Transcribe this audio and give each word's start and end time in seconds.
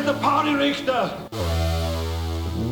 at 0.00 0.06
the 0.06 0.20
party, 0.20 0.54
Richter. 0.54 1.10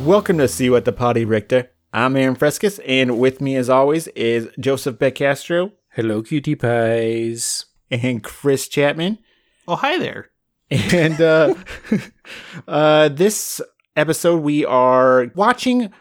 Welcome 0.03 0.39
to 0.39 0.47
See 0.47 0.67
What 0.71 0.85
the 0.85 0.91
Party, 0.91 1.25
Richter. 1.25 1.69
I'm 1.93 2.15
Aaron 2.15 2.33
Frescus, 2.33 2.79
and 2.87 3.19
with 3.19 3.39
me, 3.39 3.55
as 3.55 3.69
always, 3.69 4.07
is 4.09 4.47
Joseph 4.59 4.97
Beck 4.97 5.15
Castro 5.15 5.73
Hello, 5.89 6.23
cutie 6.23 6.55
pies. 6.55 7.65
and 7.91 8.23
Chris 8.23 8.67
Chapman. 8.67 9.19
Oh, 9.67 9.75
hi 9.75 9.99
there. 9.99 10.31
And 10.71 11.21
uh, 11.21 11.53
uh, 12.67 13.09
this 13.09 13.61
episode, 13.95 14.41
we 14.41 14.65
are 14.65 15.31
watching 15.35 15.91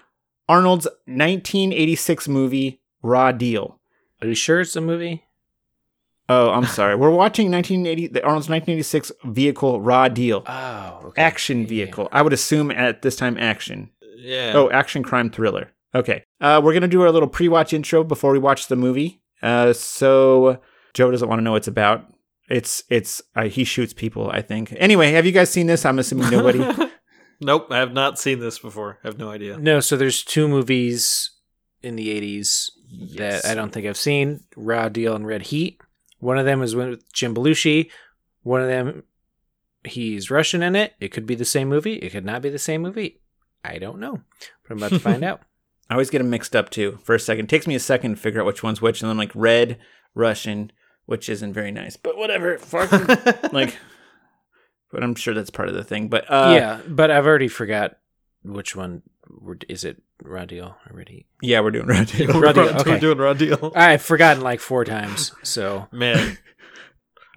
Arnold's 0.49 0.87
1986 1.05 2.27
movie 2.29 2.81
Raw 3.03 3.33
Deal. 3.33 3.79
Are 4.23 4.29
you 4.29 4.35
sure 4.35 4.61
it's 4.61 4.77
a 4.77 4.81
movie? 4.81 5.25
Oh, 6.29 6.51
I'm 6.51 6.67
sorry. 6.67 6.95
We're 6.95 7.11
watching 7.11 7.51
1980, 7.51 8.09
the 8.09 8.23
Arnold's 8.23 8.49
1986 8.51 9.13
vehicle 9.25 9.81
Raw 9.81 10.09
Deal. 10.09 10.43
Oh, 10.47 11.01
okay. 11.07 11.23
Action 11.23 11.67
vehicle. 11.67 12.09
I 12.13 12.21
would 12.23 12.33
assume 12.35 12.71
at 12.71 13.01
this 13.03 13.17
time 13.17 13.39
action. 13.39 13.91
Yeah. 14.17 14.53
Oh, 14.55 14.71
action 14.71 15.03
crime 15.03 15.31
thriller. 15.31 15.71
Okay. 15.95 16.23
Uh, 16.41 16.61
we're 16.63 16.75
gonna 16.75 16.89
do 16.89 17.01
our 17.03 17.11
little 17.11 17.29
pre-watch 17.29 17.73
intro 17.73 18.05
before 18.05 18.33
we 18.33 18.39
watch 18.39 18.67
the 18.67 18.77
movie. 18.77 19.23
Uh, 19.43 19.73
so 19.73 20.61
Joe 20.95 21.11
doesn't 21.11 21.29
want 21.29 21.39
to 21.39 21.43
know 21.45 21.53
what 21.53 21.59
it's 21.59 21.69
about. 21.69 22.05
It's 22.51 22.83
it's 22.91 23.23
uh, 23.37 23.45
he 23.45 23.65
shoots 23.65 23.93
people. 23.95 24.31
I 24.31 24.43
think. 24.43 24.75
Anyway, 24.77 25.13
have 25.13 25.25
you 25.25 25.33
guys 25.33 25.51
seen 25.51 25.67
this? 25.67 25.87
I'm 25.87 25.99
assuming 25.99 26.31
nobody. 26.31 26.59
nope, 27.41 27.69
I 27.71 27.79
have 27.79 27.93
not 27.93 28.19
seen 28.19 28.41
this 28.41 28.59
before. 28.59 28.99
I 29.03 29.09
have 29.09 29.19
no 29.19 29.31
idea. 29.31 29.57
No, 29.59 29.81
so 29.81 29.97
there's 29.97 30.23
two 30.23 30.47
movies 30.49 31.31
in 31.83 31.97
the 31.97 32.09
80s 32.09 32.71
Yes. 32.91 33.43
that 33.43 33.51
I 33.53 33.55
don't 33.55 33.71
think 33.71 33.87
I've 33.87 33.97
seen 33.97 34.41
Raw 34.57 34.89
Deal 34.89 35.15
and 35.15 35.27
Red 35.27 35.43
Heat. 35.43 35.81
One 36.19 36.39
of 36.39 36.45
them 36.47 36.63
is 36.63 36.75
with 36.75 37.11
Jim 37.13 37.35
Belushi. 37.35 37.91
One 38.43 38.61
of 38.61 38.69
them, 38.69 39.05
he's 39.85 40.31
Russian 40.31 40.63
in 40.63 40.75
it. 40.77 40.95
It 41.01 41.09
could 41.09 41.27
be 41.27 41.35
the 41.35 41.45
same 41.45 41.69
movie. 41.69 41.95
It 41.95 42.11
could 42.11 42.25
not 42.25 42.43
be 42.43 42.49
the 42.51 42.59
same 42.59 42.83
movie. 42.83 43.21
I 43.65 43.79
don't 43.79 44.01
know. 44.01 44.21
But 44.63 44.73
I'm 44.73 44.79
about 44.79 44.91
to 44.91 44.99
find 45.01 45.25
out. 45.25 45.43
I 45.91 45.95
always 45.95 46.11
get 46.11 46.19
them 46.19 46.31
mixed 46.31 46.55
up 46.55 46.71
too. 46.71 46.99
For 47.03 47.15
a 47.15 47.21
second, 47.21 47.47
it 47.47 47.49
takes 47.49 47.67
me 47.67 47.75
a 47.75 47.81
second 47.81 48.17
to 48.17 48.21
figure 48.21 48.41
out 48.41 48.47
which 48.47 48.63
one's 48.63 48.83
which, 48.83 49.01
and 49.01 49.11
I'm 49.11 49.17
like 49.17 49.33
red 49.35 49.79
Russian, 50.15 50.71
which 51.07 51.29
isn't 51.29 51.55
very 51.55 51.71
nice. 51.73 51.97
But 51.97 52.17
whatever. 52.17 52.59
Like, 53.53 53.77
but 54.91 55.03
I'm 55.03 55.15
sure 55.15 55.35
that's 55.35 55.51
part 55.51 55.69
of 55.69 55.75
the 55.75 55.85
thing. 55.85 56.09
But 56.09 56.31
uh, 56.31 56.53
yeah, 56.55 56.81
but 56.87 57.11
I've 57.11 57.27
already 57.27 57.49
forgot 57.49 57.99
which 58.43 58.75
one. 58.77 59.03
We're- 59.41 59.59
Is 59.69 59.85
it 59.85 60.03
Raw 60.23 60.45
Deal 60.45 60.77
or 60.89 60.97
Red 60.97 61.09
Heat? 61.09 61.27
yeah, 61.43 61.61
we're 61.61 61.71
doing 61.71 61.87
red. 61.95 62.11
We're, 62.19 62.41
Raw 62.41 62.53
Deal, 62.53 62.65
we're 62.65 62.81
okay. 62.81 62.99
doing 62.99 63.19
Raw 63.19 63.35
Deal. 63.35 63.73
I've 63.75 64.03
forgotten 64.03 64.43
like 64.43 64.61
four 64.61 64.85
times. 64.85 65.33
So 65.43 65.89
Man, 65.93 66.39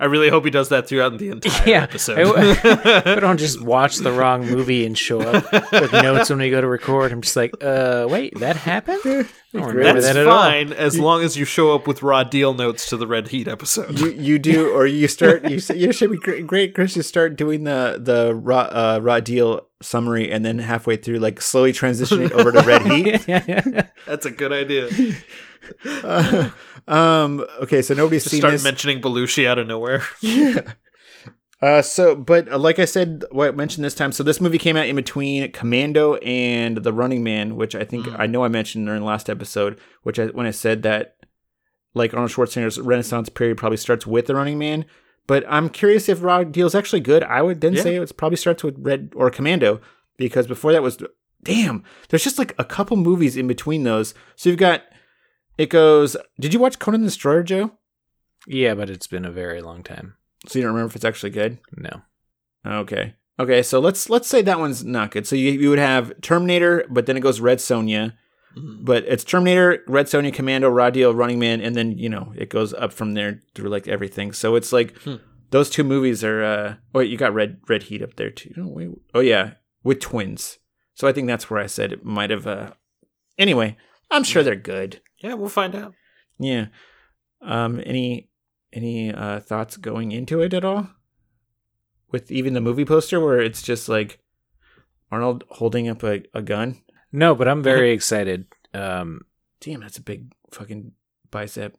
I 0.02 0.06
really 0.06 0.30
hope 0.30 0.46
he 0.46 0.50
does 0.50 0.70
that 0.70 0.88
throughout 0.88 1.20
the 1.20 1.30
entire 1.30 1.70
Yeah, 1.70 1.84
episode. 1.84 2.18
I 2.18 3.20
don't 3.20 3.38
just 3.48 3.62
watch 3.62 3.98
the 3.98 4.12
wrong 4.12 4.46
movie 4.48 4.84
and 4.86 4.98
show 4.98 5.22
up 5.22 5.52
with 5.72 5.94
notes 5.94 6.30
when 6.32 6.40
we 6.40 6.50
go 6.50 6.60
to 6.60 6.68
record. 6.68 7.12
I'm 7.12 7.22
just 7.22 7.36
like, 7.36 7.54
uh, 7.62 8.08
wait, 8.10 8.34
that 8.40 8.56
happened? 8.56 9.00
I 9.06 9.26
don't 9.54 9.68
remember 9.76 10.02
That's 10.02 10.14
that 10.16 10.18
at 10.22 10.28
all. 10.28 10.42
fine 10.42 10.74
as 10.74 10.98
long 10.98 11.22
as 11.24 11.38
you 11.38 11.46
show 11.46 11.76
up 11.76 11.86
with 11.86 12.02
Raw 12.02 12.24
Deal 12.24 12.54
notes 12.56 12.90
to 12.90 12.98
the 12.98 13.06
Red 13.06 13.28
Heat 13.28 13.48
episode. 13.48 14.00
you 14.00 14.10
you 14.12 14.40
do 14.40 14.72
or 14.76 14.88
you 14.88 15.08
start 15.08 15.48
you 15.48 15.58
s- 15.58 15.70
you 15.70 15.92
should 15.94 16.10
be 16.10 16.18
great, 16.18 16.48
great 16.48 16.74
Chris 16.74 16.96
you 16.96 17.04
start 17.04 17.36
doing 17.36 17.64
the 17.66 18.00
the 18.02 18.34
raw 18.34 18.62
uh, 18.72 19.00
raw 19.04 19.20
deal 19.20 19.68
summary 19.84 20.32
and 20.32 20.44
then 20.46 20.58
halfway 20.60 20.96
through 20.96 21.20
like 21.20 21.42
slowly 21.42 21.74
transitioning 21.74 22.32
over 22.32 22.52
to 22.52 22.62
red 22.62 22.82
heat 22.84 23.88
That's 24.08 24.26
a 24.26 24.32
good 24.32 24.52
idea. 24.54 24.90
Uh, 25.86 26.50
um 26.88 27.46
okay 27.62 27.82
so 27.82 27.94
nobody's 27.94 28.24
Just 28.24 28.32
seen 28.32 28.42
start 28.42 28.54
this. 28.54 28.64
mentioning 28.64 29.02
Belushi 29.02 29.48
out 29.48 29.58
of 29.60 29.68
nowhere. 29.68 30.04
yeah. 30.22 30.74
Uh 31.62 31.82
so 31.84 32.16
but 32.16 32.52
uh, 32.52 32.58
like 32.58 32.80
i 32.80 32.86
said 32.86 33.24
what 33.32 33.50
I 33.50 33.52
mentioned 33.52 33.86
this 33.86 33.94
time 33.94 34.12
so 34.12 34.24
this 34.24 34.42
movie 34.42 34.58
came 34.58 34.76
out 34.76 34.88
in 34.88 34.96
between 34.96 35.52
commando 35.52 36.16
and 36.16 36.78
the 36.78 36.92
running 36.92 37.24
man 37.24 37.56
which 37.56 37.76
i 37.76 37.84
think 37.84 38.08
i 38.18 38.26
know 38.26 38.44
i 38.44 38.48
mentioned 38.48 38.88
during 38.88 39.02
the 39.02 39.06
last 39.08 39.30
episode 39.30 39.80
which 40.02 40.18
i 40.18 40.26
when 40.28 40.48
i 40.48 40.52
said 40.52 40.82
that 40.82 41.18
like 41.94 42.16
arnold 42.16 42.32
schwarzenegger's 42.32 42.80
renaissance 42.80 43.30
period 43.30 43.58
probably 43.58 43.78
starts 43.78 44.08
with 44.08 44.26
the 44.26 44.34
running 44.34 44.58
man 44.58 44.86
but 45.28 45.44
i'm 45.48 45.70
curious 45.70 46.10
if 46.10 46.24
raw 46.24 46.44
deal 46.44 46.66
is 46.66 46.74
actually 46.74 47.00
good. 47.00 47.22
I 47.22 47.44
would 47.44 47.62
then 47.62 47.74
Yeah. 47.74 47.84
say 47.84 47.96
it 47.98 48.18
probably 48.18 48.38
starts 48.38 48.64
with 48.64 48.76
red 48.80 49.14
or 49.16 49.30
commando 49.30 49.82
because 50.18 50.48
before 50.48 50.72
that 50.72 50.82
was 50.82 50.98
damn 51.44 51.84
there's 52.10 52.24
just 52.24 52.40
like 52.40 52.56
a 52.58 52.66
couple 52.66 52.98
movies 52.98 53.38
in 53.38 53.48
between 53.48 53.84
those. 53.84 54.16
So 54.36 54.50
you've 54.50 54.58
got 54.58 54.82
it 55.58 55.70
goes 55.70 56.16
did 56.40 56.54
you 56.54 56.60
watch 56.60 56.80
conan 56.80 57.02
the 57.02 57.08
destroyer 57.08 57.44
joe 57.44 57.72
Yeah, 58.48 58.74
but 58.76 58.90
it's 58.90 59.08
been 59.08 59.26
a 59.26 59.32
very 59.32 59.62
long 59.62 59.84
time. 59.84 60.16
so 60.48 60.58
you 60.60 60.64
don't 60.64 60.74
remember 60.74 60.90
if 60.90 60.96
it's 60.96 61.06
actually 61.06 61.30
good 61.32 61.60
No. 61.76 62.02
Okay. 62.66 63.16
Okay, 63.40 63.64
so 63.64 63.80
let's 63.80 64.10
let's 64.10 64.28
say 64.28 64.42
that 64.44 64.60
one's 64.60 64.84
not 64.84 65.10
good. 65.12 65.26
So 65.26 65.36
you, 65.36 65.52
you 65.52 65.70
would 65.72 65.80
have 65.80 66.14
Terminator, 66.22 66.86
but 66.90 67.06
then 67.08 67.18
it 67.18 67.22
goes 67.22 67.40
Red 67.42 67.58
Sonja. 67.58 68.14
Mhm. 68.56 68.86
But 68.86 69.06
it's 69.08 69.24
Terminator, 69.24 69.80
Red 69.88 70.06
Sonja, 70.08 70.32
Commando, 70.34 70.70
Raw 70.70 70.90
Deal, 70.92 71.16
Running 71.16 71.40
Man, 71.40 71.60
and 71.62 71.76
then 71.76 71.94
you 71.98 72.08
know 72.10 72.34
it 72.36 72.50
goes 72.50 72.74
up 72.74 72.94
from 72.94 73.14
there 73.14 73.42
through 73.56 73.70
like 73.70 73.88
everything. 73.88 74.32
So 74.34 74.56
it's 74.56 74.72
like 74.72 74.96
Hmm. 75.04 75.16
those 75.50 75.70
two 75.72 75.84
movies 75.84 76.24
are. 76.24 76.44
uh 76.44 76.76
Wait, 76.94 77.10
you 77.10 77.18
got 77.18 77.34
Red 77.34 77.62
Red 77.68 77.84
Heat 77.84 78.04
up 78.04 78.16
there 78.16 78.30
too. 78.30 78.54
Oh, 78.58 78.68
wait. 78.68 78.90
oh 79.16 79.22
yeah, 79.22 79.54
with 79.84 80.00
twins. 80.02 80.60
So 80.94 81.08
I 81.08 81.14
think 81.14 81.26
that's 81.28 81.50
where 81.50 81.60
I 81.64 81.68
said 81.68 81.92
it 81.94 82.06
might 82.06 82.30
have. 82.30 82.46
uh 82.46 82.72
Anyway, 83.40 83.76
I'm 84.12 84.24
sure 84.24 84.44
they're 84.44 84.56
good. 84.56 85.02
Yeah, 85.22 85.36
we'll 85.36 85.50
find 85.50 85.76
out. 85.76 85.94
Yeah. 86.40 86.68
Um. 87.42 87.82
Any 87.86 88.30
any 88.74 89.14
uh 89.14 89.40
thoughts 89.40 89.78
going 89.78 90.12
into 90.12 90.42
it 90.42 90.54
at 90.54 90.66
all? 90.66 90.90
With 92.12 92.32
even 92.32 92.54
the 92.54 92.62
movie 92.62 92.86
poster 92.86 93.20
where 93.20 93.40
it's 93.40 93.62
just 93.62 93.88
like 93.88 94.20
Arnold 95.12 95.44
holding 95.50 95.88
up 95.88 96.04
a, 96.04 96.24
a 96.34 96.42
gun. 96.42 96.82
No, 97.12 97.36
but 97.36 97.48
I'm 97.48 97.64
very 97.64 97.92
excited. 97.98 98.46
Um, 98.74 99.22
Damn, 99.60 99.82
that's 99.82 99.98
a 99.98 100.02
big 100.02 100.34
fucking 100.52 100.92
bicep. 101.30 101.78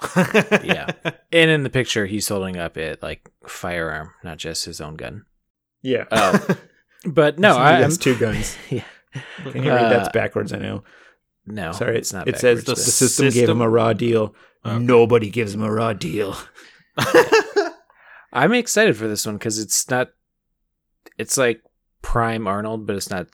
Yeah. 0.64 0.90
and 1.32 1.50
in 1.50 1.62
the 1.62 1.70
picture, 1.70 2.06
he's 2.06 2.28
holding 2.28 2.56
up 2.56 2.76
it 2.76 3.02
like 3.02 3.30
firearm, 3.46 4.10
not 4.24 4.38
just 4.38 4.64
his 4.64 4.80
own 4.80 4.96
gun. 4.96 5.24
Yeah. 5.82 6.04
Oh. 6.10 6.46
But 7.06 7.38
no, 7.38 7.54
he 7.54 7.60
I, 7.60 7.72
has 7.80 7.94
I'm 7.94 8.00
two 8.00 8.16
guns. 8.18 8.56
Yeah. 8.70 8.84
Can 9.50 9.62
you 9.62 9.70
read 9.70 9.90
that's 9.92 10.08
Uh, 10.08 10.12
backwards? 10.12 10.52
I 10.52 10.58
know. 10.58 10.82
No, 11.46 11.72
Sorry, 11.72 11.98
it's 11.98 12.12
not. 12.12 12.26
It 12.28 12.38
says 12.38 12.60
backwards, 12.60 12.66
the 12.66 12.72
but- 12.72 12.92
system, 12.92 13.28
gave 13.30 13.48
him 13.48 13.60
a 13.60 13.68
raw 13.68 13.92
deal. 13.92 14.34
Okay. 14.64 14.78
Nobody 14.78 15.28
gives 15.28 15.54
him 15.54 15.62
a 15.62 15.70
raw 15.70 15.92
deal. 15.92 16.36
I'm 18.32 18.52
excited 18.52 18.96
for 18.96 19.06
this 19.08 19.26
one 19.26 19.36
because 19.36 19.58
it's 19.58 19.88
not. 19.90 20.10
It's 21.18 21.36
like 21.36 21.62
prime 22.02 22.46
Arnold, 22.46 22.86
but 22.86 22.96
it's 22.96 23.10
not 23.10 23.28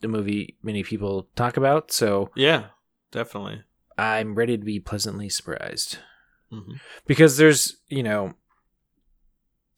the 0.00 0.08
movie 0.08 0.56
many 0.62 0.82
people 0.82 1.28
talk 1.36 1.56
about. 1.56 1.92
So 1.92 2.30
yeah, 2.34 2.66
definitely. 3.12 3.62
I'm 3.98 4.34
ready 4.34 4.56
to 4.56 4.64
be 4.64 4.80
pleasantly 4.80 5.28
surprised 5.28 5.98
hmm 6.50 6.72
because 7.06 7.36
there's 7.36 7.76
you 7.88 8.02
know, 8.02 8.32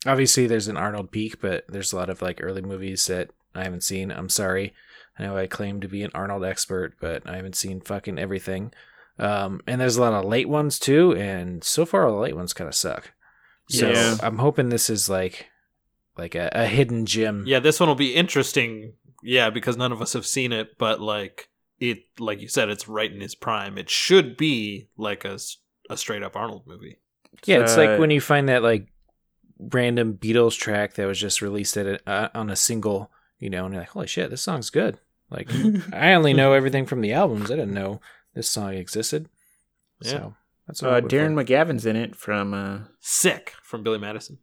obviously 0.06 0.46
there's 0.46 0.68
an 0.68 0.76
Arnold 0.76 1.10
peak, 1.10 1.40
but 1.40 1.64
there's 1.68 1.92
a 1.92 1.96
lot 1.96 2.08
of 2.08 2.22
like 2.22 2.38
early 2.42 2.62
movies 2.62 3.06
that 3.08 3.30
I 3.54 3.64
haven't 3.64 3.82
seen. 3.82 4.10
I'm 4.10 4.28
sorry, 4.30 4.72
I 5.22 5.26
know 5.26 5.36
I 5.36 5.46
claim 5.46 5.80
to 5.80 5.88
be 5.88 6.02
an 6.02 6.10
Arnold 6.14 6.44
expert, 6.44 6.96
but 7.00 7.28
I 7.28 7.36
haven't 7.36 7.54
seen 7.54 7.80
fucking 7.80 8.18
everything. 8.18 8.72
Um, 9.18 9.60
and 9.66 9.80
there's 9.80 9.96
a 9.96 10.00
lot 10.00 10.14
of 10.14 10.24
late 10.24 10.48
ones 10.48 10.78
too, 10.78 11.14
and 11.14 11.62
so 11.62 11.84
far 11.86 12.06
all 12.06 12.14
the 12.16 12.20
late 12.20 12.36
ones 12.36 12.52
kind 12.52 12.66
of 12.68 12.74
suck. 12.74 13.12
So 13.68 13.90
Yeah. 13.90 14.16
I'm 14.22 14.38
hoping 14.38 14.68
this 14.68 14.90
is 14.90 15.08
like 15.08 15.46
like 16.18 16.34
a, 16.34 16.50
a 16.52 16.66
hidden 16.66 17.06
gem. 17.06 17.44
Yeah, 17.46 17.60
this 17.60 17.78
one 17.78 17.88
will 17.88 17.94
be 17.94 18.14
interesting. 18.14 18.94
Yeah, 19.22 19.50
because 19.50 19.76
none 19.76 19.92
of 19.92 20.02
us 20.02 20.14
have 20.14 20.26
seen 20.26 20.52
it, 20.52 20.76
but 20.78 21.00
like 21.00 21.48
it, 21.78 21.98
like 22.18 22.40
you 22.40 22.48
said, 22.48 22.68
it's 22.68 22.88
right 22.88 23.12
in 23.12 23.20
his 23.20 23.34
prime. 23.34 23.78
It 23.78 23.90
should 23.90 24.36
be 24.36 24.88
like 24.96 25.24
a 25.24 25.38
a 25.88 25.96
straight 25.96 26.22
up 26.22 26.36
Arnold 26.36 26.66
movie. 26.66 26.98
Yeah, 27.44 27.60
it's 27.60 27.76
Uh, 27.76 27.84
like 27.84 28.00
when 28.00 28.10
you 28.10 28.20
find 28.20 28.48
that 28.48 28.62
like 28.62 28.88
random 29.58 30.14
Beatles 30.14 30.58
track 30.58 30.94
that 30.94 31.06
was 31.06 31.20
just 31.20 31.40
released 31.42 31.76
at 31.76 31.86
a, 31.86 32.10
uh, 32.10 32.28
on 32.34 32.50
a 32.50 32.56
single, 32.56 33.10
you 33.38 33.50
know, 33.50 33.64
and 33.64 33.74
you're 33.74 33.82
like, 33.82 33.90
holy 33.90 34.06
shit, 34.06 34.30
this 34.30 34.42
song's 34.42 34.70
good. 34.70 34.98
Like 35.32 35.48
I 35.92 36.12
only 36.14 36.34
know 36.34 36.52
everything 36.52 36.86
from 36.86 37.00
the 37.00 37.12
albums. 37.12 37.50
I 37.50 37.56
didn't 37.56 37.74
know 37.74 38.00
this 38.34 38.48
song 38.48 38.74
existed. 38.74 39.28
Yeah. 40.02 40.10
So 40.10 40.34
that's 40.66 40.82
what 40.82 40.92
Uh, 40.92 41.00
Darren 41.08 41.34
for. 41.34 41.44
McGavin's 41.44 41.86
in 41.86 41.96
it 41.96 42.14
from. 42.16 42.52
Uh, 42.54 42.78
Sick 43.00 43.54
from 43.62 43.82
Billy 43.82 43.98
Madison. 43.98 44.38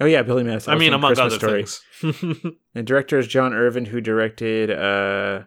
oh 0.00 0.06
yeah, 0.06 0.22
Billy 0.22 0.42
Madison. 0.44 0.72
I 0.72 0.76
mean, 0.78 0.92
also 0.92 0.98
among 0.98 1.14
Christmas 1.14 1.34
other 1.34 1.66
Story. 1.98 2.12
things. 2.40 2.56
The 2.74 2.82
director 2.82 3.18
is 3.18 3.26
John 3.28 3.52
Irvin, 3.52 3.84
who 3.84 4.00
directed 4.00 4.70
uh, 4.70 5.42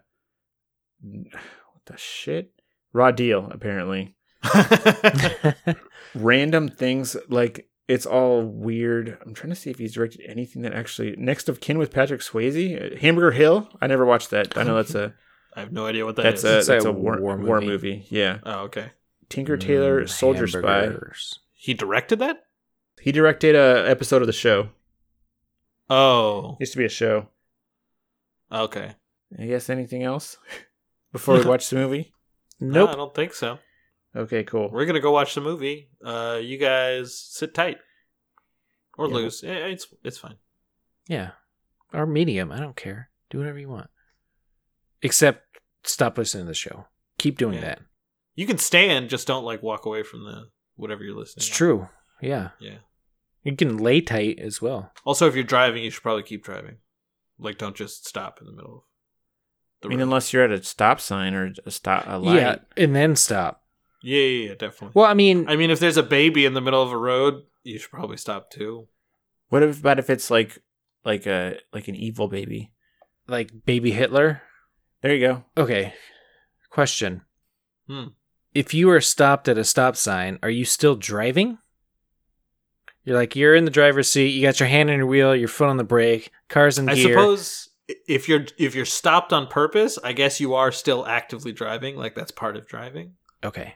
what 1.02 1.86
the 1.86 1.98
shit? 1.98 2.52
Raw 2.94 3.12
Deal, 3.12 3.50
apparently. 3.52 4.16
Random 6.16 6.70
things 6.70 7.18
like 7.30 7.68
it's 7.88 8.06
all 8.06 8.42
weird. 8.42 9.18
I'm 9.26 9.34
trying 9.34 9.50
to 9.52 9.56
see 9.56 9.70
if 9.70 9.78
he's 9.78 9.94
directed 9.94 10.22
anything 10.28 10.62
that 10.64 10.74
actually 10.74 11.16
next 11.18 11.48
of 11.50 11.60
kin 11.60 11.78
with 11.78 11.92
Patrick 11.92 12.22
Swayze. 12.22 13.00
Hamburger 13.00 13.32
Hill. 13.32 13.70
I 13.82 13.88
never 13.88 14.06
watched 14.06 14.30
that. 14.32 14.58
I 14.58 14.64
know 14.64 14.76
that's 14.76 14.96
a 14.96 15.14
I 15.56 15.62
have 15.62 15.72
no 15.72 15.86
idea 15.86 16.06
what 16.06 16.16
that 16.18 16.24
that's 16.24 16.44
is. 16.44 16.52
a 16.52 16.58
It's 16.58 16.68
that's 16.68 16.86
a 16.86 16.90
a 16.90 16.92
war, 16.92 17.20
war 17.22 17.38
war, 17.38 17.62
movie. 17.62 17.68
movie. 17.98 18.06
Yeah. 18.10 18.40
oh, 18.44 18.60
okay. 18.64 18.92
Tinker 19.30 19.58
Tailor, 19.58 20.04
Mm, 20.04 20.10
Soldier 20.10 20.48
Spy. 20.48 20.92
He 21.54 21.74
directed 21.74 22.20
that? 22.20 22.46
He 23.02 23.12
directed 23.12 23.56
a 23.56 23.90
episode 23.90 24.22
of 24.22 24.28
the 24.28 24.34
show. 24.34 24.70
Oh, 25.90 26.58
Used 26.60 26.74
to 26.74 26.78
be 26.80 26.86
a 26.86 26.90
show. 26.90 27.30
Okay. 28.52 28.96
I 29.40 29.46
guess 29.46 29.70
anything 29.70 30.04
else 30.04 30.38
before 31.12 31.36
we 31.36 31.42
watch 31.46 31.70
the 31.70 31.76
movie? 31.76 32.14
No, 32.60 32.86
Nope. 32.86 32.90
I 32.92 32.96
don't 32.96 33.14
think 33.16 33.34
so. 33.34 33.60
Okay, 34.16 34.44
cool. 34.44 34.70
We're 34.72 34.86
gonna 34.86 35.00
go 35.02 35.12
watch 35.12 35.36
the 35.36 35.42
movie. 35.42 35.90
Uh, 36.04 36.40
you 36.42 36.58
guys 36.58 37.18
sit 37.20 37.54
tight 37.54 37.78
or 38.98 39.08
Yeah. 39.08 39.14
lose. 39.16 39.44
Eh, 39.44 39.68
It's 39.68 39.88
it's 40.04 40.18
fine. 40.18 40.38
Yeah. 41.08 41.32
Or 41.94 42.06
medium. 42.06 42.52
I 42.52 42.60
don't 42.60 42.76
care. 42.76 43.10
Do 43.30 43.40
whatever 43.40 43.60
you 43.60 43.70
want. 43.70 43.90
Except 45.02 45.60
stop 45.84 46.18
listening 46.18 46.46
to 46.46 46.50
the 46.50 46.54
show. 46.56 46.88
Keep 47.18 47.38
doing 47.38 47.56
Yeah. 47.56 47.62
that. 47.62 47.82
You 48.36 48.46
can 48.48 48.58
stand, 48.58 49.10
just 49.10 49.28
don't 49.28 49.46
like 49.46 49.62
walk 49.64 49.86
away 49.86 50.04
from 50.04 50.24
the 50.24 50.50
whatever 50.76 51.04
you're 51.04 51.16
listening. 51.16 51.42
It's 51.42 51.48
to. 51.48 51.54
true. 51.54 51.90
Yeah. 52.22 52.52
Yeah. 52.60 52.80
You 53.44 53.56
can 53.56 53.78
lay 53.78 54.02
tight 54.02 54.40
as 54.40 54.62
well. 54.62 54.92
Also, 55.06 55.28
if 55.28 55.36
you're 55.36 55.44
driving, 55.44 55.84
you 55.84 55.92
should 55.92 56.02
probably 56.04 56.24
keep 56.24 56.44
driving. 56.44 56.78
Like, 57.38 57.58
don't 57.58 57.76
just 57.76 58.08
stop 58.08 58.40
in 58.42 58.48
the 58.48 58.54
middle 58.54 58.76
of 58.78 58.84
the 59.82 59.88
I 59.88 59.90
mean, 59.90 60.00
road. 60.00 60.04
unless 60.06 60.34
you're 60.34 60.44
at 60.44 60.52
a 60.52 60.64
stop 60.64 61.00
sign 61.00 61.34
or 61.34 61.54
a 61.66 61.72
stop 61.72 62.06
a 62.08 62.18
light. 62.18 62.36
Yeah. 62.38 62.56
And 62.76 62.96
then 62.96 63.16
stop. 63.16 63.64
Yeah, 64.06 64.20
yeah, 64.20 64.48
yeah, 64.50 64.56
definitely. 64.56 64.92
Well, 64.94 65.06
I 65.06 65.14
mean, 65.14 65.50
I 65.50 65.56
mean, 65.56 65.72
if 65.72 65.80
there's 65.80 65.98
a 65.98 66.04
baby 66.04 66.46
in 66.46 66.54
the 66.54 66.62
middle 66.62 66.82
of 66.82 66.92
a 66.92 66.98
road, 66.98 67.44
you 67.64 67.80
should 67.80 67.92
probably 67.92 68.18
stop 68.18 68.52
too. 68.52 68.88
What 69.50 69.64
if, 69.64 69.80
about 69.80 70.00
if 70.00 70.10
it's 70.10 70.30
like, 70.30 70.60
like 71.04 71.26
a 71.26 71.58
like 71.74 71.88
an 71.88 71.96
evil 71.96 72.28
baby? 72.28 72.72
like 73.28 73.66
baby 73.66 73.92
Hitler. 73.92 74.42
There 75.02 75.14
you 75.14 75.28
go. 75.28 75.44
Okay. 75.58 75.94
Question. 76.70 77.22
Hmm. 77.88 78.08
If 78.54 78.74
you 78.74 78.90
are 78.90 79.02
stopped 79.02 79.48
at 79.48 79.58
a 79.58 79.64
stop 79.64 79.96
sign, 79.96 80.40
are 80.42 80.50
you 80.50 80.66
still 80.66 80.96
driving? 80.96 81.58
You're 83.04 83.18
like 83.18 83.36
you're 83.36 83.56
in 83.56 83.66
the 83.66 83.72
driver's 83.72 84.10
seat, 84.10 84.30
you 84.30 84.42
got 84.42 84.60
your 84.60 84.70
hand 84.70 84.90
on 84.90 84.98
your 84.98 85.06
wheel, 85.06 85.36
your 85.36 85.48
foot 85.48 85.70
on 85.70 85.78
the 85.78 85.84
brake, 85.84 86.32
car's 86.50 86.80
in 86.80 86.90
I 86.90 86.96
gear. 86.96 87.18
I 87.18 87.22
suppose 87.22 87.70
if 88.08 88.28
you're 88.28 88.46
if 88.58 88.74
you're 88.74 88.86
stopped 88.86 89.32
on 89.32 89.48
purpose, 89.48 90.00
I 90.04 90.14
guess 90.14 90.40
you 90.40 90.56
are 90.56 90.72
still 90.72 91.06
actively 91.06 91.52
driving. 91.52 91.98
Like 91.98 92.16
that's 92.16 92.32
part 92.32 92.58
of 92.58 92.68
driving. 92.68 93.14
Okay. 93.44 93.76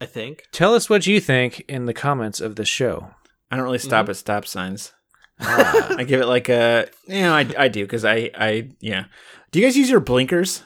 I 0.00 0.06
think. 0.06 0.44
Tell 0.52 0.74
us 0.74 0.88
what 0.88 1.06
you 1.06 1.20
think 1.20 1.60
in 1.68 1.86
the 1.86 1.92
comments 1.94 2.40
of 2.40 2.56
the 2.56 2.64
show. 2.64 3.10
I 3.50 3.56
don't 3.56 3.64
really 3.64 3.78
stop 3.78 4.06
Mhm. 4.06 4.10
at 4.10 4.16
stop 4.16 4.46
signs. 4.46 4.92
Ah. 5.40 5.94
I 5.98 6.04
give 6.04 6.20
it 6.20 6.26
like 6.26 6.48
a, 6.48 6.88
you 7.06 7.20
know, 7.22 7.34
I, 7.34 7.46
I 7.58 7.68
do 7.68 7.84
because 7.84 8.04
I, 8.04 8.30
I, 8.38 8.70
yeah. 8.80 9.04
Do 9.50 9.58
you 9.60 9.66
guys 9.66 9.76
use 9.76 9.90
your 9.90 10.00
blinkers? 10.00 10.62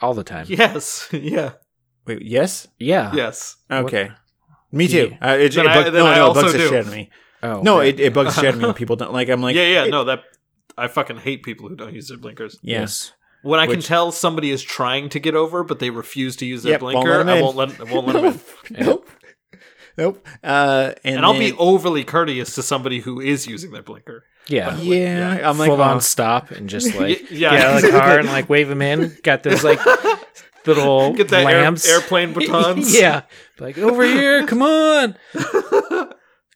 All 0.00 0.14
the 0.14 0.24
time. 0.24 0.46
Yes. 0.48 1.08
yeah. 1.12 1.52
Wait, 2.06 2.22
yes. 2.22 2.68
Yeah. 2.78 3.12
Yes. 3.14 3.56
Okay. 3.70 4.10
Me 4.70 4.86
too. 4.88 5.10
Yeah. 5.20 5.30
Uh, 5.32 5.36
it, 5.36 5.44
it, 5.46 5.54
Then 5.54 5.66
I- 5.68 5.88
no, 5.90 6.06
I 6.06 6.16
no, 6.16 6.30
it 6.30 6.34
bugs 6.34 6.52
the 6.52 6.58
shit 6.58 6.72
out 6.72 6.78
of 6.80 6.90
me. 6.92 7.10
Oh. 7.42 7.60
No, 7.62 7.78
okay. 7.80 7.88
it, 7.90 8.00
it 8.00 8.14
bugs 8.14 8.34
the 8.34 8.40
shit 8.40 8.48
out 8.48 8.54
of 8.54 8.60
me 8.60 8.66
when 8.66 8.74
people 8.82 8.96
don't 8.96 9.12
like. 9.12 9.28
I'm 9.28 9.40
like, 9.40 9.56
yeah, 9.56 9.66
yeah. 9.66 9.84
it- 9.84 9.90
no, 9.90 10.04
that 10.04 10.20
I 10.76 10.88
fucking 10.88 11.18
hate 11.18 11.42
people 11.42 11.68
who 11.68 11.76
don't 11.76 11.94
use 11.94 12.08
their 12.08 12.18
blinkers. 12.18 12.58
yeah. 12.62 12.80
Yes. 12.80 13.12
When 13.44 13.60
I 13.60 13.66
can 13.66 13.80
tell 13.80 14.10
somebody 14.10 14.50
is 14.50 14.62
trying 14.62 15.08
to 15.10 15.20
get 15.20 15.34
over, 15.34 15.62
but 15.62 15.78
they 15.78 15.90
refuse 15.90 16.34
to 16.36 16.46
use 16.46 16.62
their 16.62 16.72
Yep, 16.72 16.82
won't 16.82 16.94
blinker, 17.04 17.28
I 17.30 17.40
won't 17.42 17.56
let 17.56 17.80
I 17.80 17.84
won't 17.84 18.06
let 18.08 18.12
them 18.22 18.40
in. 18.76 18.86
nope. 18.86 19.08
Nope. 19.96 20.26
Uh, 20.42 20.92
and, 21.04 21.16
And, 21.18 21.24
I'll 21.26 21.38
be 21.38 21.52
overly 21.52 22.02
courteous 22.02 22.56
to 22.56 22.62
somebody 22.64 22.98
who 23.00 23.20
is 23.20 23.46
using 23.46 23.70
their 23.70 23.82
blinker. 23.82 24.24
Yeah. 24.48 24.76
yeah, 24.78 25.36
Yeah. 25.36 25.48
I'm 25.48 25.56
like, 25.56 25.68
Full 25.70 25.80
on 25.80 25.96
oh, 25.96 26.00
stop 26.00 26.50
and 26.50 26.68
just 26.68 26.88
like 26.96 27.20
Y- 27.20 27.26
yeah. 27.30 27.50
get 27.50 27.60
out 27.66 27.76
of 27.76 27.82
the 27.82 27.90
car 27.98 28.18
and 28.18 28.28
like 28.28 28.48
wave 28.48 28.68
them 28.68 28.82
in. 28.82 29.16
Got 29.22 29.42
those 29.44 29.62
like 29.62 29.78
little 30.66 31.12
Get 31.12 31.28
that 31.28 31.46
air- 31.46 31.72
airplane 31.94 32.32
batons. 32.32 32.98
yeah. 32.98 33.22
Like 33.60 33.78
over 33.78 34.02
here, 34.04 34.44
come 34.46 34.62
on. 34.62 35.14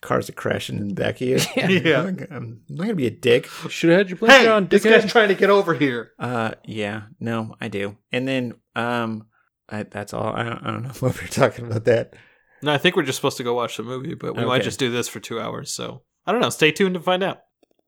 Cars 0.01 0.29
are 0.29 0.33
crashing 0.35 0.79
in 0.79 0.89
the 0.89 0.95
back 0.95 1.17
of 1.21 1.29
you. 1.29 1.39
Yeah. 1.57 2.03
I'm, 2.03 2.27
I'm 2.31 2.61
not 2.69 2.85
gonna 2.85 2.95
be 2.95 3.07
a 3.07 3.11
dick. 3.11 3.47
Should 3.69 3.91
have 3.91 3.99
had 3.99 4.09
your 4.11 4.19
blinker 4.19 4.37
Hey, 4.39 4.47
on, 4.49 4.69
this 4.69 4.85
dickhead. 4.85 5.03
guy's 5.03 5.11
trying 5.13 5.29
to 5.29 5.35
get 5.35 5.51
over 5.51 5.75
here. 5.75 6.13
Uh, 6.19 6.53
yeah, 6.65 7.03
no, 7.21 7.55
I 7.61 7.69
do. 7.69 7.97
And 8.13 8.27
then, 8.29 8.55
um, 8.77 9.27
I, 9.69 9.83
that's 9.83 10.15
all. 10.15 10.33
I 10.35 10.43
don't, 10.45 10.59
I 10.65 10.71
don't 10.71 10.83
know 10.85 10.89
what 11.01 11.21
we're 11.21 11.29
talking 11.29 11.67
about 11.67 11.85
that. 11.87 12.15
No, 12.63 12.73
I 12.73 12.79
think 12.79 12.97
we're 12.97 13.03
just 13.05 13.17
supposed 13.17 13.37
to 13.37 13.45
go 13.45 13.55
watch 13.55 13.77
the 13.77 13.83
movie, 13.83 14.15
but 14.15 14.37
we 14.37 14.45
might 14.45 14.63
just 14.63 14.79
do 14.79 14.91
this 14.91 15.09
for 15.09 15.21
two 15.21 15.41
hours. 15.41 15.73
So 15.73 16.03
I 16.27 16.33
don't 16.33 16.41
know. 16.41 16.51
Stay 16.51 16.73
tuned 16.73 16.95
to 16.95 17.01
find 17.01 17.23
out. 17.23 17.41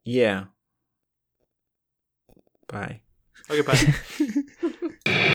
Yeah. 0.05 0.45
Bye. 2.69 3.01
Okay, 3.51 3.63
bye. 3.63 5.35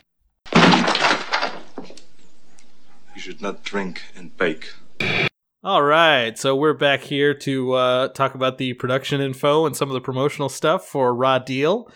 You 3.14 3.22
should 3.22 3.40
not 3.40 3.64
drink 3.64 4.02
and 4.14 4.36
bake. 4.36 4.74
All 5.66 5.82
right, 5.82 6.38
so 6.38 6.54
we're 6.54 6.74
back 6.74 7.00
here 7.00 7.34
to 7.34 7.72
uh, 7.72 8.08
talk 8.10 8.36
about 8.36 8.56
the 8.56 8.74
production 8.74 9.20
info 9.20 9.66
and 9.66 9.76
some 9.76 9.88
of 9.88 9.94
the 9.94 10.00
promotional 10.00 10.48
stuff 10.48 10.86
for 10.86 11.12
Raw 11.12 11.40
Deal. 11.40 11.90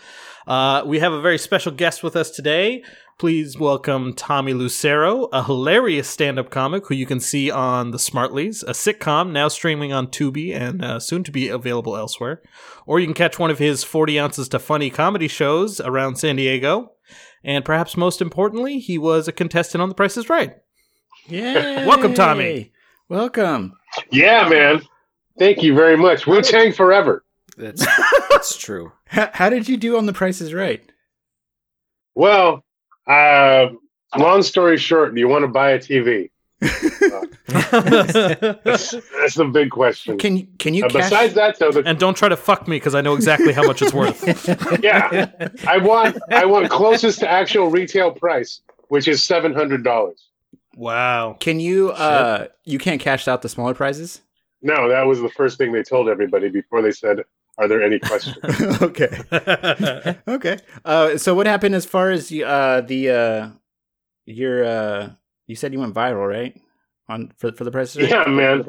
Uh, 0.45 0.83
we 0.85 0.99
have 0.99 1.13
a 1.13 1.21
very 1.21 1.37
special 1.37 1.71
guest 1.71 2.03
with 2.03 2.17
us 2.17 2.31
today. 2.31 2.83
Please 3.17 3.57
welcome 3.57 4.13
Tommy 4.13 4.53
Lucero, 4.53 5.29
a 5.31 5.45
hilarious 5.45 6.09
stand-up 6.09 6.49
comic 6.49 6.87
who 6.87 6.95
you 6.95 7.05
can 7.05 7.21
see 7.21 7.49
on 7.49 7.91
The 7.91 7.97
Smartlies, 7.97 8.61
a 8.63 8.71
sitcom 8.71 9.31
now 9.31 9.47
streaming 9.47 9.93
on 9.93 10.07
Tubi 10.07 10.53
and 10.53 10.83
uh, 10.83 10.99
soon 10.99 11.23
to 11.23 11.31
be 11.31 11.47
available 11.47 11.95
elsewhere. 11.95 12.41
Or 12.85 12.99
you 12.99 13.07
can 13.07 13.13
catch 13.13 13.39
one 13.39 13.51
of 13.51 13.59
his 13.59 13.85
40 13.85 14.19
ounces 14.19 14.49
to 14.49 14.59
funny 14.59 14.89
comedy 14.89 15.29
shows 15.29 15.79
around 15.79 16.17
San 16.17 16.35
Diego. 16.35 16.91
And 17.41 17.63
perhaps 17.63 17.95
most 17.95 18.21
importantly, 18.21 18.79
he 18.79 18.97
was 18.97 19.29
a 19.29 19.31
contestant 19.31 19.81
on 19.81 19.87
The 19.87 19.95
Price 19.95 20.17
is 20.17 20.29
Right. 20.29 20.57
Yeah. 21.29 21.87
Welcome, 21.87 22.13
Tommy. 22.13 22.73
Welcome. 23.11 23.73
Yeah, 24.09 24.47
man. 24.47 24.81
Thank 25.37 25.61
you 25.61 25.75
very 25.75 25.97
much. 25.97 26.25
Wu 26.25 26.41
Tang 26.41 26.71
forever. 26.71 27.25
That's 27.57 27.85
that's 28.29 28.57
true. 28.57 28.93
How, 29.07 29.29
how 29.33 29.49
did 29.49 29.67
you 29.67 29.75
do 29.75 29.97
on 29.97 30.05
The 30.05 30.13
Price 30.13 30.39
is 30.39 30.53
Right? 30.53 30.81
Well, 32.15 32.63
uh, 33.05 33.67
long 34.17 34.43
story 34.43 34.77
short, 34.77 35.13
do 35.13 35.19
you 35.19 35.27
want 35.27 35.43
to 35.43 35.49
buy 35.49 35.71
a 35.71 35.79
TV? 35.79 36.29
That's, 36.61 38.91
that's 38.93 39.35
the 39.35 39.49
big 39.51 39.71
question. 39.71 40.17
Can 40.17 40.37
you 40.37 40.47
can 40.57 40.73
you 40.73 40.85
Uh, 40.85 40.89
cash? 40.89 41.09
besides 41.09 41.33
that, 41.33 41.59
though, 41.59 41.71
the, 41.71 41.83
and 41.85 41.99
don't 41.99 42.15
try 42.15 42.29
to 42.29 42.37
fuck 42.37 42.69
me 42.69 42.77
because 42.77 42.95
I 42.95 43.01
know 43.01 43.15
exactly 43.15 43.51
how 43.51 43.63
much 43.63 43.81
it's 43.81 43.93
worth. 43.93 44.23
yeah, 44.83 45.49
I 45.67 45.77
want 45.79 46.17
I 46.29 46.45
want 46.45 46.69
closest 46.69 47.19
to 47.19 47.29
actual 47.29 47.69
retail 47.69 48.11
price, 48.11 48.61
which 48.87 49.09
is 49.09 49.21
seven 49.21 49.53
hundred 49.53 49.83
dollars. 49.83 50.29
Wow. 50.75 51.37
Can 51.39 51.59
you 51.59 51.91
uh 51.91 52.47
you 52.65 52.79
can't 52.79 53.01
cash 53.01 53.27
out 53.27 53.41
the 53.41 53.49
smaller 53.49 53.73
prizes? 53.73 54.21
No, 54.61 54.87
that 54.89 55.03
was 55.07 55.19
the 55.21 55.29
first 55.29 55.57
thing 55.57 55.71
they 55.71 55.83
told 55.83 56.07
everybody 56.07 56.47
before 56.49 56.81
they 56.81 56.91
said, 56.91 57.23
"Are 57.57 57.67
there 57.67 57.81
any 57.83 57.99
questions?" 57.99 58.37
okay. 58.81 59.09
Okay. 60.27 60.57
Uh 60.85 61.17
so 61.17 61.33
what 61.35 61.47
happened 61.47 61.75
as 61.75 61.85
far 61.85 62.09
as 62.11 62.31
you- 62.31 62.45
uh 62.45 62.81
the 62.81 63.09
uh 63.09 63.49
your 64.25 64.63
uh 64.63 65.09
you 65.47 65.55
said 65.55 65.73
you 65.73 65.79
went 65.79 65.93
viral, 65.93 66.27
right? 66.29 66.59
On 67.09 67.31
for 67.37 67.51
for 67.51 67.63
the 67.65 67.71
Price 67.71 67.95
is 67.95 68.03
Right? 68.03 68.11
yeah, 68.11 68.31
man. 68.31 68.63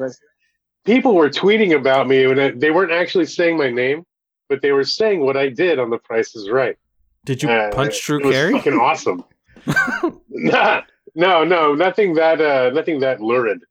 People 0.85 1.15
were 1.15 1.29
tweeting 1.29 1.73
about 1.73 2.09
me, 2.09 2.25
and 2.25 2.59
they 2.59 2.69
weren't 2.71 2.91
actually 2.91 3.25
saying 3.25 3.55
my 3.57 3.69
name, 3.69 4.03
but 4.49 4.61
they 4.61 4.73
were 4.73 4.83
saying 4.83 5.21
what 5.21 5.37
I 5.37 5.47
did 5.47 5.79
on 5.79 5.89
The 5.89 5.97
Price 5.99 6.35
Is 6.35 6.49
Right. 6.49 6.75
Did 7.23 7.41
you 7.41 7.49
Uh, 7.49 7.71
punch 7.71 8.03
Drew 8.05 8.19
it 8.19 8.25
was 8.25 8.35
Carey? 8.35 8.51
Fucking 8.51 8.73
awesome. 8.73 9.23
nah, 10.29 10.81
no, 11.15 11.43
no, 11.43 11.73
nothing 11.75 12.15
that 12.15 12.41
uh, 12.41 12.69
nothing 12.71 12.99
that 13.01 13.21
lurid. 13.21 13.63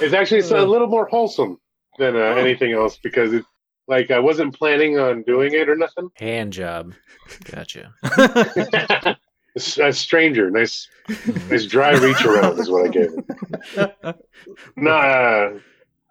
It's 0.00 0.14
actually 0.14 0.38
it's 0.38 0.50
a 0.50 0.64
little 0.64 0.86
more 0.86 1.06
wholesome 1.06 1.60
than 1.98 2.16
uh, 2.16 2.20
anything 2.20 2.72
else 2.72 2.96
because 2.96 3.32
it, 3.32 3.44
like, 3.86 4.10
I 4.10 4.18
wasn't 4.18 4.56
planning 4.56 4.98
on 4.98 5.22
doing 5.22 5.52
it 5.52 5.68
or 5.68 5.76
nothing. 5.76 6.10
Hand 6.14 6.52
job. 6.52 6.94
Gotcha. 7.50 7.94
a 9.78 9.92
stranger, 9.92 10.50
nice, 10.50 10.88
nice 11.50 11.66
dry 11.66 11.92
reach 11.92 12.24
around 12.24 12.58
is 12.58 12.70
what 12.70 12.86
I 12.86 12.88
gave 12.88 13.10
it. 13.14 14.16
No, 14.76 14.90
uh, 14.90 15.58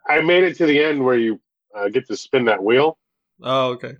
I 0.07 0.21
made 0.21 0.43
it 0.43 0.57
to 0.57 0.65
the 0.65 0.83
end 0.83 1.03
where 1.03 1.17
you 1.17 1.39
uh, 1.75 1.89
get 1.89 2.07
to 2.07 2.17
spin 2.17 2.45
that 2.45 2.63
wheel. 2.63 2.97
oh, 3.41 3.71
okay. 3.71 3.95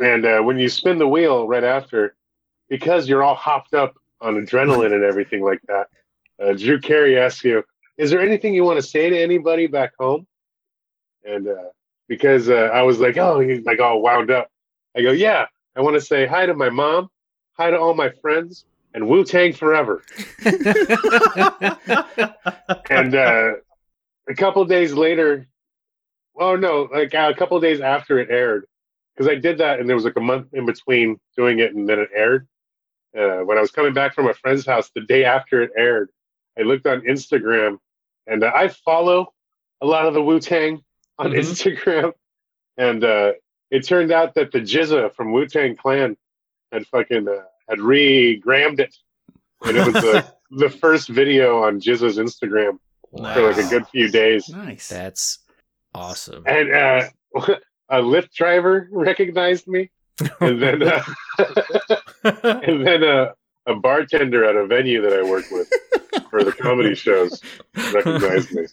And 0.00 0.24
uh, 0.24 0.40
when 0.40 0.58
you 0.58 0.68
spin 0.68 0.98
the 0.98 1.08
wheel 1.08 1.48
right 1.48 1.64
after, 1.64 2.14
because 2.68 3.08
you're 3.08 3.22
all 3.22 3.34
hopped 3.34 3.74
up 3.74 3.94
on 4.20 4.34
adrenaline 4.34 4.92
and 4.92 5.04
everything 5.04 5.42
like 5.42 5.60
that, 5.68 5.88
uh, 6.42 6.52
Drew 6.52 6.80
Carey 6.80 7.18
asks 7.18 7.44
you, 7.44 7.64
"Is 7.96 8.10
there 8.10 8.20
anything 8.20 8.54
you 8.54 8.64
want 8.64 8.78
to 8.78 8.86
say 8.86 9.10
to 9.10 9.18
anybody 9.18 9.66
back 9.66 9.92
home?" 9.98 10.26
And 11.24 11.48
uh, 11.48 11.70
because 12.08 12.48
uh, 12.48 12.70
I 12.72 12.82
was 12.82 13.00
like, 13.00 13.16
"Oh," 13.16 13.40
he's 13.40 13.64
like 13.64 13.80
all 13.80 14.02
wound 14.02 14.30
up. 14.30 14.50
I 14.96 15.02
go, 15.02 15.10
"Yeah, 15.10 15.46
I 15.76 15.80
want 15.80 15.94
to 15.94 16.00
say 16.00 16.26
hi 16.26 16.46
to 16.46 16.54
my 16.54 16.70
mom, 16.70 17.08
hi 17.52 17.70
to 17.70 17.78
all 17.78 17.94
my 17.94 18.10
friends, 18.22 18.64
and 18.94 19.08
Wu 19.08 19.24
Tang 19.24 19.52
forever." 19.52 20.02
And 22.90 23.14
uh, 23.14 23.52
a 24.28 24.34
couple 24.34 24.64
days 24.64 24.92
later, 24.92 25.46
well, 26.34 26.56
no, 26.56 26.88
like 26.92 27.14
a 27.14 27.34
couple 27.34 27.58
days 27.60 27.80
after 27.80 28.18
it 28.18 28.30
aired, 28.30 28.66
because 29.14 29.30
I 29.30 29.34
did 29.34 29.58
that, 29.58 29.80
and 29.80 29.88
there 29.88 29.96
was 29.96 30.04
like 30.04 30.16
a 30.16 30.20
month 30.20 30.48
in 30.52 30.66
between 30.66 31.18
doing 31.36 31.58
it, 31.58 31.74
and 31.74 31.88
then 31.88 31.98
it 31.98 32.10
aired. 32.14 32.46
Uh, 33.16 33.38
when 33.38 33.56
I 33.58 33.60
was 33.60 33.70
coming 33.70 33.94
back 33.94 34.14
from 34.14 34.28
a 34.28 34.34
friend's 34.34 34.66
house 34.66 34.90
the 34.94 35.00
day 35.00 35.24
after 35.24 35.62
it 35.62 35.70
aired, 35.76 36.10
I 36.58 36.62
looked 36.62 36.86
on 36.86 37.00
Instagram, 37.02 37.78
and 38.26 38.44
uh, 38.44 38.52
I 38.54 38.68
follow 38.68 39.32
a 39.80 39.86
lot 39.86 40.06
of 40.06 40.14
the 40.14 40.22
Wu 40.22 40.40
Tang 40.40 40.82
on 41.18 41.30
Mhm. 41.32 41.38
Instagram, 41.38 42.12
and 42.76 43.02
uh, 43.04 43.32
it 43.70 43.86
turned 43.86 44.12
out 44.12 44.34
that 44.34 44.52
the 44.52 44.60
GZA 44.60 45.14
from 45.14 45.32
Wu 45.32 45.46
Tang 45.46 45.76
Clan 45.76 46.16
had 46.72 46.86
fucking 46.88 47.28
uh, 47.28 47.44
had 47.68 47.80
re-grammed 47.80 48.80
it, 48.80 48.94
and 49.62 49.76
it 49.76 49.84
was 49.86 49.94
the 49.94 50.34
the 50.50 50.70
first 50.70 51.08
video 51.08 51.62
on 51.62 51.80
GZA's 51.80 52.18
Instagram 52.18 52.78
for 53.10 53.20
like 53.52 53.56
a 53.58 53.68
good 53.68 53.86
few 53.88 54.10
days. 54.10 54.48
Nice. 54.48 54.88
That's 54.88 55.38
awesome. 55.94 56.42
And 56.46 56.72
uh, 56.72 57.08
a 57.88 58.00
Lyft 58.02 58.32
driver 58.34 58.88
recognized 58.92 59.66
me, 59.66 59.90
and 60.40 60.62
then 60.62 60.82
uh, 60.82 61.02
and 62.24 62.86
then 62.86 63.04
uh, 63.04 63.32
a 63.66 63.74
bartender 63.76 64.44
at 64.44 64.56
a 64.56 64.66
venue 64.66 65.02
that 65.02 65.12
I 65.12 65.22
worked 65.22 65.52
with 65.52 65.68
for 66.30 66.44
the 66.44 66.52
comedy 66.52 66.94
shows 66.94 67.40
recognized 67.92 68.52
me 68.52 68.66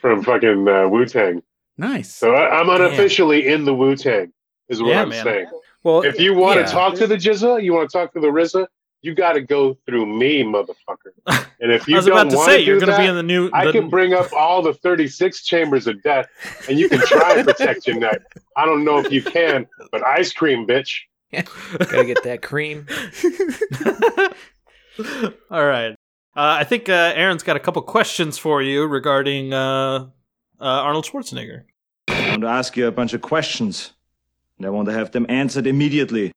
from 0.00 0.22
fucking 0.22 0.68
uh, 0.68 0.88
Wu 0.88 1.06
Tang. 1.06 1.42
Nice. 1.78 2.14
So 2.14 2.34
I, 2.34 2.60
I'm 2.60 2.68
unofficially 2.70 3.48
in 3.48 3.64
the 3.64 3.74
Wu 3.74 3.96
Tang, 3.96 4.32
is 4.68 4.82
what 4.82 4.90
Yeah, 4.90 5.02
I'm 5.02 5.08
man. 5.10 5.24
saying. 5.24 5.46
well, 5.82 6.02
If 6.02 6.20
you 6.20 6.34
want 6.34 6.60
yeah. 6.60 6.66
to 6.66 6.72
talk 6.72 6.94
to 6.96 7.06
the 7.06 7.16
GZA, 7.16 7.62
you 7.64 7.72
want 7.72 7.90
to 7.90 7.98
talk 7.98 8.12
to 8.14 8.20
the 8.20 8.28
RZA, 8.28 8.66
you 9.02 9.14
got 9.14 9.34
to 9.34 9.40
go 9.42 9.76
through 9.86 10.06
me, 10.06 10.42
motherfucker. 10.44 11.03
And 11.64 11.72
if 11.72 11.88
you 11.88 11.94
I 11.94 11.96
was 11.96 12.04
don't 12.04 12.18
about 12.18 12.30
to 12.30 12.36
say 12.44 12.60
you're 12.60 12.78
going 12.78 12.92
to 12.92 12.98
be 12.98 13.06
in 13.06 13.14
the 13.14 13.22
new. 13.22 13.48
I 13.54 13.72
can 13.72 13.88
bring 13.88 14.12
up 14.12 14.30
all 14.34 14.60
the 14.60 14.74
36 14.74 15.44
chambers 15.44 15.86
of 15.86 16.02
death, 16.02 16.28
and 16.68 16.78
you 16.78 16.90
can 16.90 16.98
try 17.00 17.38
and 17.38 17.48
protect 17.48 17.86
your 17.86 17.98
neck. 17.98 18.20
I 18.54 18.66
don't 18.66 18.84
know 18.84 18.98
if 18.98 19.10
you 19.10 19.22
can, 19.22 19.66
but 19.90 20.06
ice 20.06 20.30
cream, 20.30 20.66
bitch. 20.66 20.98
gotta 21.32 22.04
get 22.04 22.22
that 22.22 22.42
cream. 22.42 22.86
All 25.50 25.64
right. 25.64 25.92
Uh, 26.36 26.58
I 26.60 26.64
think 26.64 26.90
uh, 26.90 27.14
Aaron's 27.14 27.42
got 27.42 27.56
a 27.56 27.60
couple 27.60 27.80
questions 27.80 28.36
for 28.36 28.60
you 28.60 28.84
regarding 28.86 29.54
uh, 29.54 30.00
uh, 30.00 30.08
Arnold 30.60 31.06
Schwarzenegger. 31.06 31.62
I 32.08 32.28
want 32.28 32.42
to 32.42 32.48
ask 32.48 32.76
you 32.76 32.86
a 32.86 32.92
bunch 32.92 33.14
of 33.14 33.22
questions, 33.22 33.92
and 34.58 34.66
I 34.66 34.68
want 34.68 34.86
to 34.88 34.92
have 34.92 35.12
them 35.12 35.24
answered 35.30 35.66
immediately. 35.66 36.30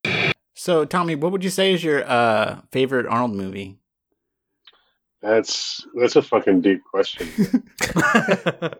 So, 0.53 0.85
Tommy, 0.85 1.15
what 1.15 1.33
would 1.33 1.43
you 1.43 1.49
say 1.49 1.73
is 1.73 1.83
your 1.83 2.09
uh, 2.09 2.61
favorite 2.71 3.05
Arnold 3.07 3.35
movie? 3.35 3.77
That's 5.21 5.85
that's 5.95 6.15
a 6.15 6.21
fucking 6.21 6.61
deep 6.61 6.83
question 6.83 7.27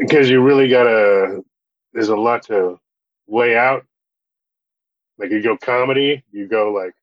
because 0.00 0.28
you 0.28 0.42
really 0.42 0.68
gotta. 0.68 1.42
There's 1.92 2.08
a 2.08 2.16
lot 2.16 2.42
to 2.46 2.80
weigh 3.26 3.56
out. 3.56 3.84
Like 5.18 5.30
you 5.30 5.42
go 5.42 5.56
comedy, 5.56 6.24
you 6.32 6.48
go 6.48 6.72
like 6.72 6.94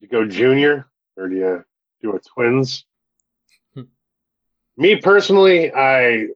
you 0.00 0.08
go 0.08 0.26
junior, 0.26 0.86
or 1.16 1.28
do 1.28 1.34
you 1.36 1.64
do 2.02 2.14
a 2.14 2.20
twins? 2.20 2.84
Hmm. 3.74 3.82
Me 4.76 4.96
personally, 4.96 5.72
I 5.72 6.26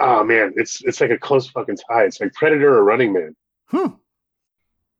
oh 0.00 0.24
man, 0.24 0.52
it's 0.56 0.82
it's 0.82 1.00
like 1.00 1.10
a 1.10 1.18
close 1.18 1.48
fucking 1.48 1.76
tie. 1.88 2.04
It's 2.04 2.20
like 2.20 2.32
Predator 2.32 2.76
or 2.76 2.82
Running 2.82 3.12
Man, 3.12 3.36
Huh. 3.66 3.90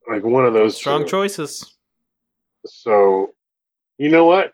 like 0.09 0.23
one 0.23 0.45
of 0.47 0.53
those 0.53 0.77
Strong 0.77 1.05
two. 1.05 1.09
choices. 1.09 1.75
So, 2.67 3.31
you 3.99 4.09
know 4.09 4.25
what? 4.25 4.53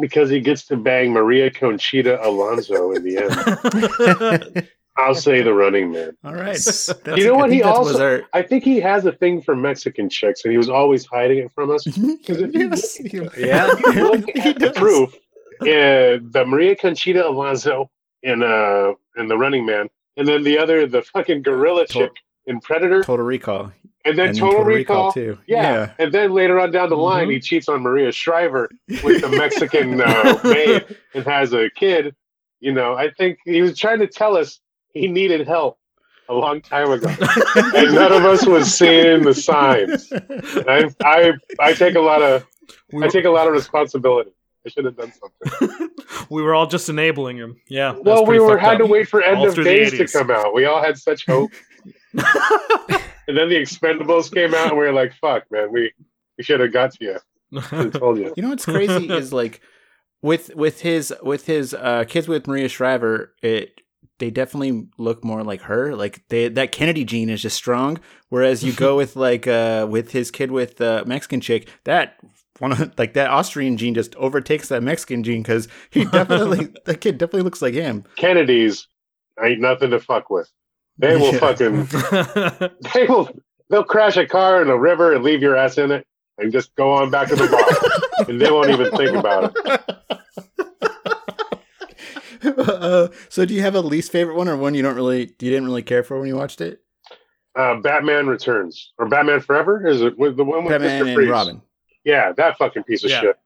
Because 0.00 0.28
he 0.30 0.40
gets 0.40 0.66
to 0.66 0.76
bang 0.76 1.12
Maria 1.12 1.50
Conchita 1.50 2.24
Alonso 2.26 2.92
in 2.92 3.04
the 3.04 3.18
end, 3.18 4.68
I'll 4.96 5.14
say 5.14 5.42
the 5.42 5.52
Running 5.54 5.90
Man. 5.92 6.16
All 6.24 6.34
right. 6.34 6.56
You 7.16 7.26
know 7.26 7.34
what? 7.34 7.52
He 7.52 7.62
also- 7.62 8.00
our- 8.02 8.22
I 8.32 8.42
think 8.42 8.64
he 8.64 8.80
has 8.80 9.04
a 9.06 9.12
thing 9.12 9.42
for 9.42 9.54
Mexican 9.56 10.08
chicks, 10.08 10.44
and 10.44 10.52
he 10.52 10.58
was 10.58 10.68
always 10.68 11.04
hiding 11.06 11.38
it 11.38 11.52
from 11.52 11.70
us. 11.70 11.84
Because 11.96 12.40
if 12.40 12.54
you 12.54 12.70
Yes. 12.70 13.00
Yeah. 13.36 13.68
if 13.70 13.94
you 13.96 14.02
look 14.10 14.30
He 14.30 14.52
the 14.52 14.72
proof, 14.74 15.14
uh, 15.60 16.18
the 16.30 16.44
Maria 16.46 16.74
Conchita 16.76 17.26
Alonso 17.28 17.90
in 18.22 18.42
uh 18.42 18.92
in 19.16 19.28
the 19.28 19.36
Running 19.36 19.64
Man, 19.66 19.88
and 20.16 20.26
then 20.26 20.42
the 20.42 20.58
other, 20.58 20.86
the 20.86 21.02
fucking 21.02 21.42
gorilla 21.42 21.86
Tor- 21.86 22.04
chick 22.08 22.12
in 22.46 22.60
Predator, 22.60 23.02
Total 23.02 23.24
Recall. 23.24 23.72
and 24.04 24.18
then 24.18 24.28
And 24.30 24.38
Total, 24.38 24.64
Recall. 24.64 25.12
too. 25.12 25.38
Yeah. 25.46 25.92
and 25.98 26.12
then 26.12 26.32
later 26.32 26.58
on 26.60 26.70
down 26.70 26.88
the 26.90 26.96
line, 26.96 27.28
Mhm. 27.28 27.32
he 27.32 27.40
cheats 27.40 27.68
on 27.68 27.82
Maria 27.82 28.12
Shriver 28.12 28.68
with 29.02 29.20
the 29.22 29.28
Mexican 29.36 30.00
uh, 30.00 30.38
maid 30.44 30.84
and 31.14 31.24
has 31.24 31.52
a 31.52 31.70
kid. 31.70 32.14
You 32.60 32.72
know, 32.72 32.94
I 32.94 33.10
think 33.10 33.38
he 33.44 33.60
was 33.62 33.78
trying 33.78 33.98
to 34.00 34.06
tell 34.06 34.36
us 34.36 34.60
he 34.92 35.06
needed 35.08 35.46
help 35.46 35.78
a 36.28 36.34
long 36.34 36.62
time 36.62 36.90
ago, 36.90 37.08
and 37.74 37.94
none 37.94 38.12
of 38.12 38.24
us 38.24 38.46
was 38.46 38.72
seeing 38.74 39.22
the 39.22 39.34
signs. 39.34 40.10
I, 40.66 40.88
I, 41.04 41.32
I 41.60 41.72
take 41.74 41.94
a 41.96 42.00
lot 42.00 42.22
of, 42.22 42.46
I 43.02 43.08
take 43.08 43.26
a 43.26 43.30
lot 43.30 43.46
of 43.46 43.52
responsibility. 43.52 44.30
I 44.66 44.70
should 44.70 44.86
have 44.86 44.96
done 44.96 45.12
something. 45.12 45.90
we 46.30 46.40
were 46.40 46.54
all 46.54 46.66
just 46.66 46.88
enabling 46.88 47.36
him. 47.36 47.60
Yeah. 47.68 47.96
Well, 48.00 48.24
we 48.24 48.38
were 48.38 48.56
had 48.56 48.78
to 48.78 48.86
wait 48.86 49.08
for 49.08 49.20
End 49.22 49.36
All 49.36 49.48
of 49.48 49.54
Days 49.56 49.90
to 49.92 50.06
come 50.06 50.30
out. 50.30 50.54
We 50.54 50.64
all 50.64 50.82
had 50.82 50.96
such 50.96 51.26
hope, 51.26 51.50
and 53.28 53.36
then 53.36 53.48
the 53.48 53.56
Expendables 53.56 54.32
came 54.32 54.54
out, 54.54 54.68
and 54.68 54.78
we 54.78 54.84
were 54.84 54.92
like, 54.92 55.14
"Fuck, 55.14 55.50
man, 55.50 55.72
we 55.72 55.92
we 56.38 56.44
should 56.44 56.60
have 56.60 56.72
got 56.72 56.92
to 56.92 57.04
you." 57.04 57.90
Told 57.90 58.18
you. 58.18 58.32
You 58.36 58.42
know 58.42 58.50
what's 58.50 58.64
crazy 58.64 59.08
is 59.08 59.32
like 59.32 59.60
with 60.22 60.54
with 60.54 60.80
his 60.80 61.14
with 61.22 61.46
his 61.46 61.74
uh 61.74 62.04
kids 62.08 62.28
with 62.28 62.46
Maria 62.46 62.68
Shriver, 62.68 63.34
it 63.42 63.80
they 64.18 64.30
definitely 64.30 64.86
look 64.98 65.24
more 65.24 65.42
like 65.42 65.62
her. 65.62 65.94
Like 65.94 66.22
they 66.28 66.48
that 66.48 66.72
Kennedy 66.72 67.04
gene 67.04 67.30
is 67.30 67.42
just 67.42 67.56
strong. 67.56 67.98
Whereas 68.28 68.62
you 68.62 68.72
go 68.72 68.96
with 69.00 69.16
like 69.16 69.46
uh 69.46 69.86
with 69.88 70.12
his 70.12 70.30
kid 70.30 70.50
with 70.50 70.76
the 70.76 71.02
uh, 71.02 71.04
Mexican 71.06 71.40
chick, 71.40 71.68
that 71.84 72.16
one 72.58 72.72
of, 72.72 72.98
like 72.98 73.14
that 73.14 73.30
Austrian 73.30 73.76
gene 73.76 73.94
just 73.94 74.14
overtakes 74.16 74.68
that 74.68 74.82
Mexican 74.82 75.22
gene 75.22 75.42
because 75.42 75.68
he 75.90 76.04
definitely 76.04 76.72
that 76.84 77.00
kid 77.00 77.18
definitely 77.18 77.42
looks 77.42 77.62
like 77.62 77.74
him. 77.74 78.04
Kennedys 78.16 78.86
ain't 79.42 79.60
nothing 79.60 79.90
to 79.90 80.00
fuck 80.00 80.30
with. 80.30 80.50
They 80.98 81.16
will 81.16 81.32
Yeah. 81.32 81.38
fucking 81.38 81.84
they 82.94 83.06
will 83.06 83.28
they'll 83.68 83.84
crash 83.84 84.16
a 84.16 84.26
car 84.26 84.62
in 84.62 84.68
a 84.68 84.78
river 84.78 85.12
and 85.12 85.24
leave 85.24 85.42
your 85.42 85.56
ass 85.56 85.76
in 85.78 85.90
it 85.90 86.06
and 86.38 86.52
just 86.52 86.74
go 86.76 86.92
on 86.92 87.10
back 87.10 87.28
to 87.28 87.36
the 87.36 87.48
bar. 87.48 88.26
and 88.28 88.40
they 88.40 88.50
won't 88.50 88.70
even 88.70 88.90
think 88.92 89.16
about 89.16 89.54
it. 89.56 89.80
uh, 92.58 93.08
so 93.28 93.44
do 93.44 93.54
you 93.54 93.60
have 93.62 93.74
a 93.74 93.80
least 93.80 94.12
favorite 94.12 94.36
one 94.36 94.48
or 94.48 94.56
one 94.56 94.74
you 94.74 94.82
don't 94.82 94.96
really 94.96 95.20
you 95.20 95.50
didn't 95.50 95.64
really 95.64 95.82
care 95.82 96.02
for 96.02 96.18
when 96.18 96.28
you 96.28 96.36
watched 96.36 96.60
it? 96.60 96.80
Uh, 97.56 97.76
Batman 97.76 98.26
Returns 98.26 98.92
or 98.98 99.08
Batman 99.08 99.40
Forever 99.40 99.86
is 99.86 100.00
it 100.02 100.18
with 100.18 100.36
the 100.36 100.44
one 100.44 100.64
with 100.64 100.72
Batman 100.72 101.02
Mr. 101.02 101.06
and 101.06 101.14
Freeze? 101.14 101.28
Robin. 101.30 101.62
Yeah, 102.04 102.32
that 102.32 102.58
fucking 102.58 102.82
piece 102.84 103.04
of 103.04 103.10
Yeah. 103.10 103.20
shit. 103.20 103.36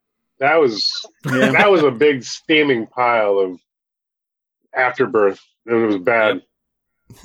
That 0.41 0.57
was 0.57 0.91
Yeah. 1.27 1.53
that 1.53 1.71
was 1.71 1.83
a 1.83 1.91
big 1.91 2.23
steaming 2.25 2.87
pile 2.87 3.39
of 3.39 3.61
afterbirth. 4.75 5.41
It 5.67 5.75
was 5.75 5.97
bad. 5.99 6.43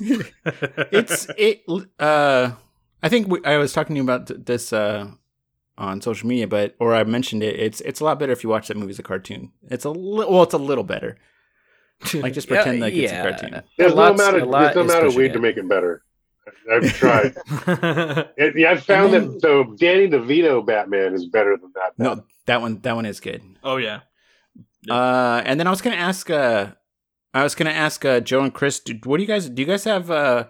it's 0.92 1.26
it 1.36 1.62
uh 1.98 2.50
i 3.02 3.08
think 3.08 3.28
we, 3.28 3.44
i 3.44 3.56
was 3.58 3.72
talking 3.72 3.94
to 3.94 3.98
you 3.98 4.02
about 4.02 4.30
this 4.46 4.72
uh 4.72 5.06
on 5.76 6.00
social 6.00 6.28
media 6.28 6.46
but 6.46 6.74
or 6.78 6.94
i 6.94 7.04
mentioned 7.04 7.42
it 7.42 7.58
it's 7.58 7.80
it's 7.82 8.00
a 8.00 8.04
lot 8.04 8.18
better 8.18 8.32
if 8.32 8.42
you 8.44 8.48
watch 8.50 8.68
that 8.68 8.76
movie 8.76 8.90
as 8.90 8.98
a 8.98 9.02
cartoon 9.02 9.52
it's 9.70 9.84
a 9.84 9.90
li- 9.90 10.26
well 10.28 10.42
it's 10.42 10.54
a 10.54 10.58
little 10.58 10.84
better 10.84 11.16
like 12.14 12.32
just 12.32 12.48
Yeah, 12.50 12.56
pretend 12.62 12.80
like 12.80 12.94
it's 12.94 13.12
a 13.12 13.14
yeah. 13.14 13.22
cartoon 13.30 13.62
There's 13.78 13.94
no 13.94 14.02
lots- 14.02 14.20
amount 14.20 14.36
a 14.36 14.42
of 14.42 14.48
lot 14.48 14.74
there's 14.74 14.76
no 14.76 14.82
is 14.84 14.90
amount 14.90 15.04
of 15.06 15.08
pushing 15.12 15.18
weed 15.18 15.30
it. 15.30 15.32
to 15.34 15.38
make 15.40 15.56
it 15.56 15.68
better. 15.68 16.02
I've 16.70 16.92
tried. 16.94 17.34
It, 18.36 18.56
yeah, 18.56 18.72
I've 18.72 18.84
found 18.84 19.14
then- 19.14 19.32
that 19.32 19.40
so 19.40 19.64
Danny 19.78 20.08
DeVito 20.08 20.64
Batman 20.64 21.14
is 21.14 21.26
better 21.26 21.56
than 21.56 21.72
that. 21.74 21.92
no 21.98 22.24
that 22.46 22.60
one 22.60 22.80
that 22.80 22.94
one 22.96 23.06
is 23.06 23.20
good 23.20 23.42
oh 23.62 23.76
yeah. 23.76 24.00
Yeah. 24.82 24.94
uh 24.94 25.42
and 25.46 25.58
then 25.58 25.66
i 25.66 25.70
was 25.70 25.80
gonna 25.80 25.96
ask 25.96 26.28
uh 26.30 26.68
i 27.34 27.42
was 27.42 27.54
gonna 27.54 27.70
ask 27.70 28.04
uh 28.04 28.20
joe 28.20 28.40
and 28.42 28.54
chris 28.54 28.80
do, 28.80 28.98
what 29.04 29.18
do 29.18 29.22
you 29.22 29.26
guys 29.26 29.48
do 29.50 29.60
you 29.62 29.66
guys 29.68 29.84
have 29.84 30.10
uh 30.10 30.44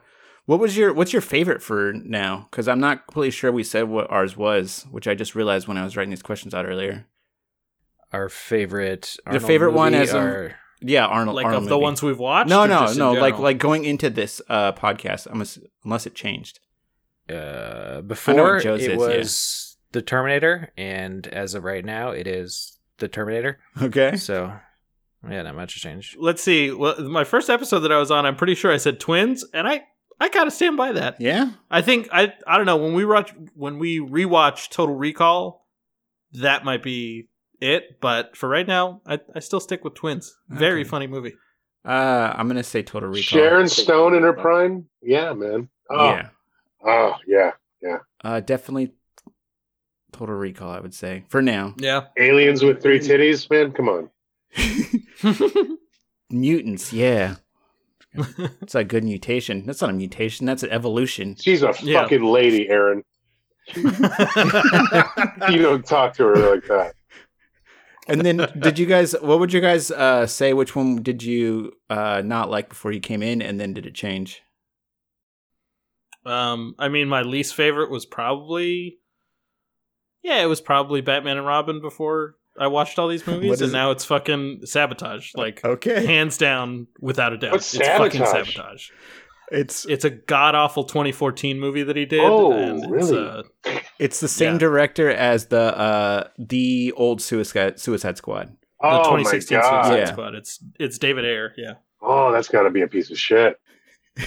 what 0.47 0.61
was 0.61 0.77
your 0.77 0.93
what's 0.95 1.13
your 1.13 1.23
favorite 1.23 1.63
for 1.63 1.93
now 1.95 2.47
because 2.51 2.69
i'm 2.69 2.81
not 2.81 3.07
completely 3.07 3.31
sure 3.31 3.51
we 3.51 3.65
said 3.65 3.89
what 3.89 4.11
ours 4.11 4.37
was 4.37 4.87
which 4.91 5.09
i 5.09 5.15
just 5.15 5.35
realized 5.35 5.67
when 5.67 5.77
i 5.79 5.83
was 5.85 5.97
writing 5.97 6.11
these 6.11 6.23
questions 6.23 6.55
out 6.55 6.67
earlier 6.67 7.07
Our 8.13 8.29
favorite, 8.29 9.17
The 9.31 9.41
favorite 9.41 9.73
one 9.73 9.93
movie 9.93 10.03
as 10.05 10.13
a- 10.13 10.19
are- 10.19 10.55
yeah 10.81 11.07
arnold 11.07 11.35
Like 11.37 11.47
Arnold 11.47 11.63
of 11.65 11.69
the 11.69 11.75
movie. 11.77 11.83
ones 11.83 12.03
we've 12.03 12.19
watched. 12.19 12.51
No, 12.51 12.67
no, 12.67 12.93
no. 12.93 13.13
Like 13.15 13.39
like 13.39 13.59
going 13.59 13.85
into 13.87 14.11
this 14.11 14.43
uh 14.49 14.73
podcast, 14.73 15.27
unless 15.27 15.59
unless 15.85 16.07
it 16.07 16.15
changed. 16.15 16.61
uh, 17.31 18.03
before 18.03 18.61
Joe 18.61 18.75
it 18.75 18.91
yeah. 18.91 18.97
was 18.97 19.77
the 19.93 20.03
Terminator, 20.03 20.73
and 20.77 21.27
as 21.29 21.55
of 21.55 21.65
right 21.65 21.85
now, 21.85 22.11
it 22.11 22.27
is 22.27 22.79
the 22.99 23.09
Terminator. 23.09 23.59
Okay. 23.83 24.17
So, 24.17 24.53
yeah, 25.31 25.43
not 25.43 25.55
much 25.55 25.75
has 25.75 25.83
changed. 25.83 26.17
let's 26.19 26.43
see. 26.43 26.71
Well, 26.71 27.01
my 27.09 27.25
first 27.25 27.49
episode 27.51 27.81
that 27.81 27.93
I 27.93 27.99
was 27.99 28.11
on, 28.11 28.27
I'm 28.27 28.37
pretty 28.37 28.55
sure 28.55 28.73
I 28.73 28.77
said 28.77 29.01
twins, 29.01 29.45
and 29.53 29.67
I 29.69 29.83
I 30.21 30.29
gotta 30.29 30.51
stand 30.51 30.77
by 30.77 30.93
that. 30.93 31.21
Yeah. 31.21 31.51
I 31.71 31.83
think 31.83 32.09
I 32.13 32.33
I 32.47 32.57
don't 32.57 32.67
know 32.67 32.77
when 32.77 32.95
we 32.95 33.05
watch 33.05 33.33
when 33.55 33.79
we 33.79 33.99
rewatch 34.01 34.71
Total 34.71 34.95
Recall, 34.95 35.67
that 36.35 36.65
might 36.65 36.83
be 36.83 37.29
it. 37.61 38.01
But 38.01 38.37
for 38.37 38.49
right 38.49 38.67
now, 38.67 39.01
I, 39.07 39.19
I 39.35 39.41
still 39.41 39.61
stick 39.61 39.83
with 39.85 39.95
twins. 39.95 40.37
Very 40.49 40.81
Okay. 40.83 40.89
funny 40.91 41.07
movie. 41.07 41.35
Uh, 41.85 42.33
I'm 42.37 42.47
gonna 42.49 42.63
say 42.63 42.83
Total 42.83 43.09
Recall. 43.09 43.23
Sharon 43.23 43.69
Stone 43.69 44.15
in 44.15 44.23
her 44.23 44.33
prime. 44.33 44.87
Yeah, 45.03 45.33
man. 45.35 45.69
Oh, 45.91 46.05
Yeah. 46.11 46.29
oh 46.87 47.17
yeah. 47.27 47.51
Uh, 48.25 48.41
definitely 48.41 48.93
Total 50.13 50.35
Recall. 50.35 50.71
I 50.71 50.81
would 50.81 50.95
say 50.95 51.25
for 51.29 51.43
now. 51.43 51.75
Yeah. 51.79 52.07
Aliens 52.17 52.63
with 52.63 52.81
three 52.83 53.01
titties, 53.01 53.51
man. 53.51 53.73
Come 53.73 53.89
on. 53.89 54.09
Mutants. 56.31 56.93
Yeah. 56.93 57.37
It's 58.63 58.77
a 58.77 58.85
good 58.85 59.03
mutation. 59.03 59.67
That's 59.67 59.81
not 59.81 59.91
a 59.91 59.93
mutation. 59.93 60.47
That's 60.47 60.63
an 60.63 60.71
evolution. 60.71 61.35
She's 61.35 61.65
a 61.65 61.75
Yeah. 61.83 62.03
fucking 62.03 62.23
lady, 62.23 62.69
Aaron. 62.69 63.03
You 63.75 65.59
don't 65.59 65.85
talk 65.85 66.15
to 66.15 66.25
her 66.27 66.55
like 66.55 66.65
that. 66.69 66.95
And 68.07 68.21
then, 68.21 68.47
did 68.59 68.79
you 68.79 68.87
guys? 68.87 69.15
What 69.21 69.41
would 69.41 69.53
you 69.53 69.61
guys 69.61 69.91
uh, 69.91 70.27
say? 70.27 70.53
Which 70.53 70.77
one 70.77 71.03
did 71.03 71.23
you 71.25 71.73
uh, 71.91 72.23
not 72.25 72.51
like 72.51 72.69
before 72.69 72.93
you 72.93 73.01
came 73.01 73.23
in, 73.23 73.41
and 73.43 73.59
then 73.59 73.73
did 73.75 73.87
it 73.87 73.95
change? 73.95 74.43
um, 76.27 76.75
I 76.79 76.89
mean, 76.89 77.09
my 77.09 77.23
least 77.23 77.55
favorite 77.55 77.91
was 77.91 78.07
probably, 78.07 78.99
yeah, 80.23 80.43
it 80.43 80.47
was 80.47 80.61
probably 80.61 81.01
Batman 81.01 81.37
and 81.39 81.47
Robin 81.47 81.81
before 81.81 82.37
I 82.59 82.69
watched 82.69 82.99
all 82.99 83.09
these 83.09 83.27
movies, 83.27 83.61
and 83.61 83.71
it? 83.71 83.73
now 83.73 83.91
it's 83.91 84.05
fucking 84.05 84.61
sabotage. 84.65 85.33
Like, 85.35 85.65
Okay, 85.65 86.07
hands 86.07 86.37
down, 86.39 86.87
without 87.01 87.33
a 87.33 87.37
doubt, 87.39 87.53
What's 87.53 87.75
it's 87.75 87.87
fucking 87.89 88.25
Sabotage? 88.25 88.55
sabotage. 88.55 88.89
it's 89.51 89.85
It's 89.87 90.05
a 90.05 90.11
god 90.11 90.55
awful 90.55 90.85
2014 90.85 91.59
movie 91.59 91.83
that 91.83 91.97
he 91.97 92.05
did. 92.07 92.21
Oh, 92.23 92.53
and 92.53 92.79
It's, 92.79 92.87
really? 93.11 93.29
uh, 93.29 93.43
it's 93.99 94.21
the 94.21 94.29
same 94.29 94.53
Yeah. 94.55 94.59
director 94.59 95.11
as 95.11 95.47
the 95.47 95.77
uh, 95.79 96.29
the 96.39 96.93
old 96.97 97.21
Suicide 97.21 97.79
Suicide 97.81 98.17
Squad. 98.19 98.49
the 98.81 98.87
Oh 98.89 98.99
my 98.99 99.23
2016 99.23 99.59
god! 99.61 99.83
Suicide 99.87 99.99
Yeah. 99.99 100.13
Squad. 100.13 100.35
It's 100.35 100.59
it's 100.79 100.99
David 100.99 101.25
Ayer. 101.25 101.53
Yeah, 101.57 101.75
Oh, 102.01 102.31
that's 102.33 102.49
got 102.49 102.63
to 102.63 102.71
be 102.71 102.83
a 102.83 102.89
piece 102.89 103.11
of 103.11 103.19
shit. 103.19 103.59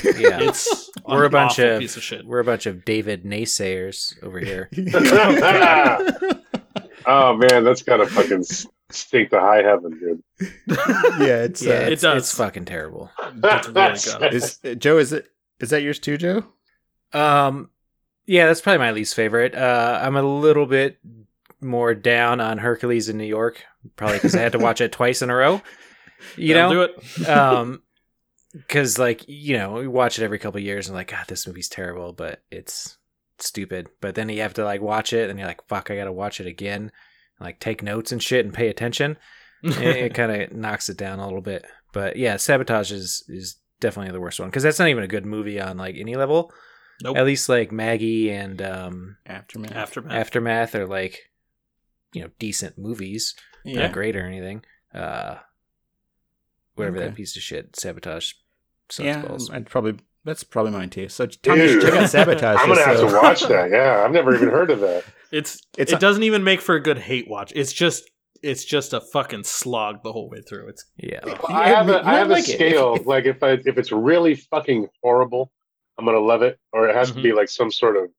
Yeah. 0.04 0.40
it's 0.42 0.90
we're 1.08 1.24
a 1.26 1.30
bunch 1.30 1.54
awful 1.60 1.76
of, 1.76 1.80
piece 1.80 1.96
of 1.96 2.04
shit. 2.04 2.26
we're 2.26 2.40
a 2.40 2.44
bunch 2.44 2.66
of 2.66 2.84
David 2.84 3.24
naysayers 3.24 4.22
over 4.22 4.40
here. 4.40 4.70
oh 7.08 7.36
man, 7.38 7.64
that's 7.64 7.82
got 7.82 7.98
to 7.98 8.08
fucking 8.08 8.44
stink 8.92 9.32
to 9.32 9.40
high 9.40 9.64
heaven, 9.64 9.92
dude. 10.00 10.24
yeah, 11.20 11.44
it's 11.44 11.62
Yeah, 11.64 11.74
uh, 11.74 11.82
It 11.82 11.94
it's, 11.94 12.02
does. 12.04 12.18
it's 12.24 12.36
fucking 12.36 12.66
terrible. 12.66 13.10
It's 13.44 13.68
really 13.68 14.20
good. 14.20 14.34
is 14.34 14.60
Joe? 14.78 14.98
Is 14.98 15.14
it 15.14 15.28
is 15.60 15.72
that 15.72 15.82
yours 15.82 16.00
too, 16.00 16.18
Joe? 16.18 16.44
Um, 17.14 17.70
yeah, 18.26 18.46
that's 18.46 18.62
probably 18.62 18.80
my 18.80 18.92
least 18.92 19.16
favorite. 19.16 19.56
Uh, 19.56 20.00
I'm 20.04 20.16
a 20.18 20.22
little 20.22 20.66
bit 20.66 21.00
more 21.62 21.96
down 21.96 22.40
on 22.40 22.58
Hercules 22.60 23.10
in 23.10 23.18
New 23.18 23.24
York, 23.26 23.64
probably 23.96 24.18
because 24.18 24.36
I 24.36 24.42
had 24.42 24.52
to 24.52 24.60
watch 24.60 24.82
it 24.82 24.92
twice 24.92 25.22
in 25.22 25.30
a 25.30 25.36
row. 25.36 25.62
You 26.36 26.54
That'll 26.54 26.74
know, 26.74 26.88
do 26.88 26.94
it. 27.24 27.30
um, 27.30 27.82
because 28.52 28.98
like 29.00 29.24
you 29.28 29.58
know, 29.58 29.74
we 29.74 29.88
watch 29.88 30.20
it 30.20 30.24
every 30.24 30.40
couple 30.40 30.60
years 30.60 30.88
and 30.88 30.96
like, 30.96 31.12
God, 31.12 31.26
this 31.28 31.48
movie's 31.48 31.70
terrible, 31.70 32.14
but 32.14 32.42
it's 32.52 32.97
stupid. 33.40 33.90
But 34.02 34.16
then 34.16 34.30
you 34.30 34.42
have 34.42 34.54
to 34.56 34.64
like 34.64 34.82
watch 34.82 35.14
it, 35.14 35.30
and 35.30 35.38
you're 35.40 35.48
like, 35.48 35.68
fuck, 35.68 35.90
I 35.92 35.96
gotta 35.96 36.12
watch 36.12 36.40
it 36.40 36.48
again, 36.48 36.82
and, 36.84 36.92
like 37.46 37.60
take 37.60 37.84
notes 37.84 38.12
and 38.12 38.22
shit 38.22 38.46
and 38.46 38.54
pay 38.54 38.68
attention. 38.68 39.18
it, 39.64 39.78
it 39.82 40.14
kind 40.14 40.32
of 40.32 40.52
knocks 40.54 40.90
it 40.90 40.98
down 40.98 41.20
a 41.20 41.26
little 41.26 41.42
bit. 41.42 41.66
But 41.94 42.16
yeah, 42.18 42.38
sabotage 42.38 42.92
is 42.92 43.24
is 43.28 43.58
definitely 43.80 44.12
the 44.12 44.20
worst 44.20 44.40
one 44.40 44.50
because 44.50 44.64
that's 44.64 44.80
not 44.80 44.90
even 44.90 45.04
a 45.04 45.08
good 45.08 45.26
movie 45.26 45.60
on 45.60 45.78
like 45.78 45.96
any 45.98 46.16
level. 46.16 46.52
Nope. 47.04 47.18
At 47.18 47.26
least 47.26 47.48
like 47.48 47.72
Maggie 47.72 48.32
and 48.32 48.62
um, 48.62 49.18
Aftermath. 49.26 49.72
Aftermath. 49.72 50.12
Aftermath 50.14 50.76
are 50.76 50.88
like 50.88 51.30
you 52.14 52.22
know 52.22 52.30
decent 52.40 52.78
movies, 52.78 53.36
yeah. 53.64 53.82
not 53.82 53.92
great 53.92 54.16
or 54.16 54.26
anything. 54.26 54.64
Uh, 54.94 55.36
whatever 56.76 56.98
Okay. 56.98 57.08
that 57.08 57.16
piece 57.16 57.36
of 57.36 57.44
shit 57.44 57.76
sabotage. 57.76 58.34
Sucks 58.90 59.06
yeah, 59.06 59.22
balls. 59.22 59.52
I'd 59.52 59.68
probably 59.68 59.98
that's 60.28 60.44
probably 60.44 60.72
mine 60.74 60.90
too. 60.90 61.08
So 61.10 61.26
Tom, 61.26 61.58
you 61.58 61.68
should 61.70 61.82
check 61.82 61.94
out 61.94 62.10
Sabotage. 62.10 62.58
I'm 62.62 62.68
gonna 62.68 62.84
have 62.86 62.98
so- 62.98 63.10
to 63.10 63.16
watch 63.16 63.42
that. 63.48 63.72
Yeah, 63.72 64.04
I've 64.04 64.12
never 64.12 64.36
even 64.36 64.50
heard 64.50 64.70
of 64.70 64.82
that. 64.82 65.04
It's, 65.30 65.60
It's 65.78 65.92
it 65.92 65.98
a- 65.98 66.00
doesn't 66.00 66.24
even 66.24 66.46
make 66.46 66.62
for 66.62 66.76
a 66.76 66.82
good 66.82 66.98
hate 66.98 67.28
watch. 67.30 67.52
It's 67.54 67.74
just 67.74 68.10
it's 68.44 68.64
just 68.64 68.94
a 68.94 69.02
fucking 69.02 69.44
slog 69.44 70.02
the 70.04 70.14
whole 70.14 70.30
way 70.30 70.40
through. 70.40 70.70
It's 70.70 70.86
Yeah, 70.96 71.20
I 71.50 71.68
have 71.68 71.90
a 71.90 72.06
I 72.08 72.14
have 72.20 72.30
a 72.30 72.34
like 72.34 72.48
it. 72.48 72.54
scale. 72.56 72.94
If- 72.94 73.02
if- 73.02 73.08
like 73.14 73.26
if 73.26 73.44
I 73.44 73.52
if 73.66 73.78
it's 73.78 73.92
really 73.92 74.36
fucking 74.36 74.88
horrible, 75.04 75.52
I'm 75.98 76.06
gonna 76.06 76.20
love 76.20 76.44
it, 76.44 76.58
or 76.72 76.88
it 76.88 76.96
has 76.96 77.10
to 77.10 77.16
be 77.16 77.30
mm-hmm. 77.30 77.38
like 77.40 77.50
some 77.50 77.72
sort 77.72 77.98
of 77.98 78.10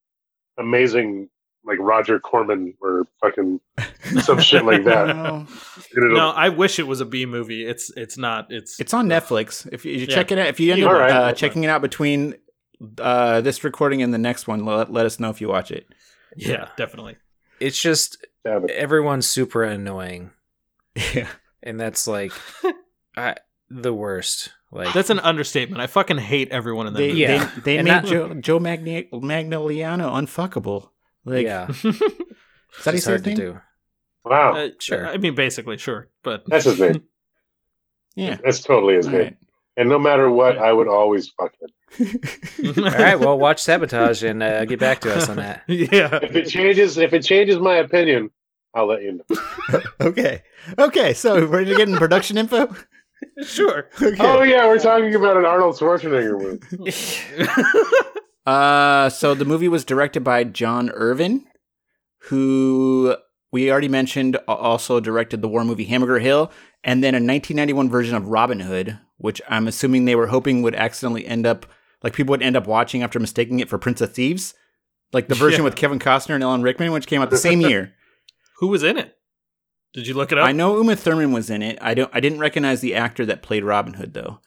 amazing, 0.59 1.31
like 1.69 1.79
Roger 1.79 2.19
Corman 2.19 2.75
or 2.81 3.07
fucking 3.21 3.61
some 4.23 4.41
shit 4.41 4.65
like 4.65 4.85
that. 4.85 5.15
No. 5.15 5.47
No, 5.95 6.31
I 6.31 6.49
wish 6.49 6.79
it 6.79 6.87
was 6.87 7.01
a 7.01 7.05
B 7.07 7.27
movie. 7.27 7.65
It's 7.67 7.91
it's 7.97 8.17
not. 8.19 8.51
It's 8.51 8.81
It's 8.81 8.93
on 8.95 9.07
Netflix. 9.09 9.69
If 9.73 9.85
you, 9.85 9.93
you 9.93 10.07
Yeah. 10.07 10.15
check 10.15 10.33
it 10.33 10.39
out, 10.39 10.49
if 10.49 10.59
you 10.59 10.73
end 10.73 10.83
up 10.83 10.91
alright. 10.93 11.11
uh, 11.13 11.33
checking 11.35 11.63
it 11.65 11.69
out 11.69 11.83
between 11.83 12.35
uh, 12.99 13.41
this 13.43 13.63
recording 13.65 14.03
and 14.03 14.13
the 14.13 14.19
next 14.19 14.47
one, 14.49 14.65
let, 14.65 14.93
let 14.93 15.07
us 15.07 15.21
know 15.21 15.31
if 15.31 15.41
you 15.41 15.49
watch 15.49 15.71
it. 15.71 15.87
yeah, 16.37 16.69
definitely. 16.77 17.17
it's 17.61 17.81
just 17.81 18.25
it. 18.45 18.71
everyone's 18.71 19.29
super 19.29 19.63
annoying, 19.65 20.31
Yeah. 21.15 21.29
and 21.63 21.79
that's 21.81 22.07
like 22.07 22.33
I, 23.17 23.37
the 23.69 23.93
worst. 23.93 24.51
Like 24.71 24.93
That's 24.93 25.09
an 25.09 25.19
understatement. 25.21 25.81
I 25.81 25.87
fucking 25.87 26.19
hate 26.19 26.51
everyone 26.51 26.87
in 26.87 26.93
that 26.93 26.99
They 26.99 27.09
movie. 27.09 27.21
Yeah. 27.21 27.51
they, 27.57 27.77
they 27.79 27.83
made 27.83 27.91
that- 27.91 28.05
Joe 28.05 28.35
Joe 28.35 28.59
Magni- 28.59 29.09
Manganiello 29.13 30.13
unfuckable. 30.13 30.91
Like, 31.29 31.45
yeah, 31.47 31.69
is 31.69 31.83
that 31.83 31.99
it's 32.77 32.85
his 32.93 33.05
hard 33.07 33.25
to 33.25 33.35
do. 33.35 33.61
Wow, 34.25 34.55
Uh, 34.57 34.69
Sure. 34.79 35.07
I 35.09 35.17
mean, 35.17 35.35
basically, 35.35 35.79
sure, 35.79 36.09
but 36.23 36.45
that's 36.47 36.65
his 36.65 36.81
name. 36.81 37.03
Yeah. 38.17 38.37
That's 38.43 38.61
totally 38.63 38.95
his 38.97 39.07
All 39.07 39.13
name. 39.13 39.23
right. 39.23 39.37
And 39.77 39.89
no 39.89 39.97
matter 39.97 40.29
what, 40.29 40.59
I 40.59 40.73
would 40.73 40.89
always 40.89 41.29
fuck 41.29 41.53
him. 41.61 42.21
All 42.85 42.91
right, 42.91 43.15
well, 43.21 43.39
watch 43.39 43.63
Sabotage 43.63 44.25
and 44.25 44.43
uh, 44.43 44.65
get 44.65 44.81
back 44.81 45.01
to 45.03 45.15
us 45.15 45.29
on 45.29 45.37
that. 45.37 45.63
yeah. 45.69 46.19
If 46.21 46.35
it 46.35 46.49
changes, 46.49 46.99
if 46.99 47.13
it 47.13 47.23
changes 47.23 47.59
my 47.61 47.77
opinion, 47.77 48.31
I'll 48.75 48.87
let 48.89 49.03
you 49.03 49.21
know. 49.31 49.81
okay. 50.01 50.43
Okay. 50.79 51.15
So 51.15 51.35
we're 51.37 51.47
ready 51.47 51.71
to 51.71 51.77
get 51.77 51.89
in 51.89 51.97
production 51.97 52.39
info. 52.39 52.75
Sure. 53.45 53.89
Okay. 54.03 54.17
Oh 54.19 54.43
yeah, 54.43 54.67
we're 54.67 54.79
talking 54.81 55.15
about 55.15 55.37
an 55.37 55.45
Arnold 55.45 55.77
Schwarzenegger 55.77 56.41
movie. 56.41 56.91
Uh, 58.49 59.11
so 59.11 59.35
the 59.35 59.45
movie 59.45 59.69
was 59.69 59.85
directed 59.85 60.25
by 60.25 60.43
John 60.45 60.91
Irvin, 60.91 61.45
who 62.29 63.17
we 63.53 63.71
already 63.71 63.89
mentioned 63.89 64.37
also 64.49 65.01
directed 65.01 65.43
the 65.43 65.49
war 65.49 65.65
movie 65.65 65.85
Hamburger 65.85 66.19
Hill, 66.19 66.51
and 66.83 67.03
then 67.05 67.15
a 67.15 67.17
1991 67.19 67.91
version 67.91 68.15
of 68.17 68.29
Robin 68.29 68.61
Hood, 68.61 68.99
which 69.19 69.43
I'm 69.49 69.69
assuming 69.69 70.05
they 70.05 70.15
were 70.15 70.29
hoping 70.29 70.63
would 70.63 70.75
accidentally 70.75 71.27
end 71.27 71.47
up 71.47 71.67
like 72.03 72.15
people 72.15 72.31
would 72.31 72.43
end 72.43 72.57
up 72.57 72.67
watching 72.67 73.03
after 73.03 73.19
mistaking 73.19 73.61
it 73.61 73.69
for 73.69 73.77
Prince 73.77 74.01
of 74.01 74.15
Thieves, 74.15 74.55
like 75.13 75.29
the 75.29 75.35
version 75.35 75.61
Yeah. 75.61 75.65
with 75.65 75.77
Kevin 75.77 75.99
Costner 75.99 76.35
and 76.35 76.45
Alan 76.45 76.63
Rickman, 76.63 76.93
which 76.93 77.07
came 77.07 77.21
out 77.21 77.31
the 77.31 77.37
same 77.37 77.61
year. 77.61 77.95
Who 78.61 78.69
was 78.69 78.83
in 78.83 78.97
it? 78.97 79.15
Did 79.95 80.07
you 80.07 80.15
look 80.15 80.33
it 80.33 80.39
up? 80.39 80.47
I 80.47 80.53
know 80.53 80.77
Uma 80.79 80.97
Thurman 80.97 81.33
was 81.33 81.51
in 81.51 81.61
it. 81.63 81.79
I 81.81 81.95
don't. 81.95 82.11
I 82.15 82.21
didn't 82.21 82.39
recognize 82.41 82.81
the 82.81 82.95
actor 82.95 83.27
that 83.27 83.43
played 83.43 83.65
Robin 83.65 83.95
Hood 83.95 84.15
though. 84.15 84.41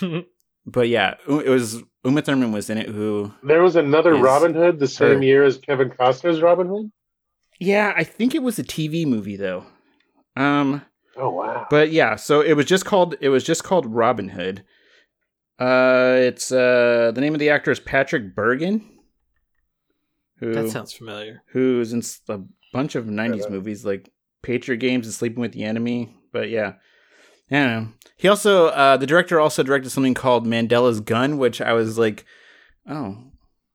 But 0.70 0.88
yeah, 0.88 1.14
it 1.28 1.48
was 1.48 1.82
Uma 2.04 2.20
Thurman 2.22 2.52
was 2.52 2.68
in 2.68 2.78
it. 2.78 2.88
Who 2.88 3.32
There 3.42 3.62
was 3.62 3.74
another 3.76 4.14
Is 4.14 4.20
Robin 4.20 4.54
Hood 4.54 4.78
the 4.78 4.88
same 4.88 5.18
her. 5.18 5.24
year 5.24 5.44
as 5.44 5.56
Kevin 5.58 5.88
Costner's 5.90 6.42
Robin 6.42 6.66
Hood. 6.68 6.90
Yeah, 7.58 7.92
I 7.96 8.04
think 8.04 8.34
it 8.34 8.42
was 8.42 8.58
a 8.58 8.62
TV 8.64 9.06
movie 9.06 9.36
though. 9.36 9.64
Um, 10.36 10.82
Oh 11.16 11.30
wow! 11.30 11.66
but 11.70 11.90
yeah, 11.90 12.14
so 12.16 12.40
it 12.42 12.52
was 12.52 12.66
just 12.66 12.84
called 12.84 13.16
it 13.20 13.28
was 13.30 13.42
just 13.44 13.64
called 13.64 13.86
Robin 13.86 14.28
Hood. 14.28 14.62
Uh, 15.58 16.14
it's 16.20 16.52
uh 16.52 17.10
the 17.14 17.20
name 17.20 17.34
of 17.34 17.40
the 17.40 17.50
actor 17.50 17.70
is 17.72 17.80
Patrick 17.80 18.36
Bergin, 18.36 18.82
who 20.38 20.52
that 20.54 20.70
sounds 20.70 20.92
familiar. 20.92 21.42
who's 21.52 21.92
in 21.92 22.02
a 22.28 22.38
bunch 22.72 22.94
of 22.94 23.06
'90s 23.06 23.42
that- 23.42 23.50
movies 23.50 23.84
like 23.84 24.10
Patriot 24.42 24.78
Games 24.78 25.06
and 25.06 25.14
Sleeping 25.14 25.40
with 25.40 25.52
the 25.52 25.64
Enemy. 25.64 26.14
But 26.32 26.50
yeah, 26.50 26.74
I 27.50 27.56
don't 27.56 27.68
know. 27.68 27.88
He 28.16 28.28
also 28.28 28.68
uh 28.68 28.96
the 28.96 29.06
director 29.06 29.40
also 29.40 29.62
directed 29.62 29.90
something 29.90 30.14
called 30.14 30.46
Mandela's 30.46 31.00
Gun, 31.00 31.38
which 31.38 31.60
I 31.60 31.72
was 31.72 31.98
like, 31.98 32.24
oh. 32.88 33.18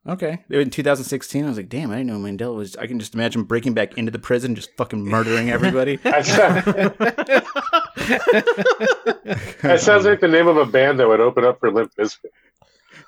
Okay. 0.05 0.43
In 0.49 0.69
2016, 0.69 1.45
I 1.45 1.47
was 1.47 1.55
like, 1.55 1.69
damn, 1.69 1.89
I 1.89 1.95
didn't 1.95 2.07
know 2.07 2.19
Mandela 2.19 2.57
was. 2.57 2.75
I 2.75 2.87
can 2.87 2.99
just 2.99 3.15
imagine 3.15 3.43
breaking 3.43 3.73
back 3.73 3.97
into 3.97 4.11
the 4.11 4.19
prison, 4.19 4.53
just 4.53 4.75
fucking 4.75 5.01
murdering 5.01 5.49
everybody. 5.49 5.95
That, 6.03 6.25
sounds, 6.25 6.65
that 9.61 9.79
sounds 9.79 10.03
like 10.05 10.19
the 10.19 10.27
name 10.27 10.47
of 10.47 10.57
a 10.57 10.65
band 10.65 10.99
that 10.99 11.07
would 11.07 11.21
open 11.21 11.45
up 11.45 11.61
for 11.61 11.71
Limp 11.71 11.93
Bizkit. 11.95 12.31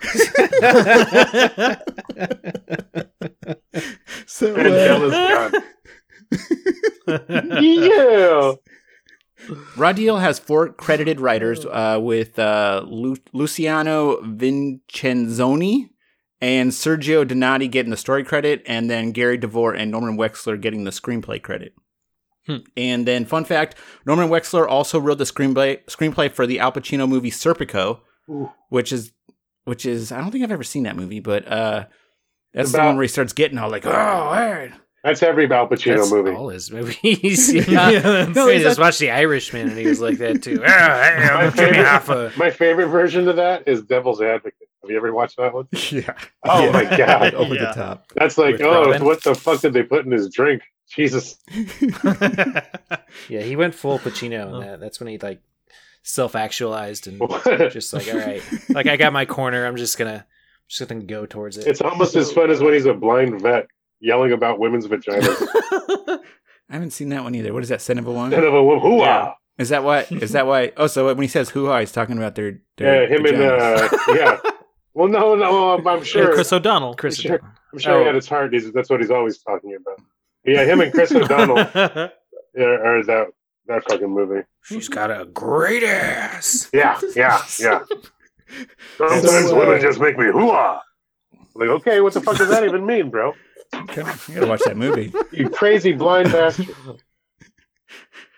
so, 4.26 4.56
uh, 4.56 4.58
Mandela's 4.58 5.52
gun. 5.52 5.64
Yeah. 7.62 8.54
Raw 9.76 9.92
Deal 9.92 10.18
has 10.18 10.40
four 10.40 10.70
credited 10.70 11.20
writers 11.20 11.66
uh, 11.66 12.00
with 12.02 12.40
uh, 12.40 12.84
Lu- 12.88 13.18
Luciano 13.34 14.22
Vincenzoni 14.22 15.90
and 16.42 16.72
Sergio 16.72 17.28
Donati 17.28 17.68
getting 17.68 17.92
the 17.92 17.98
story 17.98 18.24
credit, 18.24 18.62
and 18.66 18.90
then 18.90 19.12
Gary 19.12 19.38
DeVore 19.38 19.74
and 19.74 19.92
Norman 19.92 20.18
Wexler 20.18 20.60
getting 20.60 20.84
the 20.84 20.92
screenplay 20.92 21.42
credit. 21.42 21.74
Hmm. 22.46 22.58
And 22.78 23.08
then, 23.08 23.26
fun 23.26 23.46
fact: 23.46 23.76
Norman 24.06 24.30
Wexler 24.30 24.68
also 24.68 25.00
wrote 25.00 25.18
the 25.18 25.24
screenplay 25.24 25.84
screenplay 25.86 26.32
for 26.32 26.46
the 26.46 26.60
Al 26.60 26.72
Pacino 26.72 27.08
movie 27.08 27.32
Serpico, 27.32 28.02
Ooh. 28.30 28.52
which 28.70 28.94
is 28.94 29.14
which 29.64 29.86
is 29.86 30.12
I 30.12 30.22
don't 30.22 30.32
think 30.32 30.44
I've 30.44 30.52
ever 30.52 30.64
seen 30.64 30.84
that 30.84 30.96
movie, 30.96 31.20
but 31.20 31.48
uh, 31.48 31.86
that's 32.54 32.72
the 32.72 32.80
one 32.80 32.96
where 32.96 33.04
he 33.04 33.08
starts 33.08 33.34
getting 33.34 33.58
all 33.58 33.70
like, 33.70 33.86
oh, 33.86 33.92
all 33.92 34.32
right. 34.32 34.72
That's 35.06 35.22
every 35.22 35.50
Al 35.52 35.68
Pacino 35.70 35.98
That's 35.98 36.12
movie. 36.12 36.32
all 36.32 36.50
his 36.50 36.72
movies. 36.72 37.54
yeah. 37.54 37.90
Yeah, 37.92 38.26
no, 38.36 38.48
he 38.48 38.58
just 38.60 38.80
watched 38.80 38.98
The 39.00 39.12
Irishman 39.12 39.70
and 39.70 39.78
he 39.78 39.86
was 39.86 40.02
like 40.02 40.18
that 40.18 40.42
too. 40.42 40.62
Ah, 40.68 41.42
My 41.44 41.50
favorite, 41.52 42.38
my 42.38 42.50
favorite 42.50 42.88
version 42.88 43.28
of 43.28 43.36
that 43.36 43.68
is 43.68 43.84
Devil's 43.84 44.20
Advocate. 44.20 44.68
Have 44.82 44.90
you 44.90 44.98
ever 44.98 45.14
watched 45.14 45.38
that 45.38 45.54
one? 45.54 45.68
yeah. 45.92 46.14
Oh 46.44 46.66
Yeah. 46.66 46.72
my 46.72 46.98
god, 46.98 47.34
Over 47.36 47.54
Yeah. 47.54 47.66
the 47.66 47.74
top. 47.74 48.12
that's 48.16 48.38
like, 48.40 48.54
With 48.54 48.62
oh, 48.64 48.86
Robin? 48.86 49.06
what 49.06 49.24
the 49.24 49.36
fuck 49.36 49.62
did 49.62 49.74
they 49.74 49.84
put 49.84 50.06
in 50.06 50.12
his 50.12 50.30
drink? 50.30 50.64
Jesus, 50.90 51.38
Yeah, 53.30 53.42
he 53.42 53.56
went 53.56 53.76
full 53.76 54.00
Pacino 54.00 54.54
in 54.56 54.60
that. 54.62 54.80
That's 54.80 55.00
when 55.00 55.08
he 55.08 55.18
like 55.18 55.42
self 56.04 56.36
actualized 56.36 57.08
and 57.08 57.20
just 57.72 57.94
like, 57.94 58.08
all 58.12 58.20
right, 58.20 58.42
like 58.70 58.88
I 58.88 58.96
got 58.98 59.14
my 59.14 59.26
corner. 59.26 59.66
I'm 59.66 59.76
just 59.78 59.98
gonna, 59.98 60.26
just 60.68 60.88
gonna 60.90 61.04
go 61.04 61.26
towards 61.26 61.58
it. 61.58 61.68
it's 61.68 61.82
almost 61.82 62.16
as 62.16 62.32
fun 62.32 62.50
as 62.50 62.60
when 62.62 62.74
he's 62.74 62.86
a 62.86 62.94
blind 62.94 63.42
vet 63.42 63.68
yelling 64.00 64.32
about 64.32 64.60
women's 64.60 64.88
vaginas. 64.88 65.48
I 66.70 66.74
haven't 66.74 66.92
seen 66.92 67.10
that 67.10 67.24
one 67.24 67.36
either. 67.36 67.54
What 67.54 67.64
is 67.64 67.70
that? 67.70 67.82
Son 67.82 67.98
of 67.98 68.08
a 68.08 68.12
one? 68.12 68.26
Instead 68.34 68.44
of 68.44 68.54
a 68.54 68.64
wo- 68.64 68.80
hoo 68.80 68.98
Yeah. 68.98 69.34
Is 69.58 69.70
that 69.70 69.84
why? 69.84 70.06
Is 70.10 70.32
that 70.34 70.48
why? 70.48 70.74
Oh, 70.76 70.88
so 70.88 71.06
when 71.08 71.22
he 71.22 71.28
says 71.28 71.50
"hoo 71.50 71.68
ha," 71.68 71.80
he's 71.80 71.92
talking 71.94 72.18
about 72.18 72.36
their, 72.36 72.60
their 72.78 73.04
Yeah, 73.04 73.16
him 73.18 73.26
and 73.26 73.38
uh, 73.42 73.90
yeah. 74.10 74.38
Well, 74.94 75.08
no, 75.08 75.36
no, 75.36 75.74
I'm, 75.76 75.88
I'm 75.88 75.98
Yeah, 76.00 76.04
sure. 76.04 76.34
Chris 76.34 76.52
O'Donnell. 76.52 76.96
Chris 76.96 77.18
Sure. 77.18 77.36
O'Donnell. 77.36 77.54
I'm 77.74 77.80
sure 77.80 77.98
he 77.98 78.02
Oh. 78.02 78.06
had 78.06 78.16
his 78.16 78.28
heart. 78.28 78.54
He's, 78.54 78.72
that's 78.74 78.90
what 78.90 79.00
he's 79.00 79.12
always 79.12 79.38
talking 79.40 79.76
about. 79.76 80.00
Yeah, 80.46 80.66
him 80.66 80.82
and 80.82 80.92
Chris 80.94 81.12
O'Donnell 81.16 81.60
are, 81.60 82.12
are 82.58 83.04
that 83.06 83.28
that 83.68 83.84
fucking 83.90 84.10
movie. 84.10 84.42
She's 84.64 84.90
got 84.90 85.10
a 85.12 85.26
great 85.26 85.84
ass. 85.84 86.70
Yeah, 86.74 87.00
yeah, 87.16 87.42
yeah. 87.60 87.84
Sometimes 88.98 89.24
So, 89.50 89.56
uh, 89.56 89.60
women 89.60 89.82
just 89.82 90.00
make 90.00 90.18
me 90.18 90.26
hoo-ah. 90.26 90.82
Like, 91.56 91.70
okay, 91.70 92.02
what 92.02 92.14
the 92.14 92.22
fuck 92.22 92.38
does 92.38 92.50
that 92.50 92.64
even 92.66 92.86
mean, 92.86 93.10
bro? 93.10 93.34
Okay, 93.84 94.02
you 94.28 94.36
gotta 94.36 94.48
watch 94.48 94.62
that 94.66 94.78
movie. 94.78 95.14
You 95.32 95.50
crazy 95.50 95.94
blind 95.94 96.32
bastard. 96.32 96.70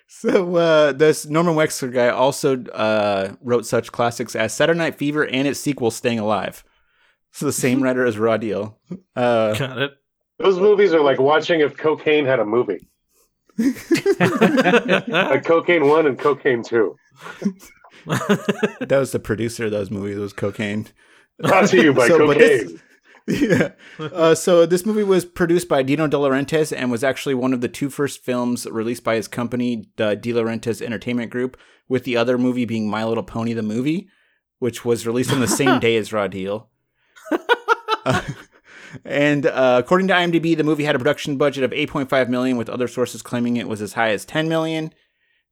So 0.10 0.56
uh, 0.56 0.94
this 0.94 1.28
Norman 1.28 1.54
Wexler 1.54 1.94
guy 1.94 2.08
also 2.10 2.64
uh, 2.66 3.36
wrote 3.44 3.68
such 3.68 3.92
classics 3.92 4.36
as 4.36 4.52
Saturday 4.52 4.80
Night 4.80 4.98
Fever 4.98 5.28
and 5.28 5.48
its 5.48 5.60
sequel, 5.60 5.92
Staying 5.92 6.18
Alive. 6.18 6.64
So 7.32 7.46
the 7.46 7.52
same 7.54 7.84
writer 7.84 8.04
as 8.04 8.18
Raw 8.18 8.38
Deal. 8.38 8.80
Uh, 9.16 9.54
Got 9.54 9.78
it. 9.78 9.92
Those 10.40 10.60
movies 10.60 10.92
are 10.94 11.02
like 11.02 11.20
watching 11.20 11.60
if 11.60 11.78
cocaine 11.78 12.26
had 12.26 12.40
a 12.40 12.46
movie. 12.46 12.90
Like 13.60 15.46
Cocaine 15.46 15.88
1 15.88 16.08
and 16.08 16.18
Cocaine 16.18 16.64
2. 16.64 16.96
that 18.08 18.88
was 18.90 19.12
the 19.12 19.20
producer 19.20 19.66
of 19.66 19.72
those 19.72 19.92
movies. 19.92 20.18
Was 20.18 20.34
Cocaine. 20.34 20.88
Brought 21.40 21.68
to 21.70 21.78
you 21.82 21.94
by 21.94 22.08
So, 22.08 22.26
but 22.26 22.40
this- 22.40 22.64
cocaine. 22.64 22.82
yeah. 23.30 23.72
Uh, 24.00 24.34
so 24.34 24.66
this 24.66 24.86
movie 24.86 25.04
was 25.04 25.26
produced 25.26 25.68
by 25.68 25.84
Dino 25.84 26.08
De 26.08 26.16
Laurentiis 26.16 26.76
and 26.76 26.90
was 26.90 27.04
actually 27.04 27.36
one 27.36 27.54
of 27.54 27.60
the 27.60 27.68
two 27.68 27.90
first 27.90 28.24
films 28.24 28.66
released 28.68 29.04
by 29.04 29.16
his 29.16 29.28
company, 29.28 29.90
the 29.98 30.16
De 30.16 30.32
Laurentiis 30.32 30.82
Entertainment 30.82 31.30
Group, 31.30 31.58
with 31.90 32.06
the 32.06 32.16
other 32.16 32.38
movie 32.38 32.64
being 32.64 32.90
My 32.90 33.04
Little 33.04 33.24
Pony 33.24 33.52
the 33.52 33.62
movie, 33.62 34.08
which 34.60 34.86
was 34.86 35.06
released 35.06 35.34
on 35.34 35.42
the 35.42 35.48
same 35.48 35.80
day 35.82 35.98
as 35.98 36.14
Raw 36.14 36.28
Deal. 36.28 36.70
Uh, 38.06 38.22
and 39.04 39.46
uh, 39.46 39.82
according 39.84 40.08
to 40.08 40.14
IMDb, 40.14 40.56
the 40.56 40.64
movie 40.64 40.86
had 40.86 40.96
a 40.96 41.00
production 41.00 41.38
budget 41.38 41.66
of 41.66 41.72
8.5 41.72 42.30
million, 42.30 42.56
with 42.56 42.70
other 42.70 42.88
sources 42.88 43.22
claiming 43.22 43.58
it 43.58 43.68
was 43.68 43.82
as 43.82 43.94
high 43.94 44.12
as 44.12 44.24
10 44.24 44.48
million. 44.48 44.94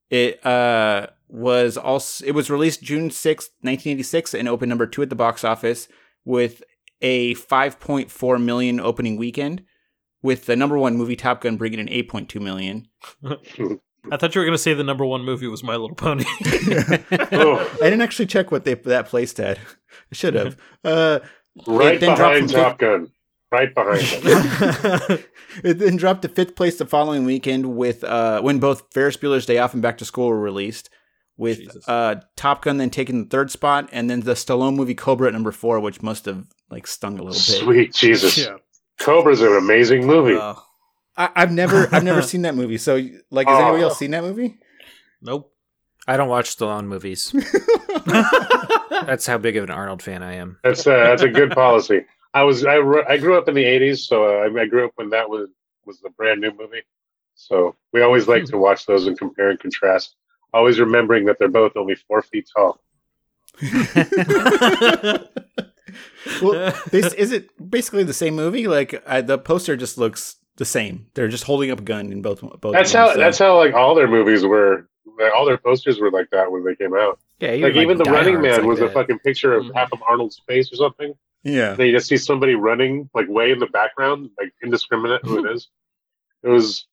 It 0.09 0.45
uh, 0.45 1.07
was 1.27 1.75
also 1.75 2.25
it 2.25 2.31
was 2.31 2.49
released 2.49 2.83
June 2.83 3.09
6th, 3.09 3.51
1986, 3.61 4.33
and 4.33 4.47
opened 4.47 4.69
number 4.69 4.87
two 4.87 5.01
at 5.01 5.09
the 5.09 5.15
box 5.15 5.43
office 5.43 5.89
with 6.23 6.63
a 7.05 7.35
5.4 7.35 8.43
million 8.43 8.79
opening 8.79 9.15
weekend, 9.15 9.63
with 10.23 10.47
the 10.47 10.55
number 10.55 10.75
one 10.75 10.97
movie 10.97 11.15
Top 11.15 11.41
Gun 11.41 11.55
bringing 11.55 11.79
in 11.79 11.87
8.2 11.87 12.41
million. 12.41 12.87
I 14.11 14.17
thought 14.17 14.33
you 14.33 14.41
were 14.41 14.45
going 14.45 14.55
to 14.55 14.57
say 14.57 14.73
the 14.73 14.83
number 14.83 15.05
one 15.05 15.23
movie 15.23 15.45
was 15.45 15.63
My 15.63 15.75
Little 15.75 15.95
Pony. 15.95 16.25
Oh, 17.31 17.77
I 17.81 17.85
didn't 17.85 18.01
actually 18.01 18.25
check 18.25 18.51
what 18.51 18.65
they 18.65 18.73
that 18.73 19.07
placed 19.07 19.39
at. 19.39 19.57
I 19.57 20.15
should 20.15 20.33
have. 20.33 20.57
Uh, 20.83 21.19
right 21.67 21.99
dropped 21.99 22.17
behind 22.17 22.51
from 22.51 22.59
Top 22.59 22.79
Gun. 22.79 23.11
Right 23.51 23.73
behind 23.73 24.01
him. 24.01 25.19
it 25.63 25.79
then 25.79 25.97
dropped 25.97 26.23
to 26.23 26.27
fifth 26.27 26.55
place 26.55 26.77
the 26.77 26.85
following 26.87 27.23
weekend 27.23 27.75
with 27.75 28.03
uh, 28.03 28.41
when 28.41 28.59
both 28.59 28.91
Ferris 28.91 29.17
Bueller's 29.17 29.45
Day 29.45 29.59
Off 29.59 29.73
and 29.73 29.81
Back 29.81 29.99
to 29.99 30.05
School 30.05 30.29
were 30.29 30.39
released. 30.39 30.89
With 31.37 31.59
Jesus. 31.59 31.87
uh, 31.87 32.21
Top 32.37 32.61
Gun 32.63 32.77
then 32.77 32.89
taking 32.89 33.23
the 33.23 33.29
third 33.29 33.51
spot, 33.51 33.89
and 33.91 34.09
then 34.09 34.21
the 34.21 34.33
Stallone 34.33 34.75
movie 34.75 34.95
Cobra 34.95 35.27
at 35.27 35.33
number 35.33 35.51
four, 35.51 35.79
which 35.81 36.01
must 36.01 36.25
have 36.25 36.45
like 36.69 36.87
stung 36.87 37.13
a 37.19 37.23
little 37.23 37.33
bit. 37.33 37.41
Sweet 37.61 37.93
Jesus. 37.95 38.37
yeah. 38.37 38.55
Cobra's 38.99 39.41
an 39.41 39.53
amazing 39.57 40.05
movie. 40.07 40.35
Uh, 40.35 40.53
I, 41.17 41.29
I've 41.35 41.51
never, 41.51 41.87
I've 41.93 42.03
never 42.05 42.21
seen 42.21 42.43
that 42.43 42.55
movie. 42.55 42.77
So, 42.77 42.95
like, 43.31 43.47
has 43.47 43.57
Oh. 43.59 43.63
anybody 43.63 43.83
else 43.83 43.97
seen 43.99 44.11
that 44.11 44.23
movie? 44.23 44.57
nope. 45.21 45.51
I 46.07 46.17
don't 46.17 46.29
watch 46.29 46.55
Stallone 46.55 46.85
movies. 46.85 47.31
That's 49.05 49.25
how 49.25 49.37
big 49.37 49.57
of 49.57 49.63
an 49.63 49.71
Arnold 49.71 50.01
fan 50.01 50.23
I 50.23 50.35
am. 50.35 50.57
That's 50.63 50.85
uh, 50.87 50.91
that's 50.97 51.21
a 51.23 51.29
good 51.29 51.51
policy. 51.51 52.05
I 52.33 52.43
was 52.43 52.65
I, 52.65 52.75
ru- 52.75 53.03
I 53.07 53.17
grew 53.17 53.37
up 53.37 53.47
in 53.47 53.55
the 53.55 53.63
'80s, 53.63 53.99
so 53.99 54.23
uh, 54.25 54.47
I, 54.47 54.61
I 54.61 54.65
grew 54.67 54.85
up 54.85 54.91
when 54.95 55.09
that 55.09 55.29
was 55.29 55.49
was 55.85 55.99
the 56.01 56.09
brand 56.11 56.41
new 56.41 56.51
movie. 56.51 56.81
So 57.35 57.75
we 57.91 58.01
always 58.01 58.27
like 58.27 58.45
to 58.45 58.57
watch 58.57 58.85
those 58.85 59.07
and 59.07 59.17
compare 59.17 59.49
and 59.49 59.59
contrast. 59.59 60.15
Always 60.55 60.79
remembering 60.79 61.25
that 61.25 61.37
they're 61.37 61.49
both 61.49 61.73
only 61.75 61.95
four 62.07 62.21
feet 62.21 62.49
tall. 62.55 62.79
well, 66.41 66.73
this 66.91 67.13
is 67.13 67.31
it 67.31 67.49
basically 67.69 68.03
the 68.03 68.13
same 68.13 68.35
movie. 68.35 68.67
Like 68.67 69.03
uh, 69.05 69.21
the 69.21 69.37
poster 69.37 69.75
just 69.75 69.97
looks 69.97 70.37
the 70.57 70.65
same. 70.65 71.07
They're 71.13 71.27
just 71.27 71.43
holding 71.43 71.71
up 71.71 71.79
a 71.79 71.83
gun 71.83 72.11
in 72.11 72.21
both. 72.21 72.41
both 72.61 72.73
That's 72.73 72.93
how 72.93 73.11
so- 73.13 73.19
that's 73.19 73.37
how 73.39 73.57
like 73.57 73.73
all 73.73 73.95
their 73.95 74.07
movies 74.07 74.45
were. 74.45 74.87
like, 75.19 75.33
All 75.35 75.45
their 75.45 75.57
posters 75.57 75.99
were 75.99 76.11
like 76.11 76.29
that 76.31 76.51
when 76.51 76.63
they 76.63 76.75
came 76.75 76.93
out. 76.95 77.19
Yeah, 77.39 77.51
Like 77.51 77.75
even 77.75 77.97
the 77.97 78.05
Running 78.05 78.39
Man 78.41 78.59
like 78.59 78.63
was 78.63 78.79
a 78.81 78.89
fucking 78.89 79.19
picture 79.19 79.53
of 79.53 79.65
Mhm. 79.65 79.75
half 79.75 79.91
of 79.91 80.01
Arnold's 80.09 80.41
face 80.47 80.71
or 80.71 80.77
something. 80.77 81.13
yeah. 81.43 81.73
Then 81.73 81.87
you 81.87 81.91
just 81.93 82.07
see 82.07 82.17
somebody 82.17 82.55
running 82.55 83.09
like 83.13 83.27
way 83.27 83.51
in 83.51 83.59
the 83.59 83.67
background, 83.67 84.29
like 84.39 84.53
indiscriminate 84.63 85.21
who 85.25 85.45
it 85.45 85.51
is. 85.53 85.67
It 86.43 86.49
was 86.49 86.85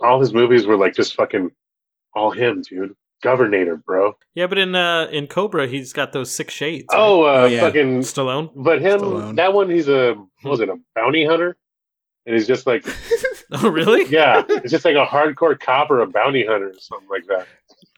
all 0.00 0.18
his 0.20 0.32
movies 0.34 0.66
were 0.66 0.76
like 0.76 0.94
just 0.94 1.14
fucking 1.14 1.50
all 2.16 2.32
him, 2.32 2.62
dude. 2.62 2.96
Governator, 3.24 3.82
bro. 3.82 4.14
yeah, 4.34 4.46
but 4.46 4.58
in 4.58 4.74
uh, 4.74 5.08
in 5.10 5.26
Cobra, 5.26 5.66
he's 5.66 5.92
got 5.92 6.12
those 6.12 6.30
six 6.30 6.52
shades. 6.52 6.84
right? 6.92 6.98
Oh, 7.00 7.22
uh, 7.22 7.42
Oh, 7.42 7.44
yeah. 7.46 7.60
fucking. 7.60 8.00
Stallone. 8.00 8.50
But 8.54 8.80
him, 8.82 9.00
Stallone. 9.00 9.36
that 9.36 9.52
one, 9.54 9.70
he's 9.70 9.88
a 9.88 10.14
what 10.42 10.50
was 10.50 10.60
it 10.60 10.68
a 10.68 10.76
bounty 10.94 11.24
hunter? 11.24 11.56
And 12.26 12.34
he's 12.34 12.46
just 12.46 12.66
like, 12.66 12.84
Oh, 13.52 13.68
really? 13.70 14.04
yeah, 14.12 14.42
it's 14.48 14.70
just 14.72 14.84
like 14.84 14.96
a 14.96 15.06
hardcore 15.06 15.58
cop 15.58 15.90
or 15.90 16.00
a 16.02 16.06
bounty 16.06 16.44
hunter 16.44 16.68
or 16.70 16.72
something 16.80 17.08
like 17.08 17.24
that. 17.28 17.46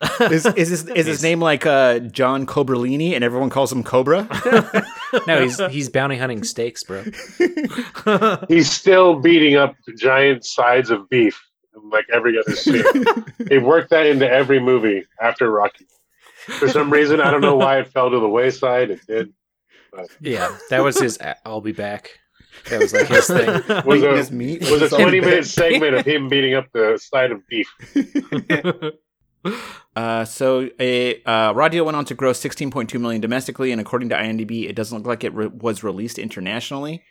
Is 0.31 0.45
is 0.45 0.69
his 0.69 0.87
is 0.87 1.05
his 1.07 1.21
name 1.23 1.41
like 1.41 1.65
uh, 1.65 1.99
John 1.99 2.45
Cobralini 2.45 3.11
and 3.15 3.21
everyone 3.23 3.49
calls 3.49 3.69
him 3.71 3.83
Cobra? 3.83 4.27
No, 5.27 5.41
he's 5.41 5.59
he's 5.71 5.89
bounty 5.89 6.15
hunting 6.17 6.43
steaks, 6.43 6.83
bro. 6.83 7.03
He's 8.47 8.71
still 8.71 9.19
beating 9.19 9.55
up 9.55 9.75
giant 9.97 10.45
sides 10.45 10.89
of 10.91 11.09
beef 11.09 11.41
in 11.43 11.48
like 11.83 12.05
every 12.11 12.37
other 12.39 12.55
scene. 12.55 12.83
they 13.39 13.57
worked 13.59 13.89
that 13.91 14.05
into 14.05 14.29
every 14.29 14.59
movie 14.59 15.05
after 15.21 15.49
Rocky. 15.51 15.87
For 16.45 16.67
some 16.67 16.89
reason, 16.91 17.19
I 17.21 17.29
don't 17.31 17.41
know 17.41 17.55
why 17.55 17.79
it 17.79 17.87
fell 17.89 18.09
to 18.09 18.19
the 18.19 18.27
wayside. 18.29 18.89
It 18.91 19.05
did. 19.07 19.33
Yeah, 20.19 20.55
that 20.69 20.79
was 20.83 20.99
his. 20.99 21.19
I'll 21.45 21.61
be 21.61 21.71
back. 21.71 22.19
That 22.69 22.79
was 22.81 22.93
like 22.93 23.07
his 23.07 23.27
thing. 23.27 23.47
Was 23.85 24.03
a- 24.03 24.17
his 24.17 24.31
meat 24.31 24.61
was 24.69 24.81
a 24.81 24.89
20 24.89 25.21
minute 25.21 25.45
segment 25.45 25.95
of 25.95 26.05
him 26.07 26.27
beating 26.27 26.55
up 26.55 26.65
the 26.73 26.97
side 27.01 27.31
of 27.31 27.41
beef. 27.47 27.67
Uh, 29.95 30.25
so 30.25 30.69
a 30.79 31.21
uh, 31.23 31.53
Raw 31.53 31.69
Deal 31.69 31.85
went 31.85 31.95
on 31.95 32.05
to 32.05 32.13
gross 32.13 32.39
16.2 32.43 32.99
million 32.99 33.21
domestically, 33.21 33.71
and 33.71 33.79
according 33.79 34.09
to 34.09 34.15
IMDb, 34.15 34.69
it 34.69 34.75
doesn't 34.75 34.97
look 34.97 35.07
like 35.07 35.23
it 35.23 35.33
re- 35.33 35.47
was 35.47 35.83
released 35.83 36.19
internationally. 36.19 37.03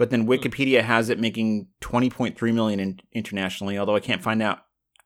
But 0.00 0.08
then 0.08 0.26
Wikipedia 0.26 0.80
has 0.82 1.10
it 1.10 1.18
making 1.18 1.66
20.3 1.82 2.54
million 2.54 2.80
in- 2.80 3.00
internationally. 3.12 3.76
Although 3.76 3.96
I 3.96 4.00
can't 4.00 4.22
find 4.22 4.40
out, 4.40 4.60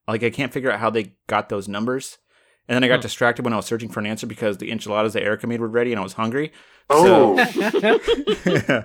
like 0.06 0.22
I 0.22 0.30
can't 0.30 0.52
figure 0.52 0.70
out 0.70 0.78
how 0.78 0.88
they 0.88 1.16
got 1.26 1.48
those 1.48 1.66
numbers. 1.66 2.18
And 2.68 2.76
then 2.76 2.84
I 2.84 2.86
got 2.86 3.00
Hmm. 3.00 3.02
distracted 3.02 3.44
when 3.44 3.52
I 3.52 3.56
was 3.56 3.66
searching 3.66 3.88
for 3.88 3.98
an 3.98 4.06
answer 4.06 4.28
because 4.28 4.58
the 4.58 4.70
enchiladas 4.70 5.14
that 5.14 5.24
Erica 5.24 5.48
made 5.48 5.60
were 5.60 5.66
ready, 5.66 5.90
and 5.92 5.98
I 5.98 6.04
was 6.04 6.12
hungry. 6.12 6.52
Oh, 6.90 7.36
So 7.44 8.84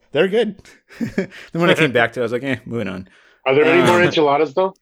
they're 0.10 0.26
good. 0.26 0.60
then 0.98 1.28
when 1.52 1.70
I 1.70 1.74
came 1.74 1.92
back 1.92 2.12
to 2.14 2.20
it, 2.20 2.22
I 2.22 2.24
was 2.24 2.32
like, 2.32 2.42
eh, 2.42 2.56
moving 2.64 2.88
on. 2.88 3.08
are 3.46 3.54
there 3.54 3.64
any 3.66 3.86
more 3.86 4.00
Uh, 4.02 4.06
enchiladas 4.06 4.52
though? 4.54 4.74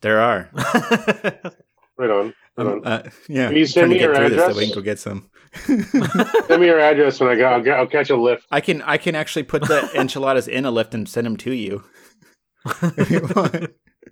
There 0.00 0.20
are. 0.20 0.50
Right 1.96 2.10
on. 2.10 2.34
Um, 2.58 2.82
uh, 2.84 3.02
yeah. 3.28 3.48
Can 3.48 3.56
you 3.56 3.66
send 3.66 3.90
me 3.90 4.00
your 4.00 4.12
this 4.12 4.38
so 4.38 4.44
address? 4.44 4.56
we 4.56 4.66
can 4.66 4.74
go 4.74 4.80
get 4.82 4.98
some. 4.98 5.30
Send 5.64 6.60
me 6.60 6.66
your 6.66 6.80
address 6.80 7.20
and 7.20 7.28
I 7.30 7.36
got, 7.36 7.52
I'll, 7.52 7.62
get, 7.62 7.78
I'll 7.78 7.86
catch 7.86 8.08
a 8.10 8.16
lift. 8.16 8.46
I 8.50 8.60
can 8.60 8.80
I 8.82 8.96
can 8.96 9.14
actually 9.14 9.42
put 9.42 9.62
the 9.68 9.90
enchiladas 9.98 10.48
in 10.48 10.64
a 10.64 10.70
lift 10.70 10.94
and 10.94 11.06
send 11.08 11.26
them 11.26 11.36
to 11.38 11.52
you. 11.52 11.84
you. 13.10 13.22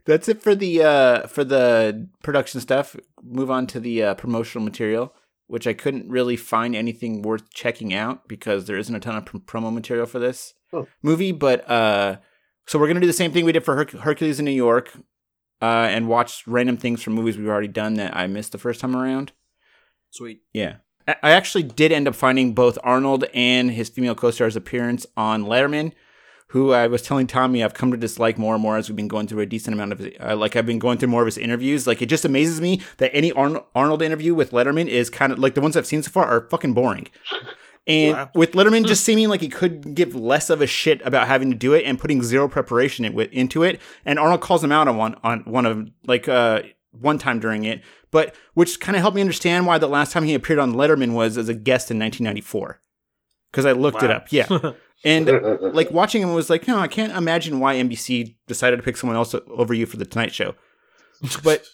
That's 0.06 0.28
it 0.28 0.42
for 0.42 0.54
the 0.54 0.82
uh, 0.82 1.26
for 1.26 1.44
the 1.44 2.08
production 2.22 2.60
stuff. 2.60 2.96
Move 3.22 3.50
on 3.50 3.66
to 3.68 3.80
the 3.80 4.02
uh, 4.02 4.14
promotional 4.14 4.64
material, 4.64 5.14
which 5.46 5.66
I 5.66 5.72
couldn't 5.72 6.08
really 6.08 6.36
find 6.36 6.74
anything 6.74 7.22
worth 7.22 7.50
checking 7.52 7.92
out 7.94 8.26
because 8.28 8.66
there 8.66 8.76
isn't 8.78 8.94
a 8.94 9.00
ton 9.00 9.16
of 9.16 9.26
pr- 9.26 9.38
promo 9.38 9.72
material 9.72 10.06
for 10.06 10.18
this 10.18 10.54
Oh. 10.72 10.86
movie. 11.02 11.32
But 11.32 11.68
uh, 11.70 12.16
So 12.66 12.78
we're 12.78 12.86
gonna 12.88 13.00
do 13.00 13.06
the 13.06 13.12
same 13.12 13.32
thing 13.32 13.44
we 13.44 13.52
did 13.52 13.64
for 13.64 13.76
Herc- 13.76 13.90
Hercules 13.92 14.38
in 14.38 14.44
New 14.44 14.50
York, 14.52 14.90
uh, 15.62 15.88
and 15.90 16.08
watch 16.08 16.46
random 16.46 16.76
things 16.76 17.02
from 17.02 17.14
movies 17.14 17.36
we've 17.36 17.48
already 17.48 17.68
done 17.68 17.94
that 17.94 18.16
I 18.16 18.26
missed 18.26 18.52
the 18.52 18.58
first 18.58 18.80
time 18.80 18.96
around. 18.96 19.32
Sweet. 20.10 20.42
Yeah. 20.52 20.76
I 21.06 21.16
I 21.22 21.30
actually 21.32 21.64
did 21.64 21.92
end 21.92 22.08
up 22.08 22.14
finding 22.14 22.54
both 22.54 22.78
Arnold 22.82 23.24
and 23.34 23.70
his 23.70 23.88
female 23.88 24.14
co-star's 24.14 24.56
appearance 24.56 25.06
on 25.16 25.44
Letterman, 25.44 25.92
who 26.48 26.72
I 26.72 26.86
was 26.86 27.02
telling 27.02 27.26
Tommy 27.26 27.62
I've 27.62 27.74
come 27.74 27.90
to 27.90 27.96
dislike 27.96 28.38
more 28.38 28.54
and 28.54 28.62
more 28.62 28.76
as 28.76 28.88
we've 28.88 28.96
been 28.96 29.08
going 29.08 29.26
through 29.26 29.40
a 29.40 29.46
decent 29.46 29.74
amount 29.74 29.92
of 29.92 30.12
uh, 30.20 30.36
like 30.36 30.56
I've 30.56 30.66
been 30.66 30.78
going 30.78 30.98
through 30.98 31.08
more 31.08 31.22
of 31.22 31.26
his 31.26 31.38
interviews. 31.38 31.86
Like 31.86 32.02
it 32.02 32.06
just 32.06 32.24
amazes 32.24 32.60
me 32.60 32.82
that 32.98 33.14
any 33.14 33.32
Arn- 33.32 33.60
Arnold 33.74 34.02
interview 34.02 34.34
with 34.34 34.50
Letterman 34.50 34.88
is 34.88 35.10
kind 35.10 35.32
of 35.32 35.38
like 35.38 35.54
the 35.54 35.60
ones 35.60 35.76
I've 35.76 35.86
seen 35.86 36.02
so 36.02 36.10
far 36.10 36.26
are 36.26 36.48
fucking 36.50 36.74
boring. 36.74 37.08
And 37.90 38.16
Wow. 38.16 38.30
with 38.34 38.52
Letterman 38.52 38.86
just 38.86 39.04
seeming 39.04 39.28
like 39.28 39.40
he 39.40 39.48
could 39.48 39.94
give 39.94 40.14
less 40.14 40.48
of 40.48 40.62
a 40.62 40.66
shit 40.66 41.00
about 41.04 41.26
having 41.26 41.50
to 41.50 41.56
do 41.56 41.74
it 41.74 41.84
and 41.84 41.98
putting 41.98 42.22
zero 42.22 42.48
preparation 42.48 43.04
in, 43.04 43.18
into 43.32 43.62
it, 43.64 43.80
and 44.04 44.18
Arnold 44.18 44.40
calls 44.42 44.62
him 44.62 44.70
out 44.70 44.86
on 44.86 44.96
one 44.96 45.16
on 45.24 45.40
one 45.40 45.66
of 45.66 45.88
like 46.06 46.28
uh 46.28 46.62
one 46.92 47.18
time 47.18 47.40
during 47.40 47.64
it, 47.64 47.82
but 48.10 48.34
which 48.54 48.78
kind 48.80 48.94
of 48.96 49.02
helped 49.02 49.14
me 49.16 49.20
understand 49.20 49.66
why 49.66 49.78
the 49.78 49.88
last 49.88 50.12
time 50.12 50.24
he 50.24 50.34
appeared 50.34 50.58
on 50.58 50.72
Letterman 50.74 51.14
was 51.14 51.36
as 51.36 51.48
a 51.48 51.54
guest 51.54 51.90
in 51.90 51.98
1994. 51.98 52.80
Because 53.50 53.66
I 53.66 53.72
looked 53.72 54.02
it 54.04 54.10
up, 54.12 54.28
yeah, 54.30 54.46
and 55.04 55.26
like 55.74 55.90
watching 55.90 56.22
him 56.22 56.32
was 56.34 56.48
like, 56.48 56.68
no, 56.68 56.78
I 56.78 56.86
can't 56.86 57.12
imagine 57.12 57.58
why 57.58 57.74
NBC 57.74 58.36
decided 58.46 58.76
to 58.76 58.82
pick 58.84 58.96
someone 58.96 59.16
else 59.16 59.34
over 59.48 59.74
you 59.74 59.86
for 59.86 59.96
the 59.96 60.04
Tonight 60.04 60.32
Show. 60.32 60.54
But 61.42 61.64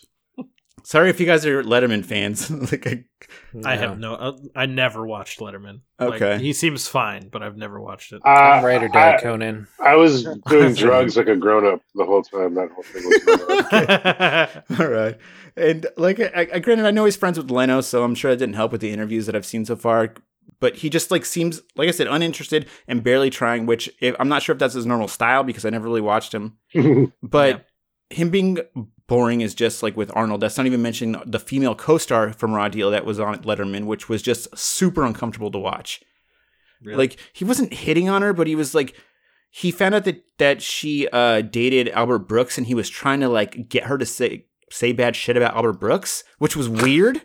sorry 0.86 1.10
if 1.10 1.18
you 1.18 1.26
guys 1.26 1.44
are 1.44 1.64
Letterman 1.64 2.04
fans. 2.04 2.48
like, 2.72 2.86
I, 2.86 3.04
I 3.64 3.76
have 3.76 3.98
no. 3.98 4.14
Uh, 4.14 4.36
I 4.54 4.66
never 4.66 5.04
watched 5.04 5.40
Letterman. 5.40 5.80
Like, 5.98 6.22
Okay. 6.22 6.38
he 6.42 6.52
seems 6.52 6.86
fine, 6.86 7.28
but 7.28 7.42
I've 7.42 7.56
never 7.56 7.80
watched 7.80 8.12
it. 8.12 8.22
Uh, 8.24 8.28
I'm 8.28 8.64
ride 8.64 8.82
or 8.84 8.88
die, 8.88 9.16
I, 9.16 9.20
Conan. 9.20 9.66
I 9.80 9.96
was 9.96 10.24
doing 10.48 10.74
drugs 10.74 11.16
like 11.16 11.26
a 11.26 11.36
grown 11.36 11.66
up 11.66 11.82
the 11.96 12.04
whole 12.04 12.22
time. 12.22 12.54
That 12.54 12.70
whole 12.70 12.84
thing 12.84 13.02
was 13.04 14.68
going. 14.68 14.80
All 14.80 14.88
right. 14.92 15.18
And 15.56 15.86
like, 15.96 16.20
I, 16.20 16.48
I 16.54 16.58
granted, 16.60 16.86
I 16.86 16.90
know 16.92 17.04
he's 17.04 17.16
friends 17.16 17.36
with 17.38 17.50
Leno, 17.50 17.80
so 17.80 18.04
I'm 18.04 18.14
sure 18.14 18.30
that 18.30 18.36
didn't 18.36 18.54
help 18.54 18.72
with 18.72 18.80
the 18.80 18.92
interviews 18.92 19.26
that 19.26 19.34
I've 19.34 19.46
seen 19.46 19.64
so 19.64 19.74
far. 19.74 20.14
But 20.60 20.76
he 20.76 20.88
just 20.88 21.10
like 21.10 21.24
seems, 21.24 21.60
like 21.74 21.88
I 21.88 21.90
said, 21.90 22.06
uninterested 22.06 22.66
and 22.86 23.02
barely 23.02 23.28
trying. 23.30 23.66
Which 23.66 23.90
if, 24.00 24.14
I'm 24.20 24.28
not 24.28 24.42
sure 24.42 24.52
if 24.54 24.58
that's 24.58 24.74
his 24.74 24.86
normal 24.86 25.08
style 25.08 25.42
because 25.42 25.64
I 25.66 25.70
never 25.70 25.84
really 25.84 26.00
watched 26.00 26.32
him. 26.32 26.58
But 27.22 27.66
him 28.10 28.30
being 28.30 28.58
boring 29.08 29.40
is 29.40 29.54
just 29.54 29.82
like 29.82 29.96
with 29.96 30.10
Arnold. 30.14 30.40
That's 30.40 30.56
not 30.56 30.66
even 30.66 30.82
mentioning 30.82 31.20
the 31.26 31.38
female 31.38 31.74
co-star 31.74 32.32
from 32.32 32.52
Raw 32.52 32.68
Deal 32.68 32.90
that 32.90 33.04
was 33.04 33.20
on 33.20 33.38
Letterman, 33.44 33.86
which 33.86 34.08
was 34.08 34.22
just 34.22 34.56
super 34.56 35.04
uncomfortable 35.04 35.50
to 35.52 35.58
watch. 35.58 36.02
Really? 36.82 36.98
Like 36.98 37.16
he 37.32 37.44
wasn't 37.44 37.72
hitting 37.72 38.08
on 38.08 38.22
her, 38.22 38.32
but 38.32 38.46
he 38.46 38.54
was 38.54 38.74
like 38.74 38.94
he 39.50 39.70
found 39.70 39.94
out 39.94 40.04
that 40.04 40.24
that 40.38 40.60
she 40.62 41.08
uh 41.08 41.40
dated 41.40 41.88
Albert 41.90 42.20
Brooks 42.20 42.58
and 42.58 42.66
he 42.66 42.74
was 42.74 42.90
trying 42.90 43.20
to 43.20 43.28
like 43.28 43.68
get 43.68 43.84
her 43.84 43.96
to 43.96 44.06
say 44.06 44.46
say 44.70 44.92
bad 44.92 45.16
shit 45.16 45.36
about 45.36 45.54
Albert 45.54 45.74
Brooks, 45.74 46.24
which 46.38 46.56
was 46.56 46.68
weird. 46.68 47.22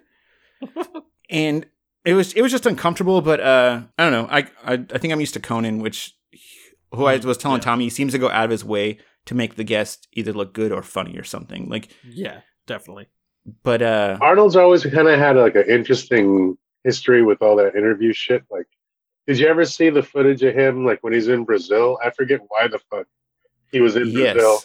and 1.30 1.66
it 2.06 2.14
was 2.14 2.34
it 2.34 2.42
was 2.42 2.52
just 2.52 2.66
uncomfortable, 2.66 3.22
but 3.22 3.40
uh 3.40 3.82
I 3.98 4.04
don't 4.10 4.14
know. 4.14 4.28
I 4.32 4.40
I, 4.64 4.74
I 4.74 4.98
think 4.98 5.12
I'm 5.12 5.20
used 5.20 5.34
to 5.34 5.40
Conan, 5.40 5.80
which 5.80 6.16
who 6.94 7.06
I 7.06 7.18
was 7.18 7.38
telling 7.38 7.60
Yeah. 7.60 7.66
Tommy 7.66 7.86
he 7.86 7.90
seems 7.90 8.14
to 8.14 8.20
go 8.20 8.30
out 8.30 8.46
of 8.46 8.52
his 8.52 8.64
way 8.66 9.00
to 9.26 9.36
make 9.36 9.56
the 9.56 9.64
guest 9.64 10.08
either 10.14 10.34
look 10.34 10.54
good 10.54 10.72
or 10.72 10.82
funny 10.82 11.18
or 11.18 11.24
something. 11.24 11.70
Like 11.70 11.90
yeah, 12.08 12.42
definitely. 12.68 13.08
but 13.64 13.82
uh 13.82 14.18
Arnold's 14.22 14.56
always 14.56 14.84
kind 14.84 15.08
of 15.08 15.20
had 15.20 15.36
like 15.36 15.56
an 15.56 15.70
interesting 15.70 16.58
history 16.84 17.24
with 17.24 17.42
all 17.42 17.56
that 17.58 17.76
interview 17.76 18.14
shit. 18.14 18.44
Like, 18.50 18.68
did 19.28 19.40
you 19.40 19.48
ever 19.48 19.66
see 19.66 19.90
the 19.90 20.04
footage 20.04 20.42
of 20.44 20.56
him 20.56 20.86
like 20.86 21.00
when 21.04 21.14
he's 21.14 21.28
in 21.28 21.44
Brazil? 21.44 22.00
I 22.04 22.10
forget 22.12 22.42
why 22.48 22.68
the 22.68 22.80
fuck 22.90 23.08
he 23.72 23.82
was 23.82 23.96
in 23.96 24.12
Brazil, 24.14 24.60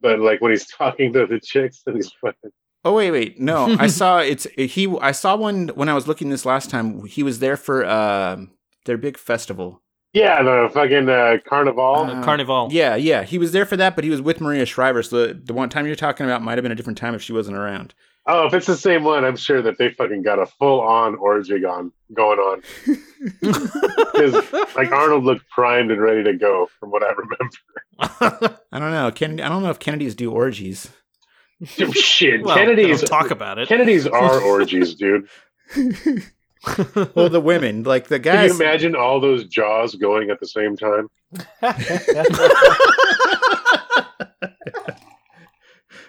but 0.00 0.20
like 0.20 0.40
when 0.40 0.52
he's 0.52 0.66
talking 0.78 1.12
to 1.14 1.26
the 1.26 1.40
chicks 1.40 1.82
and 1.86 1.96
he's 1.96 2.10
fucking. 2.20 2.50
Oh 2.84 2.94
wait, 2.94 3.10
wait, 3.10 3.40
no. 3.40 3.76
I 3.78 3.88
saw 3.88 4.18
it's 4.18 4.46
he. 4.56 4.86
I 5.00 5.12
saw 5.12 5.36
one 5.36 5.68
when 5.68 5.88
I 5.88 5.94
was 5.94 6.06
looking 6.06 6.30
this 6.30 6.46
last 6.46 6.70
time. 6.70 7.04
He 7.06 7.22
was 7.22 7.40
there 7.40 7.56
for 7.56 7.84
uh, 7.84 8.38
their 8.84 8.96
big 8.96 9.18
festival. 9.18 9.82
Yeah, 10.14 10.42
the 10.42 10.70
fucking 10.72 11.08
uh, 11.08 11.36
carnival. 11.46 11.96
Uh, 11.96 12.22
Carnival. 12.24 12.68
Yeah, 12.70 12.96
yeah. 12.96 13.24
He 13.24 13.36
was 13.38 13.52
there 13.52 13.66
for 13.66 13.76
that, 13.76 13.94
but 13.94 14.04
he 14.04 14.10
was 14.10 14.22
with 14.22 14.40
Maria 14.40 14.64
Shriver. 14.64 15.02
So 15.02 15.26
the, 15.28 15.34
the 15.34 15.52
one 15.52 15.68
time 15.68 15.86
you're 15.86 15.96
talking 15.96 16.24
about 16.24 16.42
might 16.42 16.56
have 16.56 16.62
been 16.62 16.72
a 16.72 16.74
different 16.74 16.98
time 16.98 17.14
if 17.14 17.22
she 17.22 17.32
wasn't 17.32 17.56
around. 17.58 17.94
oh, 18.26 18.46
if 18.46 18.54
it's 18.54 18.66
the 18.66 18.76
same 18.76 19.04
one, 19.04 19.24
I'm 19.24 19.36
sure 19.36 19.60
that 19.62 19.76
they 19.78 19.90
fucking 19.90 20.22
got 20.22 20.38
a 20.38 20.46
full 20.46 20.80
on 20.80 21.14
orgy 21.16 21.64
on 21.64 21.92
going 22.14 22.38
on. 22.38 22.62
Because 23.40 24.52
like 24.76 24.90
Arnold 24.90 25.24
looked 25.24 25.48
primed 25.50 25.90
and 25.90 26.00
ready 26.00 26.24
to 26.24 26.32
go, 26.34 26.68
from 26.80 26.90
what 26.90 27.02
I 27.04 27.10
remember. 27.10 28.56
I 28.72 28.78
don't 28.78 28.90
know. 28.90 29.10
Kennedy. 29.12 29.42
I 29.42 29.48
don't 29.48 29.62
know 29.62 29.70
if 29.70 29.78
Kennedys 29.78 30.14
do 30.14 30.30
orgies. 30.32 30.90
Shit, 31.64 32.42
well, 32.44 32.56
Kennedy's 32.56 33.02
talk 33.02 33.30
about 33.30 33.58
it. 33.58 33.68
Kennedy's 33.68 34.06
are 34.06 34.40
orgies, 34.44 34.94
dude. 34.94 35.28
Well, 37.14 37.28
the 37.28 37.40
women, 37.42 37.82
like 37.84 38.08
the 38.08 38.18
guys. 38.18 38.50
Can 38.50 38.58
you 38.58 38.64
imagine 38.64 38.96
all 38.96 39.20
those 39.20 39.44
jaws 39.46 39.94
going 39.94 40.30
at 40.30 40.40
the 40.40 40.46
same 40.46 40.76
time? 40.76 41.08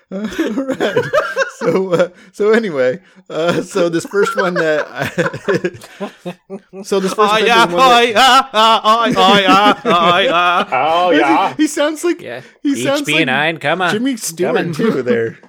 right. 0.10 1.06
So, 1.60 1.92
uh, 1.94 2.10
so 2.32 2.52
anyway, 2.54 3.02
uh, 3.30 3.62
so 3.64 3.90
this 3.90 4.06
first 4.06 4.34
one 4.38 4.54
that, 4.54 4.88
I, 4.90 5.08
so 6.84 7.02
this 7.02 7.14
first 7.14 7.20
Oh 7.20 7.34
one 7.34 7.46
yeah, 7.46 7.68
is 7.68 7.74
oh 7.74 7.76
one 7.76 7.90
that- 7.90 8.08
yeah, 8.54 8.80
oh 8.82 9.06
yeah, 9.06 9.82
oh 9.84 10.18
yeah. 10.20 10.70
Oh 10.72 11.10
yeah. 11.12 11.54
he 11.56 11.68
sounds 11.68 12.06
like 12.06 12.22
Yeah. 12.22 12.42
he 12.64 12.82
sounds 12.82 13.10
like 13.12 13.26
nine, 13.26 13.58
come 13.58 13.82
on. 13.82 13.92
Jimmy 13.92 14.16
Stewart 14.16 14.56
Coming. 14.56 14.74
too 14.74 15.04
there. 15.04 15.38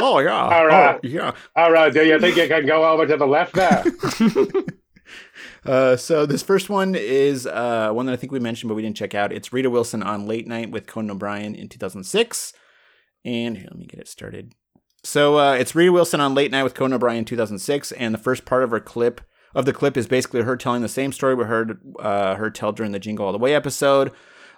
Oh 0.00 0.18
yeah, 0.18 0.32
All 0.42 0.66
right. 0.66 0.96
oh, 0.96 1.06
yeah. 1.06 1.32
All 1.54 1.70
right, 1.72 1.92
do 1.92 2.04
you 2.04 2.18
think 2.20 2.36
you 2.36 2.48
can 2.48 2.66
go 2.66 2.84
over 2.84 3.06
to 3.06 3.16
the 3.16 3.26
left 3.26 3.54
there? 3.54 3.84
Uh, 5.64 5.96
so 5.96 6.26
this 6.26 6.42
first 6.42 6.68
one 6.70 6.94
is 6.94 7.46
uh, 7.46 7.90
one 7.92 8.06
that 8.06 8.12
I 8.12 8.16
think 8.16 8.32
we 8.32 8.38
mentioned, 8.38 8.68
but 8.68 8.76
we 8.76 8.82
didn't 8.82 8.96
check 8.96 9.14
out. 9.14 9.32
It's 9.32 9.52
Rita 9.52 9.68
Wilson 9.68 10.02
on 10.02 10.26
Late 10.26 10.46
Night 10.46 10.70
with 10.70 10.86
Conan 10.86 11.10
O'Brien 11.10 11.54
in 11.56 11.68
2006. 11.68 12.52
And 13.24 13.56
here, 13.58 13.66
let 13.68 13.78
me 13.78 13.86
get 13.86 13.98
it 13.98 14.06
started. 14.06 14.52
So 15.02 15.38
uh, 15.38 15.54
it's 15.54 15.74
Rita 15.74 15.90
Wilson 15.92 16.20
on 16.20 16.34
Late 16.34 16.52
Night 16.52 16.62
with 16.62 16.74
Conan 16.74 16.94
O'Brien 16.94 17.18
in 17.18 17.24
2006, 17.24 17.90
and 17.92 18.14
the 18.14 18.18
first 18.18 18.44
part 18.44 18.62
of 18.62 18.70
her 18.70 18.78
clip 18.80 19.20
of 19.54 19.64
the 19.64 19.72
clip 19.72 19.96
is 19.96 20.06
basically 20.06 20.42
her 20.42 20.56
telling 20.56 20.82
the 20.82 20.88
same 20.88 21.10
story 21.12 21.34
we 21.34 21.44
heard 21.44 21.80
uh, 21.98 22.36
her 22.36 22.50
tell 22.50 22.72
during 22.72 22.92
the 22.92 22.98
Jingle 23.00 23.26
All 23.26 23.32
the 23.32 23.38
Way 23.38 23.54
episode 23.54 24.12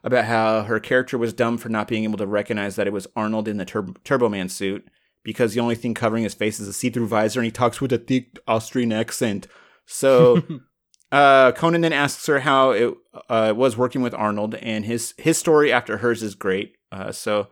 about 0.05 0.27
how 0.27 0.63
her 0.65 0.79
character 0.79 1.17
was 1.17 1.33
dumb 1.33 1.57
for 1.57 1.69
not 1.69 1.89
being 1.89 2.05
able 2.05 2.19
to 2.19 2.27
recognize 2.27 2.77
that 2.77 2.87
it 2.87 2.93
was 2.93 3.07
Arnold 3.17 3.49
in 3.49 3.57
the 3.57 3.65
Tur- 3.65 3.95
Turbo 4.05 4.29
Man 4.29 4.49
suit 4.49 4.87
because 5.23 5.55
the 5.55 5.61
only 5.61 5.75
thing 5.75 5.95
covering 5.95 6.25
his 6.25 6.35
face 6.35 6.59
is 6.61 6.69
a 6.69 6.73
see-through 6.73 7.07
visor, 7.09 7.41
and 7.41 7.45
he 7.45 7.51
talks 7.53 7.81
with 7.81 7.93
a 7.93 7.99
thick 7.99 8.39
Austrian 8.47 8.93
accent. 8.93 9.47
So 9.87 10.43
uh, 11.13 11.53
Conan 11.53 11.81
then 11.83 11.93
asks 11.93 12.27
her 12.27 12.41
how 12.41 12.71
it 12.71 12.95
uh, 13.29 13.53
was 13.57 13.77
working 13.77 14.03
with 14.03 14.15
Arnold, 14.15 14.55
and 14.57 14.85
his 14.85 15.15
his 15.19 15.39
story 15.39 15.73
after 15.73 15.99
hers 15.99 16.23
is 16.23 16.35
great. 16.35 16.77
Uh, 16.93 17.13
so 17.13 17.49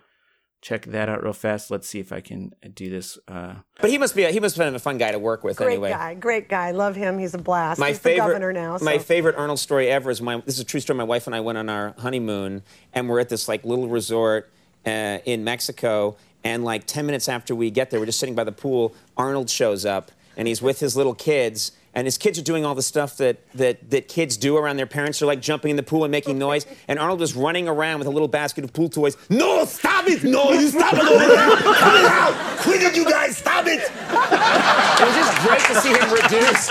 check 0.62 0.86
that 0.86 1.08
out 1.08 1.22
real 1.22 1.32
fast. 1.32 1.70
Let's 1.70 1.86
see 1.88 2.00
if 2.00 2.12
I 2.12 2.20
can 2.20 2.50
do 2.74 2.90
this. 2.90 3.18
Uh, 3.28 3.56
But 3.80 3.90
he 3.90 3.98
must 3.98 4.16
be 4.16 4.24
a, 4.24 4.30
he 4.30 4.40
must 4.40 4.56
have 4.56 4.66
been 4.66 4.74
a 4.74 4.78
fun 4.80 4.98
guy 4.98 5.12
to 5.12 5.18
work 5.18 5.44
with 5.44 5.58
Great 5.58 5.74
anyway. 5.74 5.90
guy, 5.90 6.14
great 6.14 6.48
guy. 6.48 6.72
Love 6.72 6.96
him. 6.96 7.18
He's 7.18 7.34
a 7.34 7.38
blast. 7.38 7.78
My 7.78 7.88
He's 7.88 7.98
favorite 7.98 8.26
the 8.26 8.32
governor 8.40 8.52
now. 8.52 8.78
My 8.80 8.98
favorite 8.98 9.36
Arnold 9.36 9.58
story 9.58 9.88
ever 9.88 10.10
is 10.10 10.20
my 10.20 10.40
this 10.40 10.54
is 10.54 10.60
a 10.60 10.64
true 10.64 10.80
story. 10.80 10.96
My 10.96 11.04
wife 11.04 11.26
and 11.26 11.36
I 11.36 11.40
went 11.40 11.58
on 11.58 11.68
our 11.68 11.94
honeymoon 11.98 12.62
and 12.92 13.08
we're 13.08 13.20
at 13.20 13.28
this 13.28 13.48
like 13.48 13.64
little 13.64 13.88
resort 13.88 14.50
uh, 14.84 15.18
in 15.24 15.44
Mexico 15.44 16.16
and 16.44 16.64
like 16.64 16.86
10 16.86 17.06
minutes 17.06 17.28
after 17.28 17.54
we 17.54 17.70
get 17.70 17.90
there 17.90 18.00
we're 18.00 18.06
just 18.06 18.18
sitting 18.20 18.34
by 18.34 18.44
the 18.44 18.52
pool 18.52 18.94
Arnold 19.16 19.50
shows 19.50 19.84
up 19.84 20.10
and 20.36 20.46
he's 20.48 20.60
with 20.60 20.80
his 20.80 20.96
little 20.96 21.14
kids 21.14 21.72
and 21.96 22.06
his 22.06 22.18
kids 22.18 22.38
are 22.38 22.42
doing 22.42 22.66
all 22.66 22.74
the 22.74 22.82
stuff 22.82 23.16
that, 23.16 23.38
that, 23.54 23.90
that 23.90 24.06
kids 24.06 24.36
do 24.36 24.58
around 24.58 24.76
their 24.76 24.86
parents. 24.86 25.18
They're 25.18 25.26
like 25.26 25.40
jumping 25.40 25.70
in 25.70 25.76
the 25.76 25.82
pool 25.82 26.04
and 26.04 26.12
making 26.12 26.38
noise. 26.38 26.66
And 26.88 26.98
Arnold 27.00 27.20
was 27.20 27.34
running 27.34 27.66
around 27.68 27.98
with 27.98 28.06
a 28.06 28.10
little 28.10 28.28
basket 28.28 28.62
of 28.62 28.72
pool 28.72 28.88
toys. 28.88 29.16
No, 29.28 29.64
stop 29.64 30.06
it! 30.06 30.22
No, 30.22 30.52
you 30.52 30.68
stop 30.68 30.92
it 30.94 31.00
over 31.00 31.26
there! 31.26 31.56
Cut 31.56 31.94
it 31.96 32.04
out! 32.06 32.58
Quit 32.60 32.82
it, 32.82 32.94
you 32.94 33.10
guys! 33.10 33.38
Stop 33.38 33.66
it! 33.66 33.80
It 33.80 35.06
was 35.06 35.16
just 35.16 35.46
great 35.46 35.60
to 35.60 35.74
see 35.80 35.88
him 35.88 36.10
reduced, 36.12 36.70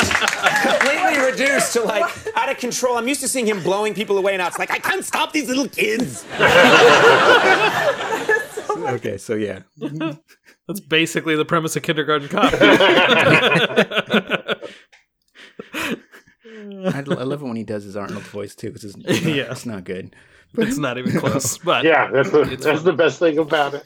completely 0.62 1.20
reduced 1.26 1.74
to 1.74 1.82
like 1.82 2.06
out 2.38 2.50
of 2.50 2.58
control. 2.58 2.98
I'm 2.98 3.08
used 3.08 3.22
to 3.22 3.28
seeing 3.28 3.48
him 3.48 3.62
blowing 3.62 3.94
people 3.94 4.18
away, 4.18 4.38
now 4.38 4.48
it's 4.48 4.60
like 4.60 4.72
I 4.72 4.80
can't 4.80 5.04
stop 5.04 5.34
these 5.34 5.50
little 5.50 5.68
kids. 5.68 6.24
okay, 8.94 9.18
so 9.18 9.36
yeah, 9.36 9.60
That's 10.68 10.80
basically 10.80 11.36
the 11.36 11.46
premise 11.46 11.76
of 11.76 11.84
Kindergarten 11.84 12.28
Cop. 12.28 12.54
I, 16.86 16.98
I 16.98 17.24
love 17.24 17.42
it 17.42 17.46
when 17.46 17.56
he 17.56 17.64
does 17.64 17.84
his 17.84 17.96
Arnold 17.96 18.24
voice 18.24 18.56
too, 18.56 18.68
because 18.68 18.84
it's, 18.84 18.96
it's, 19.06 19.24
not- 19.24 19.36
Yeah. 19.36 19.52
it's 19.52 19.66
not 19.66 19.84
good. 19.84 20.16
it's 20.58 20.78
not 20.78 20.98
even 20.98 21.20
close. 21.20 21.58
But 21.58 21.84
Yeah, 21.84 22.10
that's 22.12 22.32
the, 22.32 22.44
that's 22.60 22.84
the 22.84 22.94
best 22.94 23.20
thing 23.20 23.38
about 23.38 23.74
it. 23.76 23.84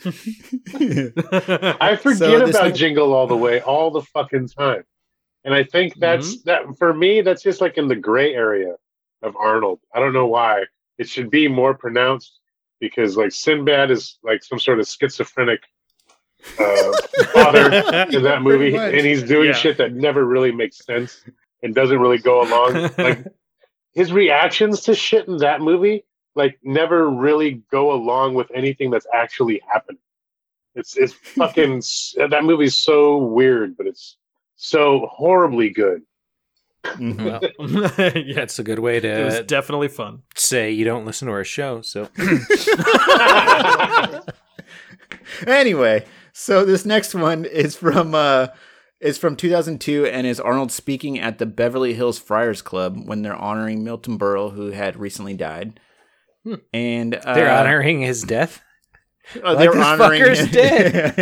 I 1.81 1.95
forget 1.95 2.19
So 2.19 2.39
this 2.39 2.49
about 2.51 2.65
next- 2.65 2.79
Jingle 2.79 3.13
All 3.13 3.27
the 3.27 3.37
Way 3.37 3.61
all 3.61 3.91
the 3.91 4.01
fucking 4.01 4.49
time. 4.49 4.83
And 5.43 5.53
I 5.53 5.63
think 5.63 5.93
mm-hmm. 5.93 6.01
that's 6.01 6.43
that 6.43 6.63
for 6.77 6.93
me, 6.93 7.21
that's 7.21 7.41
just 7.41 7.61
like 7.61 7.77
in 7.77 7.87
the 7.87 7.95
gray 7.95 8.33
area 8.33 8.75
of 9.23 9.35
Arnold. 9.35 9.79
I 9.93 9.99
don't 9.99 10.13
know 10.13 10.27
why. 10.27 10.65
It 10.97 11.07
should 11.07 11.29
be 11.29 11.47
more 11.47 11.73
pronounced. 11.73 12.38
Because 12.79 13.17
like 13.17 13.31
Sinbad 13.31 13.91
is 13.91 14.17
like 14.23 14.43
some 14.43 14.59
sort 14.59 14.79
of 14.79 14.87
schizophrenic 14.87 15.61
uh, 16.59 16.91
father 17.33 17.65
in 18.11 18.23
that 18.23 18.41
movie, 18.41 18.71
Pretty 18.75 18.97
and 18.97 19.07
he's 19.07 19.23
doing 19.23 19.47
Yeah. 19.47 19.53
shit 19.53 19.77
that 19.77 19.93
never 19.93 20.25
really 20.25 20.51
makes 20.51 20.83
sense 20.85 21.23
and 21.61 21.75
doesn't 21.75 21.99
really 21.99 22.17
go 22.19 22.41
along. 22.41 22.89
Like 22.97 23.25
his 23.93 24.13
reactions 24.13 24.81
to 24.81 24.95
shit 24.95 25.27
in 25.27 25.37
that 25.37 25.61
movie, 25.61 26.05
like 26.35 26.59
never 26.63 27.09
really 27.09 27.63
go 27.71 27.91
along 27.91 28.35
with 28.35 28.47
anything 28.53 28.91
that's 28.91 29.07
actually 29.13 29.61
happening. 29.71 29.99
It's 30.75 30.95
it's 30.95 31.13
fucking 31.35 31.77
s- 31.77 32.15
that 32.17 32.43
movie's 32.43 32.75
so 32.75 33.17
weird, 33.17 33.75
but 33.75 33.87
it's 33.87 34.17
so 34.55 35.07
horribly 35.11 35.69
good. 35.71 36.03
Mhm. 36.85 37.25
Well, 37.25 37.41
yeah, 38.15 38.41
it's 38.41 38.59
a 38.59 38.63
good 38.63 38.79
way 38.79 38.99
to. 38.99 39.07
it 39.07 39.25
was 39.25 39.35
to 39.35 39.43
definitely 39.43 39.87
fun. 39.89 40.23
say 40.35 40.71
you 40.71 40.85
don't 40.85 41.05
listen 41.05 41.27
to 41.27 41.33
our 41.33 41.43
show. 41.43 41.81
So 41.81 42.07
anyway, 45.47 46.05
so 46.33 46.65
this 46.65 46.85
next 46.85 47.15
one 47.15 47.45
is 47.45 47.75
from 47.75 48.13
uh 48.15 48.47
is 48.99 49.17
from 49.17 49.35
2002 49.35 50.05
and 50.07 50.27
is 50.27 50.39
Arnold 50.39 50.71
speaking 50.71 51.19
at 51.19 51.37
the 51.37 51.45
Beverly 51.45 51.93
Hills 51.93 52.19
Friars 52.19 52.61
Club 52.61 52.97
when 53.07 53.21
they're 53.21 53.35
honoring 53.35 53.83
Milton 53.83 54.17
Berle 54.19 54.53
who 54.53 54.71
had 54.71 54.97
recently 54.97 55.33
died. 55.35 55.79
And 56.73 57.15
uh, 57.15 57.33
they're 57.33 57.51
honoring 57.51 58.01
his 58.01 58.23
death. 58.23 58.61
oh, 59.43 59.53
Like, 59.53 59.57
they're 59.59 59.73
this 59.73 59.85
honoring 59.85 60.21
fucker's 60.21 60.39
him. 60.39 60.51
dead. 60.51 61.15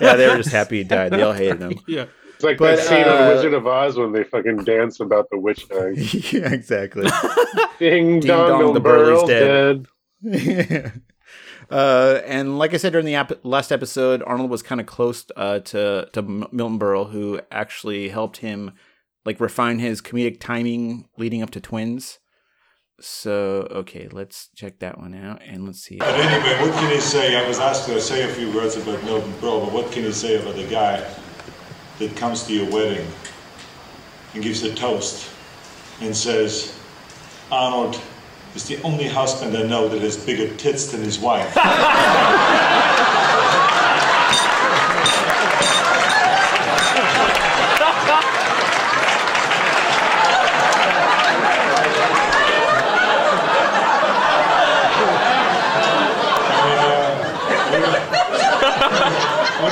yeah, 0.00 0.16
they 0.16 0.28
were 0.28 0.36
just 0.36 0.50
happy 0.50 0.78
he 0.78 0.84
died. 0.84 1.12
They 1.12 1.22
all 1.22 1.32
hated 1.32 1.60
him. 1.60 1.78
Yeah. 1.88 2.06
It's 2.38 2.44
like 2.44 2.58
But, 2.58 2.76
that 2.76 2.86
scene 2.86 3.02
uh, 3.02 3.16
on 3.16 3.28
Wizard 3.30 3.52
of 3.52 3.66
Oz 3.66 3.96
when 3.96 4.12
they 4.12 4.22
fucking 4.22 4.58
dance 4.58 5.00
about 5.00 5.28
the 5.28 5.40
witch 5.40 5.68
dying. 5.68 5.96
yeah, 5.96 6.52
exactly. 6.52 7.02
Ding, 7.80 8.20
Ding 8.20 8.28
dong, 8.28 8.48
dong, 8.48 8.66
the 8.66 8.72
the 8.74 8.80
Burley's 8.80 9.22
Burl's 9.24 9.28
dead. 9.28 9.86
dead. 10.22 11.02
uh, 11.72 12.20
and 12.24 12.56
like 12.56 12.74
I 12.74 12.76
said 12.76 12.92
during 12.92 13.06
the 13.06 13.16
ap- 13.16 13.44
last 13.44 13.72
episode, 13.72 14.22
Arnold 14.24 14.50
was 14.50 14.62
kind 14.62 14.80
of 14.80 14.86
close 14.86 15.26
uh, 15.36 15.58
to 15.58 16.08
to 16.12 16.22
Milton 16.22 16.78
Berle, 16.78 17.10
who 17.10 17.40
actually 17.50 18.08
helped 18.10 18.36
him 18.36 18.70
like 19.24 19.40
refine 19.40 19.80
his 19.80 20.00
comedic 20.00 20.38
timing 20.38 21.08
leading 21.16 21.42
up 21.42 21.50
to 21.50 21.60
Twins. 21.60 22.20
So 23.00 23.66
okay, 23.72 24.06
let's 24.12 24.48
check 24.54 24.78
that 24.78 24.96
one 24.96 25.12
out 25.12 25.42
and 25.44 25.66
let's 25.66 25.80
see. 25.80 25.96
But 25.96 26.14
anyway, 26.14 26.60
what 26.60 26.72
can 26.78 26.92
he 26.92 27.00
say? 27.00 27.34
I 27.34 27.48
was 27.48 27.58
asked 27.58 27.86
to 27.86 28.00
say 28.00 28.30
a 28.30 28.32
few 28.32 28.52
words 28.52 28.76
about 28.76 29.02
Milton 29.02 29.32
Berle, 29.40 29.64
but 29.64 29.72
what 29.72 29.90
can 29.90 30.04
he 30.04 30.12
say 30.12 30.40
about 30.40 30.54
the 30.54 30.68
guy 30.68 31.04
that 31.98 32.16
comes 32.16 32.44
to 32.44 32.54
your 32.54 32.70
wedding 32.70 33.06
and 34.34 34.42
gives 34.42 34.62
a 34.62 34.74
toast 34.74 35.30
and 36.00 36.16
says, 36.16 36.78
Arnold 37.50 38.00
is 38.54 38.64
the 38.64 38.80
only 38.82 39.08
husband 39.08 39.56
I 39.56 39.62
know 39.62 39.88
that 39.88 40.00
has 40.00 40.16
bigger 40.16 40.54
tits 40.56 40.92
than 40.92 41.02
his 41.02 41.18
wife. 41.18 41.56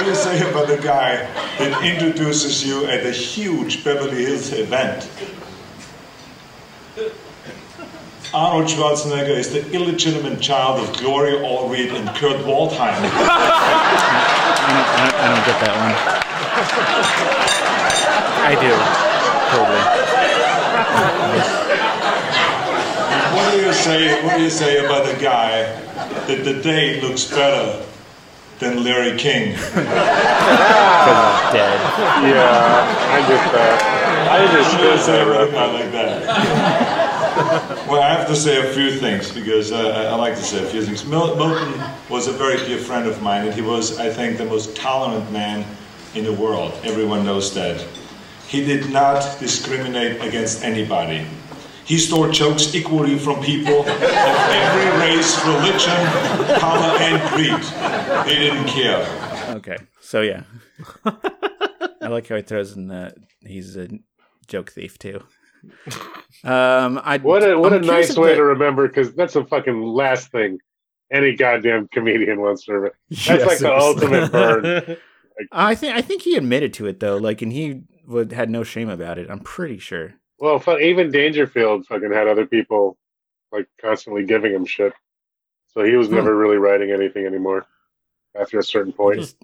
What 0.07 0.13
do 0.13 0.19
you 0.19 0.39
say 0.39 0.49
about 0.49 0.69
the 0.69 0.77
guy 0.77 1.17
that 1.59 1.83
introduces 1.85 2.65
you 2.65 2.87
at 2.87 3.05
a 3.05 3.11
huge 3.11 3.83
Beverly 3.83 4.25
Hills 4.25 4.53
event? 4.53 5.11
Arnold 8.33 8.67
Schwarzenegger 8.71 9.37
is 9.37 9.51
the 9.53 9.69
illegitimate 9.73 10.41
child 10.41 10.79
of 10.79 10.97
Gloria 10.99 11.41
Allred 11.41 11.93
and 11.93 12.09
Kurt 12.11 12.37
Waldheim. 12.47 12.79
I 12.79 13.03
don't, 14.63 14.87
I 14.87 15.03
don't, 15.03 15.19
I 15.19 15.27
don't 15.35 15.45
get 15.45 15.59
that 15.67 15.75
one. 15.83 15.95
I 18.47 18.55
do. 18.63 18.71
Totally. 19.51 19.83
What 23.35 23.51
do 23.51 23.59
you 23.67 23.73
say? 23.73 24.25
What 24.25 24.37
do 24.37 24.43
you 24.45 24.51
say 24.51 24.85
about 24.85 25.05
the 25.05 25.21
guy 25.21 25.65
that 26.29 26.45
the 26.45 26.63
date 26.63 27.03
looks 27.03 27.25
better 27.29 27.85
than 28.59 28.83
Larry 28.85 29.17
King? 29.19 29.53
Dead. 31.53 31.79
Yeah, 32.25 33.13
I 33.13 33.21
get 33.29 33.53
that. 33.53 33.83
I 34.31 34.45
What 34.45 34.51
do 34.81 34.87
you 34.87 34.99
say 34.99 35.25
that. 35.25 35.29
about 35.29 35.41
a 35.41 35.45
reference. 35.47 35.53
guy 35.55 35.73
like 35.73 35.93
that? 35.93 37.87
well, 37.89 38.03
I 38.03 38.09
have 38.09 38.27
to 38.29 38.35
say 38.37 38.69
a 38.69 38.73
few 38.73 38.91
things 38.99 39.31
because 39.31 39.71
uh, 39.73 39.77
I 39.79 40.05
I 40.07 40.15
like 40.15 40.35
to 40.37 40.43
say 40.43 40.65
a 40.65 40.69
few 40.69 40.83
things. 40.83 41.05
Mil- 41.05 41.37
Milton 41.37 41.81
was 42.09 42.27
a 42.27 42.33
very 42.33 42.57
dear 42.67 42.79
friend 42.79 43.07
of 43.07 43.23
mine, 43.23 43.47
and 43.47 43.55
he 43.55 43.63
was, 43.63 43.99
I 43.99 44.11
think, 44.11 44.39
the 44.39 44.45
most 44.47 44.75
tolerant 44.75 45.31
man 45.33 45.65
in 46.15 46.25
the 46.25 46.33
world. 46.33 46.73
Everyone 46.83 47.25
knows 47.25 47.53
that. 47.55 47.85
He 48.49 48.65
did 48.65 48.91
not 48.91 49.39
discriminate 49.39 50.21
against 50.23 50.63
anybody. 50.65 51.27
He 51.87 51.99
stole 51.99 52.31
jokes 52.31 52.75
equally 52.75 53.17
from 53.19 53.41
people 53.43 53.81
of 53.81 53.87
every 53.89 55.01
race, 55.01 55.39
religion, 55.47 56.59
color, 56.59 56.97
and 57.01 57.23
creed. 57.31 58.29
He 58.29 58.35
didn't 58.39 58.67
care. 58.67 59.55
Okay, 59.57 59.77
so 60.01 60.21
yeah, 60.21 60.43
I 61.05 62.09
like 62.09 62.27
how 62.29 62.37
he 62.37 62.43
throws 62.43 62.77
in 62.77 62.89
that 62.89 63.17
he's 63.41 63.77
a 63.77 63.89
joke 64.49 64.71
thief 64.73 64.99
too. 64.99 65.23
Um, 66.45 67.01
I 67.05 67.19
What 67.23 67.43
a 67.49 67.57
what 67.59 67.73
I'm 67.73 67.83
a 67.83 67.87
nice 67.87 68.17
way 68.17 68.31
the- 68.31 68.37
to 68.37 68.45
remember 68.45 68.89
because 68.89 69.15
that's 69.15 69.35
the 69.35 69.45
fucking 69.45 69.81
last 69.81 70.31
thing 70.33 70.59
any 71.13 71.37
goddamn 71.37 71.89
comedian 71.93 72.41
wants 72.41 72.65
to 72.65 72.73
remember. 72.73 72.97
That's 73.11 73.27
Yeah, 73.29 73.37
like 73.47 73.59
the 73.59 73.73
ultimate 73.77 74.33
burn. 74.33 74.97
I 75.53 75.75
think 75.77 75.95
I 75.95 76.03
think 76.03 76.23
he 76.23 76.35
admitted 76.37 76.73
to 76.75 76.87
it 76.87 76.99
though, 76.99 77.17
like, 77.17 77.43
and 77.43 77.53
he 77.53 77.83
would 78.09 78.33
had 78.33 78.51
no 78.51 78.65
shame 78.65 78.89
about 78.89 79.17
it. 79.19 79.31
I'm 79.31 79.39
pretty 79.41 79.79
sure. 79.79 80.15
Well, 80.39 80.63
even 80.81 81.11
Dangerfield 81.11 81.87
fucking 81.87 82.13
had 82.13 82.29
other 82.29 82.47
people 82.47 82.97
like 83.53 83.67
constantly 83.81 84.25
giving 84.25 84.53
him 84.53 84.67
shit, 84.67 84.93
so 85.69 85.83
he 85.85 85.97
was 85.97 86.09
Hmm. 86.09 86.17
never 86.17 86.37
really 86.37 86.57
writing 86.59 86.91
anything 86.91 87.25
anymore 87.27 87.67
after 88.39 88.59
a 88.59 88.63
certain 88.63 88.93
point. 88.93 89.21
Just 89.21 89.37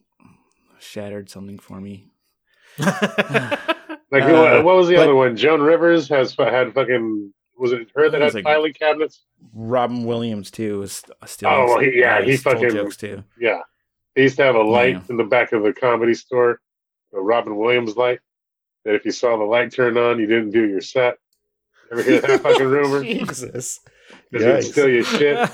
shattered 0.80 1.30
something 1.30 1.58
for 1.58 1.80
me. 1.80 2.08
Like 4.10 4.24
Uh, 4.24 4.60
what, 4.62 4.76
was 4.76 4.88
the 4.88 4.96
but- 4.96 5.04
other 5.04 5.14
one? 5.14 5.36
Joan 5.36 5.62
Rivers 5.62 6.06
has 6.10 6.34
had 6.36 6.74
fucking 6.74 7.32
was 7.56 7.72
it 7.72 7.88
her 7.94 8.10
that 8.10 8.20
It 8.20 8.24
had 8.24 8.34
like- 8.34 8.44
filing 8.44 8.72
cabinets? 8.74 9.24
Robin 9.54 10.04
Williams 10.04 10.50
too 10.50 10.80
was 10.80 11.02
still. 11.24 11.48
Oh, 11.48 11.78
he- 11.78 11.98
yeah, 12.00 12.20
he 12.22 12.36
fucking- 12.36 12.70
jokes 12.72 12.98
too. 12.98 13.24
Yeah, 13.40 13.60
he 14.14 14.24
used 14.24 14.36
to 14.36 14.42
have 14.42 14.54
a 14.54 14.62
light 14.62 14.96
Yeah. 14.96 15.02
in 15.08 15.16
the 15.16 15.24
back 15.24 15.52
of 15.52 15.62
the 15.62 15.72
comedy 15.72 16.12
store, 16.12 16.60
a 17.14 17.20
Robin 17.22 17.56
Williams 17.56 17.96
light. 17.96 18.20
That 18.84 18.94
if 18.94 19.04
you 19.04 19.12
saw 19.12 19.36
the 19.36 19.44
light 19.44 19.72
turn 19.72 19.96
on, 19.96 20.18
you 20.18 20.26
didn't 20.26 20.50
do 20.50 20.66
your 20.66 20.80
set. 20.80 21.18
Ever 21.90 22.02
hear 22.02 22.20
that 22.20 22.40
fucking 22.40 22.66
rumor? 22.68 23.02
Jesus. 23.02 23.80
Because 24.30 24.64
he'd 24.64 24.72
steal 24.72 24.88
your 24.88 25.04
shit. 25.04 25.50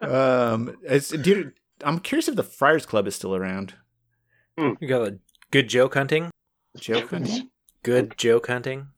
Um, 0.00 0.76
it's, 0.82 1.08
dude, 1.10 1.52
I'm 1.82 1.98
curious 1.98 2.28
if 2.28 2.36
the 2.36 2.42
Friars 2.42 2.86
Club 2.86 3.06
is 3.06 3.14
still 3.14 3.34
around. 3.34 3.74
You 4.56 4.76
got 4.86 5.06
a 5.08 5.18
good 5.50 5.68
joke 5.68 5.94
hunting. 5.94 6.30
Joke 6.76 7.10
hunting? 7.10 7.50
Good 7.82 8.16
joke 8.16 8.46
hunting. 8.46 8.88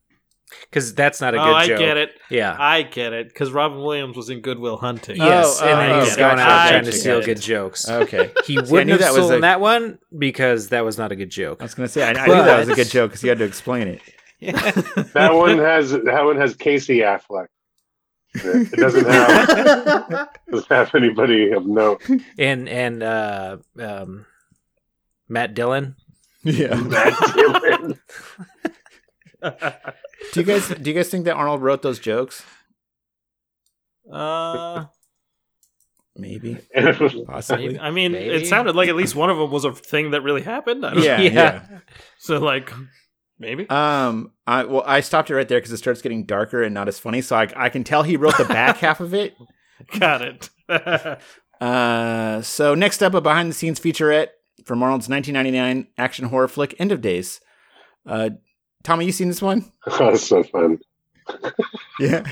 Because 0.70 0.94
that's 0.94 1.20
not 1.20 1.34
a 1.34 1.40
oh, 1.40 1.44
good 1.44 1.54
I 1.54 1.66
joke. 1.66 1.78
get 1.78 1.96
it. 1.96 2.10
Yeah. 2.30 2.56
I 2.58 2.82
get 2.82 3.12
it. 3.12 3.28
Because 3.28 3.50
Robin 3.50 3.78
Williams 3.78 4.16
was 4.16 4.30
in 4.30 4.40
Goodwill 4.40 4.76
Hunting. 4.76 5.16
yes, 5.16 5.58
Oh, 5.60 5.66
and 5.68 5.80
then 5.80 5.90
oh, 5.92 6.04
he's 6.04 6.12
oh, 6.14 6.16
going 6.16 6.38
out 6.38 6.46
gotcha, 6.46 6.70
trying 6.72 6.84
to 6.84 6.92
steal 6.92 7.22
good 7.22 7.40
jokes. 7.40 7.88
Okay. 7.88 8.30
He 8.46 8.54
See, 8.54 8.58
I 8.58 8.60
wouldn't 8.62 8.86
knew 8.86 8.92
have 8.92 9.00
that 9.00 9.12
was 9.12 9.24
stolen 9.24 9.38
a- 9.38 9.40
that 9.40 9.60
one 9.60 9.98
because 10.16 10.68
that 10.68 10.84
was 10.84 10.96
not 10.98 11.10
a 11.10 11.16
good 11.16 11.30
joke. 11.30 11.60
I 11.60 11.64
was 11.64 11.74
gonna 11.74 11.88
say 11.88 12.04
I, 12.04 12.10
I 12.10 12.26
knew 12.26 12.34
that 12.34 12.58
was 12.60 12.68
a 12.68 12.74
good 12.74 12.88
joke 12.88 13.10
because 13.10 13.24
you 13.24 13.28
had 13.28 13.38
to 13.38 13.44
explain 13.44 13.88
it. 13.88 14.00
That 15.14 15.32
one 15.34 15.58
has 15.58 15.90
that 15.92 16.24
one 16.24 16.36
has 16.36 16.54
Casey 16.54 16.98
Affleck. 16.98 17.46
It 18.34 18.70
doesn't 18.72 19.06
have 19.06 20.28
doesn't 20.50 20.68
have 20.68 20.94
anybody 20.94 21.50
of 21.52 21.66
note. 21.66 22.02
And 22.38 22.68
and 22.68 23.02
uh, 23.02 23.56
um, 23.80 24.26
Matt 25.28 25.54
Dillon. 25.54 25.96
Yeah. 26.44 26.74
Matt 26.74 27.14
Dillon. 27.34 27.98
Do 30.32 30.40
you 30.40 30.46
guys 30.46 30.68
do 30.68 30.90
you 30.90 30.94
guys 30.96 31.08
think 31.08 31.24
that 31.26 31.34
Arnold 31.34 31.62
wrote 31.62 31.82
those 31.82 31.98
jokes? 31.98 32.42
Uh, 34.10 34.86
Maybe, 36.18 36.56
possibly. 37.26 37.78
I 37.78 37.90
mean, 37.90 38.12
Maybe. 38.12 38.34
it 38.34 38.46
sounded 38.46 38.74
like 38.74 38.88
at 38.88 38.96
least 38.96 39.14
one 39.14 39.28
of 39.28 39.36
them 39.36 39.50
was 39.50 39.64
a 39.66 39.72
thing 39.72 40.12
that 40.12 40.22
really 40.22 40.40
happened. 40.42 40.86
I 40.86 40.94
don't 40.94 41.02
Yeah, 41.02 41.16
know. 41.18 41.22
Yeah. 41.24 41.30
yeah. 41.32 41.78
So 42.18 42.38
like, 42.38 42.72
maybe. 43.38 43.68
Um, 43.68 44.32
I 44.46 44.64
well, 44.64 44.82
I 44.86 45.00
stopped 45.00 45.28
it 45.30 45.34
right 45.34 45.46
there 45.46 45.58
because 45.58 45.72
it 45.72 45.76
starts 45.76 46.00
getting 46.00 46.24
darker 46.24 46.62
and 46.62 46.72
not 46.72 46.88
as 46.88 46.98
funny. 46.98 47.20
So 47.20 47.36
I 47.36 47.48
I 47.54 47.68
can 47.68 47.84
tell 47.84 48.02
he 48.02 48.16
wrote 48.16 48.38
the 48.38 48.44
back 48.46 48.78
half 48.78 49.00
of 49.00 49.12
it. 49.12 49.34
Got 49.98 50.22
it. 50.22 50.50
Uh, 51.58 52.42
so 52.42 52.74
next 52.74 53.02
up, 53.02 53.14
a 53.14 53.20
behind 53.22 53.48
the 53.48 53.54
scenes 53.54 53.80
featurette 53.80 54.28
from 54.66 54.82
Arnold's 54.82 55.08
1999 55.08 55.86
action 55.96 56.26
horror 56.26 56.48
flick 56.48 56.74
End 56.78 56.92
of 56.92 57.00
Days. 57.00 57.40
Uh, 58.04 58.28
Tommy, 58.86 59.04
you 59.04 59.10
seen 59.10 59.26
this 59.26 59.42
one? 59.42 59.64
oh, 59.88 59.98
that's 60.12 60.22
so 60.22 60.44
fun. 60.44 60.78
Yeah. 61.98 62.24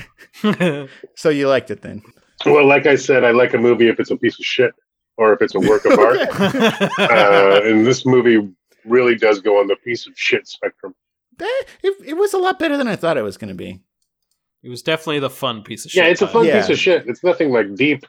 So 1.15 1.27
you 1.29 1.49
liked 1.49 1.69
it 1.69 1.81
then? 1.81 2.01
Well, 2.45 2.65
like 2.65 2.85
I 2.85 2.95
said, 2.95 3.25
I 3.25 3.31
like 3.31 3.53
a 3.53 3.57
movie 3.57 3.89
if 3.89 3.99
it's 3.99 4.09
a 4.11 4.15
piece 4.15 4.39
of 4.39 4.45
shit 4.45 4.71
or 5.17 5.33
if 5.33 5.41
it's 5.41 5.53
a 5.55 5.59
work 5.59 5.83
of 5.85 5.99
art. 5.99 6.17
uh, 6.99 7.61
and 7.63 7.85
this 7.85 8.05
movie 8.05 8.47
really 8.85 9.15
does 9.15 9.41
go 9.41 9.59
on 9.59 9.67
the 9.67 9.75
piece 9.75 10.07
of 10.07 10.13
shit 10.15 10.47
spectrum. 10.47 10.95
Eh, 11.41 11.45
It, 11.83 11.95
it 12.05 12.13
was 12.13 12.33
a 12.33 12.37
lot 12.37 12.57
better 12.57 12.77
than 12.77 12.87
I 12.87 12.95
thought 12.95 13.17
it 13.17 13.23
was 13.23 13.35
going 13.37 13.49
to 13.49 13.55
be. 13.55 13.81
It 14.63 14.69
was 14.69 14.81
definitely 14.81 15.19
the 15.19 15.29
fun 15.29 15.61
piece 15.63 15.83
of 15.83 15.91
shit. 15.91 16.03
Yeah, 16.03 16.09
it's 16.11 16.21
a 16.21 16.27
fun 16.27 16.45
Yeah. 16.45 16.61
piece 16.61 16.69
of 16.69 16.77
shit. 16.79 17.05
It's 17.07 17.23
nothing 17.23 17.51
like 17.51 17.75
deep. 17.75 18.05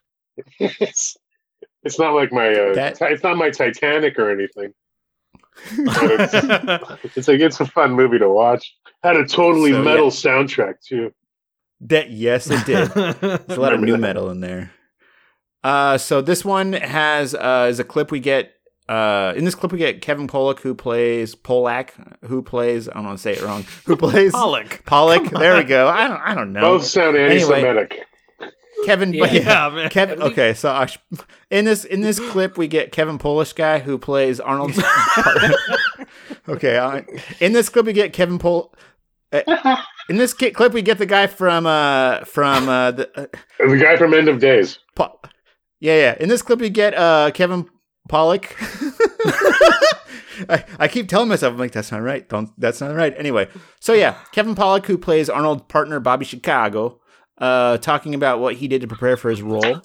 it's 0.61 1.17
it's 1.83 1.99
not 1.99 2.15
like 2.15 2.31
my 2.33 2.53
uh, 2.53 2.75
That- 2.75 2.97
Ti- 2.97 3.07
it's 3.07 3.23
not 3.25 3.37
my 3.39 3.51
Titanic 3.51 4.19
or 4.21 4.31
anything. 4.31 4.73
But 5.85 5.97
it's, 6.03 7.05
it's 7.17 7.29
like 7.29 7.41
it's 7.41 7.61
a 7.61 7.67
fun 7.67 7.93
movie 7.93 8.19
to 8.19 8.29
watch. 8.29 8.75
Had 9.03 9.17
a 9.17 9.27
totally 9.27 9.73
So, 9.73 9.83
metal 9.83 10.05
yeah. 10.07 10.11
soundtrack 10.11 10.75
too. 10.87 11.13
That 11.83 12.11
yes, 12.11 12.49
it 12.51 12.65
did. 12.67 12.89
There's 13.21 13.59
a 13.59 13.61
lot 13.61 13.73
of 13.75 13.81
new 13.81 13.93
that. 13.93 13.99
metal 13.99 14.31
in 14.31 14.41
there. 14.41 14.73
Uh, 15.63 15.99
so 15.99 16.21
this 16.23 16.45
one 16.45 16.73
has 16.75 17.35
uh, 17.35 17.67
is 17.71 17.79
a 17.81 17.85
clip 17.85 18.11
we 18.11 18.21
get. 18.21 18.53
Uh, 18.89 19.33
in 19.37 19.45
this 19.45 19.57
clip 19.57 19.73
we 19.73 19.79
get 19.79 20.01
Kevin 20.01 20.29
Pollock 20.29 20.61
who 20.61 20.73
plays 20.73 21.35
Polak, 21.35 21.91
who 22.25 22.41
plays 22.41 22.89
I 22.89 22.93
don't 22.95 23.07
want 23.07 23.19
to 23.19 23.23
say 23.23 23.33
it 23.33 23.43
wrong, 23.43 23.65
who 23.85 23.97
plays 23.97 24.31
Pollock. 24.33 24.83
Pollock. 24.87 25.29
There 25.31 25.57
we 25.57 25.65
go. 25.65 25.89
I 25.89 26.07
don't 26.07 26.21
I 26.21 26.35
don't 26.37 26.53
know. 26.53 26.61
Both 26.61 26.85
sound 26.85 27.17
anti-Semitic. 27.17 27.93
Anyway. 27.93 28.07
anti-Semitic. 28.89 29.21
Kevin, 29.21 29.45
Yeah. 29.45 29.69
Yeah, 29.69 29.75
man. 29.75 29.91
Kevin. 29.91 30.23
Okay, 30.23 30.55
so 30.55 30.71
I 30.71 30.87
sh- 30.87 30.99
in 31.51 31.65
this 31.65 31.85
in 31.85 32.01
this 32.01 32.19
clip 32.31 32.57
we 32.59 32.69
get 32.69 32.93
Kevin 32.93 33.19
Polish 33.19 33.53
guy 33.53 33.79
who 33.81 33.99
plays 33.99 34.41
Arnold's. 34.41 34.79
okay, 36.49 36.77
uh, 36.77 37.03
in 37.41 37.53
this 37.53 37.69
clip 37.69 37.87
we 37.87 37.93
get 37.93 38.13
Kevin 38.13 38.39
Pol. 38.39 38.75
uh, 39.33 39.77
in 40.09 40.17
this 40.19 40.33
ki- 40.33 40.51
clip 40.53 40.73
we 40.73 40.83
get 40.83 40.99
the 40.99 41.07
guy 41.07 41.27
from 41.27 41.67
uh 41.67 42.25
from 42.25 42.69
uh 42.69 42.93
the 42.93 43.11
uh, 43.21 43.27
The 43.59 43.77
guy 43.77 43.97
from 43.97 44.15
End 44.15 44.29
of 44.29 44.39
Days. 44.41 44.79
Po- 44.95 45.19
yeah 45.81 45.97
yeah. 45.97 46.17
In 46.21 46.29
this 46.29 46.43
clip 46.43 46.61
we 46.61 46.71
get 46.71 46.95
uh 46.95 47.31
Kevin 47.35 47.69
Pollock. 48.09 48.55
I, 50.51 50.65
I 50.79 50.89
keep 50.89 51.09
telling 51.09 51.29
myself 51.29 51.55
I'm 51.55 51.59
like 51.59 51.73
that's 51.73 51.91
not 51.91 52.03
right. 52.03 52.29
Don't 52.29 52.51
that's 52.61 52.81
not 52.81 52.95
right. 52.95 53.15
Anyway, 53.17 53.49
so 53.81 53.95
yeah, 53.95 54.19
Kevin 54.33 54.55
Pollock 54.55 54.87
who 54.87 54.99
plays 54.99 55.31
Arnold's 55.31 55.63
partner 55.69 55.99
Bobby 55.99 56.27
Chicago, 56.27 57.01
uh, 57.39 57.79
talking 57.79 58.15
about 58.15 58.41
what 58.41 58.55
he 58.55 58.69
did 58.69 58.81
to 58.83 58.87
prepare 58.87 59.17
for 59.17 59.31
his 59.31 59.43
role. 59.43 59.83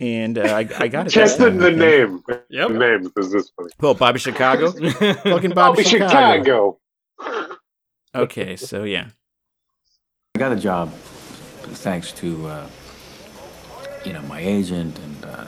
And 0.00 0.38
uh, 0.38 0.42
I, 0.42 0.68
I 0.78 0.88
got 0.88 1.06
it. 1.06 1.10
Just 1.10 1.38
that 1.38 1.44
the, 1.44 1.50
time, 1.50 1.58
the 1.58 1.66
I 1.66 2.06
think. 2.06 2.26
name. 2.28 2.40
Yep. 2.50 2.68
The 2.68 2.78
name 2.78 3.02
because 3.02 3.32
this 3.32 3.50
funny. 3.50 3.70
Well, 3.80 3.94
Bobby 3.94 4.20
Chicago. 4.20 4.70
Fucking 4.72 5.22
Bobby, 5.24 5.52
Bobby 5.54 5.82
Chicago. 5.82 6.78
Chicago. 7.14 7.48
Okay, 8.14 8.56
so 8.56 8.84
yeah. 8.84 9.08
I 10.34 10.38
got 10.38 10.52
a 10.52 10.56
job 10.56 10.92
thanks 10.92 12.12
to, 12.12 12.46
uh, 12.46 12.68
you 14.04 14.12
know, 14.12 14.22
my 14.22 14.40
agent 14.40 14.98
and 14.98 15.24
uh, 15.24 15.46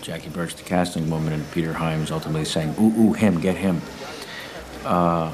Jackie 0.00 0.30
Burch, 0.30 0.54
the 0.54 0.62
casting 0.62 1.10
woman, 1.10 1.32
and 1.32 1.50
Peter 1.52 1.72
Hyams 1.72 2.10
ultimately 2.10 2.44
saying, 2.44 2.74
ooh, 2.80 2.92
ooh, 3.00 3.12
him, 3.12 3.40
get 3.40 3.56
him. 3.56 3.82
Uh, 4.84 5.32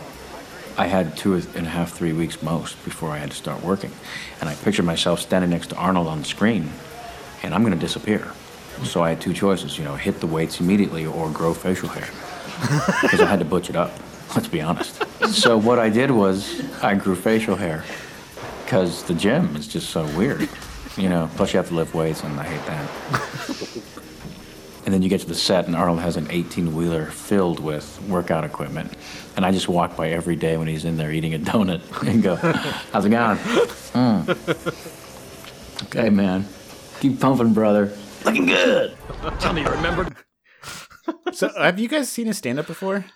I 0.77 0.87
had 0.87 1.17
two 1.17 1.35
and 1.35 1.67
a 1.67 1.71
half, 1.71 1.93
three 1.93 2.13
weeks 2.13 2.43
most 2.43 2.83
before 2.85 3.11
I 3.11 3.19
had 3.19 3.31
to 3.31 3.37
start 3.37 3.63
working. 3.63 3.93
And 4.41 4.49
I 4.49 4.55
pictured 4.55 4.85
myself 4.85 5.21
standing 5.21 5.51
next 5.51 5.69
to 5.69 5.77
Arnold 5.77 6.09
on 6.09 6.21
the 6.21 6.25
screen, 6.25 6.71
and 7.43 7.55
I'm 7.55 7.63
going 7.63 7.75
to 7.75 7.79
disappear. 7.79 8.33
So 8.85 9.03
I 9.03 9.11
had 9.11 9.21
two 9.21 9.33
choices, 9.33 9.79
you 9.79 9.85
know, 9.85 9.97
hit 9.97 10.21
the 10.21 10.27
weights 10.27 10.61
immediately 10.61 11.07
or 11.07 11.31
grow 11.31 11.55
facial 11.55 11.89
hair. 11.89 12.09
Because 13.03 13.21
I 13.21 13.27
had 13.27 13.39
to 13.39 13.45
butch 13.45 13.71
it 13.71 13.77
up, 13.77 13.93
let's 14.35 14.49
be 14.49 14.61
honest. 14.61 15.03
So 15.29 15.57
what 15.59 15.79
I 15.79 15.89
did 15.89 16.11
was 16.11 16.63
I 16.83 16.95
grew 16.95 17.15
facial 17.15 17.57
hair 17.57 17.85
because 18.65 19.03
the 19.05 19.15
gym 19.15 19.57
is 19.57 19.69
just 19.69 19.91
so 19.91 20.05
weird. 20.17 20.49
You 20.97 21.09
know, 21.09 21.31
plus 21.37 21.53
you 21.53 21.59
have 21.59 21.69
to 21.69 21.75
lift 21.75 21.95
weights, 21.95 22.23
and 22.23 22.39
I 22.39 22.45
hate 22.45 22.67
that. 22.67 24.12
And 24.93 25.01
then 25.01 25.03
you 25.03 25.09
get 25.09 25.23
to 25.23 25.27
the 25.27 25.35
set, 25.35 25.67
and 25.67 25.75
Arnold 25.75 26.01
has 26.01 26.19
an 26.19 26.27
18 26.31 26.77
wheeler 26.77 27.07
filled 27.07 27.61
with 27.61 27.99
workout 28.11 28.45
equipment. 28.45 28.93
And 29.37 29.47
I 29.47 29.51
just 29.51 29.67
walk 29.67 29.97
by 29.97 30.11
every 30.11 30.37
day 30.37 30.59
when 30.59 30.69
he's 30.69 30.85
in 30.85 30.99
there 30.99 31.11
eating 31.11 31.33
a 31.33 31.39
donut 31.39 31.81
and 32.07 32.23
go, 32.23 32.37
How's 32.37 33.07
it 33.07 33.09
going? 33.09 33.39
"Mm." 33.39 35.85
Okay, 35.85 36.11
man. 36.11 36.47
Keep 37.01 37.21
pumping, 37.21 37.55
brother. 37.55 37.91
Looking 38.27 38.45
good. 38.45 38.95
Tell 39.41 39.55
me, 39.55 39.65
remember. 39.65 40.15
so 41.33 41.49
have 41.59 41.81
you 41.81 41.89
guys 41.89 42.11
seen 42.11 42.27
his 42.27 42.37
stand 42.37 42.59
up 42.59 42.67
before? 42.67 43.07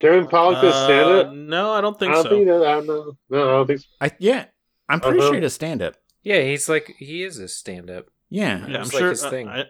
Kevin 0.00 0.26
Pollock 0.26 0.62
does 0.62 0.74
stand 0.84 1.10
Uh, 1.10 1.20
up. 1.20 1.32
no, 1.34 1.72
I 1.72 1.82
don't 1.82 1.96
I 1.96 1.98
think 1.98 2.12
don't 2.14 2.22
so. 2.22 2.30
think 2.30 2.46
that. 2.46 2.62
I 2.66 2.72
don't 2.76 2.86
know. 2.86 3.12
No, 3.28 3.42
I 3.48 3.52
don't 3.58 3.66
think 3.66 3.80
so. 3.80 3.86
I 4.00 4.10
yeah. 4.18 4.46
I'm 4.88 5.00
pretty 5.00 5.18
Uh-huh. 5.18 5.28
sure 5.28 5.34
he 5.34 5.40
does 5.40 5.52
stand 5.54 5.82
up. 5.82 5.96
Yeah, 6.22 6.40
he's 6.40 6.66
like 6.68 6.94
he 6.98 7.22
is 7.22 7.38
a 7.38 7.48
stand-up. 7.48 8.06
Yeah. 8.30 8.66
yeah, 8.66 8.78
I'm 8.78 8.82
like 8.84 8.92
sure. 8.92 9.10
his 9.10 9.22
uh, 9.22 9.30
thing. 9.30 9.48
I- 9.48 9.64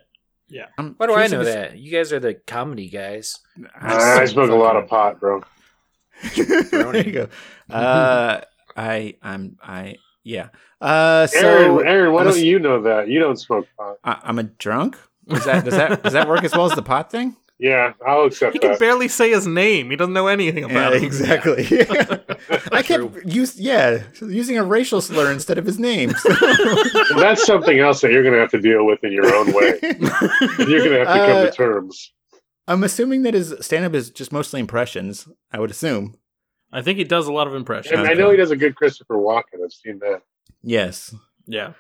yeah. 0.49 0.67
I'm 0.79 0.95
Why 0.97 1.07
do 1.07 1.15
I 1.15 1.23
know 1.23 1.29
sure 1.29 1.45
this- 1.45 1.55
that? 1.55 1.79
You 1.79 1.91
guys 1.93 2.13
are 2.13 2.21
the 2.21 2.35
comedy 2.35 2.89
guys. 2.89 3.39
I, 3.81 4.21
I 4.23 4.25
smoke 4.27 4.51
a 4.51 4.55
lot 4.55 4.77
of 4.77 4.87
pot, 4.89 5.21
bro. 5.21 5.43
there 6.37 6.97
you 7.07 7.13
go. 7.13 7.29
Uh, 7.71 8.41
I 8.77 9.17
I'm 9.23 9.57
I 9.63 9.97
yeah. 10.23 10.49
Uh, 10.81 11.27
so 11.27 11.39
Aaron, 11.39 11.87
Aaron, 11.87 12.13
why 12.13 12.21
I'm 12.23 12.27
a 12.29 12.31
don't 12.31 12.39
s- 12.39 12.45
you 12.45 12.59
know 12.59 12.83
that? 12.83 13.09
You 13.09 13.19
don't 13.21 13.37
smoke 13.39 13.67
pot. 13.79 13.97
I, 14.05 14.21
I'm 14.23 14.39
a 14.39 14.45
drunk. 14.45 14.99
Does 15.29 15.45
that 15.45 15.65
does 15.65 15.75
that 15.75 16.03
does 16.03 16.13
that 16.13 16.29
work 16.29 16.45
as 16.45 16.53
well 16.53 16.67
as 16.67 16.73
the 16.75 16.83
pot 16.83 17.11
thing? 17.11 17.37
Yeah, 17.59 17.93
I'll 18.05 18.25
accept 18.25 18.53
He 18.53 18.59
can 18.59 18.73
that. 18.73 18.81
barely 18.81 19.07
say 19.07 19.31
his 19.31 19.47
name. 19.47 19.91
He 19.91 19.97
doesn't 19.97 20.13
know 20.13 20.27
anything 20.27 20.65
about 20.65 20.93
Yeah, 20.93 20.99
it. 20.99 21.05
exactly. 21.05 21.65
I 22.73 22.83
kept 22.83 23.25
use 23.27 23.59
yeah 23.61 24.03
using 24.21 24.59
a 24.59 24.65
racial 24.65 25.01
slur 25.01 25.31
instead 25.31 25.57
of 25.59 25.65
his 25.65 25.79
name. 25.79 26.13
Well, 26.29 27.19
that's 27.19 27.45
something 27.47 27.79
else 27.79 28.01
that 28.01 28.11
you're 28.11 28.23
going 28.23 28.35
to 28.35 28.41
have 28.41 28.51
to 28.51 28.61
deal 28.61 28.85
with 28.85 29.03
in 29.05 29.13
your 29.13 29.33
own 29.35 29.53
way. 29.53 29.79
You're 29.83 30.81
going 30.85 30.91
to 30.91 31.05
have 31.05 31.09
to 31.09 31.27
come 31.27 31.37
Uh, 31.37 31.45
to 31.47 31.51
terms. 31.53 32.13
I'm 32.67 32.83
assuming 32.83 33.23
that 33.23 33.35
his 33.35 33.55
stand 33.61 33.85
up 33.85 33.95
is 33.95 34.11
just 34.11 34.33
mostly 34.33 34.59
impressions. 34.59 35.29
I 35.53 35.61
would 35.61 35.71
assume. 35.71 36.17
I 36.73 36.83
think 36.83 36.99
he 36.99 37.05
does 37.05 37.29
a 37.29 37.33
lot 37.33 37.47
of 37.47 37.55
impressions. 37.55 37.97
And 37.99 38.09
I 38.09 38.15
know 38.15 38.31
he 38.31 38.37
does 38.37 38.51
a 38.51 38.57
good 38.57 38.75
Christopher 38.75 39.17
Walken. 39.17 39.63
I've 39.63 39.73
seen 39.73 40.01
that. 40.01 40.23
Yes. 40.63 41.15
Yeah. 41.47 41.75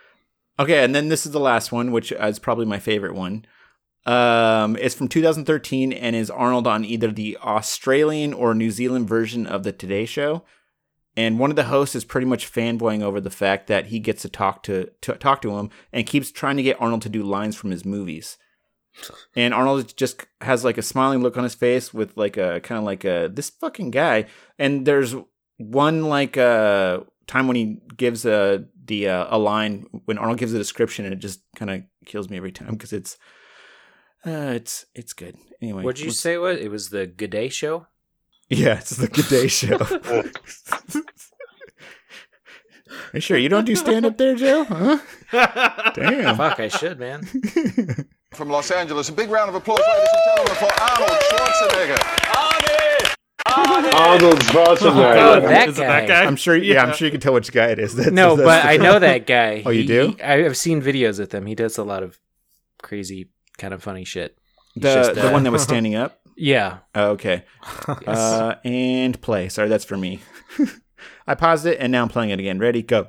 Okay, 0.58 0.84
and 0.84 0.94
then 0.94 1.08
this 1.08 1.26
is 1.26 1.32
the 1.32 1.40
last 1.40 1.72
one, 1.72 1.90
which 1.90 2.12
is 2.12 2.38
probably 2.38 2.64
my 2.66 2.78
favorite 2.78 3.14
one. 3.14 3.44
Um, 4.06 4.76
it's 4.80 4.94
from 4.94 5.08
2013 5.08 5.92
and 5.92 6.14
is 6.14 6.30
Arnold 6.30 6.66
on 6.66 6.84
either 6.84 7.10
the 7.10 7.38
Australian 7.42 8.34
or 8.34 8.54
New 8.54 8.70
Zealand 8.70 9.08
version 9.08 9.46
of 9.46 9.62
the 9.62 9.72
Today 9.72 10.04
Show. 10.04 10.44
And 11.16 11.38
one 11.38 11.50
of 11.50 11.56
the 11.56 11.64
hosts 11.64 11.94
is 11.94 12.04
pretty 12.04 12.26
much 12.26 12.50
fanboying 12.50 13.02
over 13.02 13.20
the 13.20 13.30
fact 13.30 13.68
that 13.68 13.86
he 13.86 14.00
gets 14.00 14.22
to 14.22 14.28
talk 14.28 14.62
to, 14.64 14.90
to 15.02 15.14
talk 15.14 15.40
to 15.42 15.56
him 15.56 15.70
and 15.92 16.06
keeps 16.06 16.30
trying 16.30 16.56
to 16.56 16.62
get 16.62 16.80
Arnold 16.80 17.02
to 17.02 17.08
do 17.08 17.22
lines 17.22 17.56
from 17.56 17.70
his 17.70 17.84
movies. 17.84 18.36
And 19.34 19.54
Arnold 19.54 19.96
just 19.96 20.24
has 20.40 20.64
like 20.64 20.78
a 20.78 20.82
smiling 20.82 21.22
look 21.22 21.36
on 21.36 21.44
his 21.44 21.54
face 21.54 21.92
with 21.94 22.16
like 22.16 22.36
a 22.36 22.60
kind 22.60 22.78
of 22.78 22.84
like 22.84 23.04
a 23.04 23.30
this 23.32 23.50
fucking 23.50 23.90
guy. 23.90 24.26
And 24.58 24.86
there's 24.86 25.14
one 25.56 26.04
like 26.04 26.36
uh 26.36 27.00
time 27.26 27.46
when 27.46 27.56
he 27.56 27.78
gives 27.96 28.24
a 28.24 28.64
the 28.84 29.08
uh, 29.08 29.26
a 29.30 29.38
line 29.38 29.86
when 30.04 30.18
Arnold 30.18 30.38
gives 30.38 30.52
a 30.52 30.58
description 30.58 31.04
and 31.04 31.14
it 31.14 31.18
just 31.18 31.40
kind 31.56 31.70
of 31.70 31.82
kills 32.06 32.28
me 32.28 32.36
every 32.36 32.52
time 32.52 32.72
because 32.72 32.92
it's 32.92 33.16
uh 34.26 34.52
it's 34.54 34.86
it's 34.94 35.12
good. 35.12 35.36
Anyway, 35.60 35.82
what 35.82 35.96
did 35.96 36.02
you 36.02 36.08
let's- 36.08 36.20
say? 36.20 36.38
What 36.38 36.56
it 36.58 36.70
was 36.70 36.90
the 36.90 37.06
Good 37.06 37.30
Day 37.30 37.48
Show? 37.48 37.86
Yeah, 38.48 38.78
it's 38.78 38.90
the 38.96 39.08
Good 39.08 39.28
Day 39.28 39.48
Show. 39.48 39.78
Are 42.90 43.14
you 43.14 43.20
sure 43.20 43.38
you 43.38 43.48
don't 43.48 43.64
do 43.64 43.74
stand 43.74 44.04
up 44.06 44.18
there, 44.18 44.34
Joe? 44.36 44.64
Huh? 44.64 44.98
Damn. 45.94 46.36
Fuck, 46.36 46.60
I 46.60 46.68
should, 46.68 46.98
man. 46.98 47.24
From 48.34 48.50
Los 48.50 48.70
Angeles, 48.70 49.08
a 49.08 49.12
big 49.12 49.30
round 49.30 49.48
of 49.48 49.54
applause, 49.54 49.80
ladies 49.80 50.08
and 50.12 50.22
gentlemen, 50.26 50.54
for 50.56 50.82
Arnold 50.82 51.20
Schwarzenegger. 51.22 51.98
Arnold 53.94 54.40
Schwarzenegger. 54.40 55.16
Oh, 55.16 55.40
that 55.48 55.68
Is 55.68 55.78
it 55.78 55.82
guy. 55.82 55.86
that 56.00 56.08
guy? 56.08 56.24
I'm 56.24 56.36
sure. 56.36 56.56
Yeah, 56.56 56.82
I'm 56.84 56.92
sure 56.94 57.06
you 57.06 57.12
can 57.12 57.20
tell 57.20 57.32
which 57.34 57.50
guy 57.52 57.66
it 57.68 57.78
is. 57.78 57.94
That's, 57.96 58.10
No, 58.10 58.36
that's 58.36 58.46
but 58.46 58.64
I 58.66 58.76
know 58.76 58.98
that 58.98 59.26
guy. 59.26 59.62
Oh, 59.64 59.70
you 59.70 59.82
He- 59.82 59.86
do? 59.86 60.14
he- 60.16 60.22
I- 60.22 60.44
I've 60.44 60.56
seen 60.56 60.82
videos 60.82 61.18
with 61.18 61.32
him. 61.32 61.46
He 61.46 61.54
does 61.54 61.78
a 61.78 61.84
lot 61.84 62.02
of 62.02 62.18
crazy, 62.82 63.28
kind 63.58 63.74
of 63.74 63.82
funny 63.82 64.04
shit. 64.04 64.36
He's 64.74 64.82
the 64.82 64.94
just, 64.94 65.14
the 65.14 65.28
uh, 65.28 65.32
one 65.32 65.44
that 65.44 65.52
was 65.52 65.62
standing 65.62 65.94
up. 65.94 66.20
Yeah. 66.36 66.78
Oh, 66.96 67.10
okay. 67.10 67.44
Uh, 68.08 68.56
and 68.64 69.20
play. 69.22 69.48
Sorry, 69.48 69.68
that's 69.68 69.84
for 69.84 69.96
me. 69.96 70.18
I 71.28 71.36
paused 71.36 71.64
it 71.64 71.78
and 71.78 71.92
now 71.92 72.02
I'm 72.02 72.08
playing 72.08 72.30
it 72.30 72.40
again. 72.40 72.58
Ready? 72.58 72.82
Go. 72.82 73.06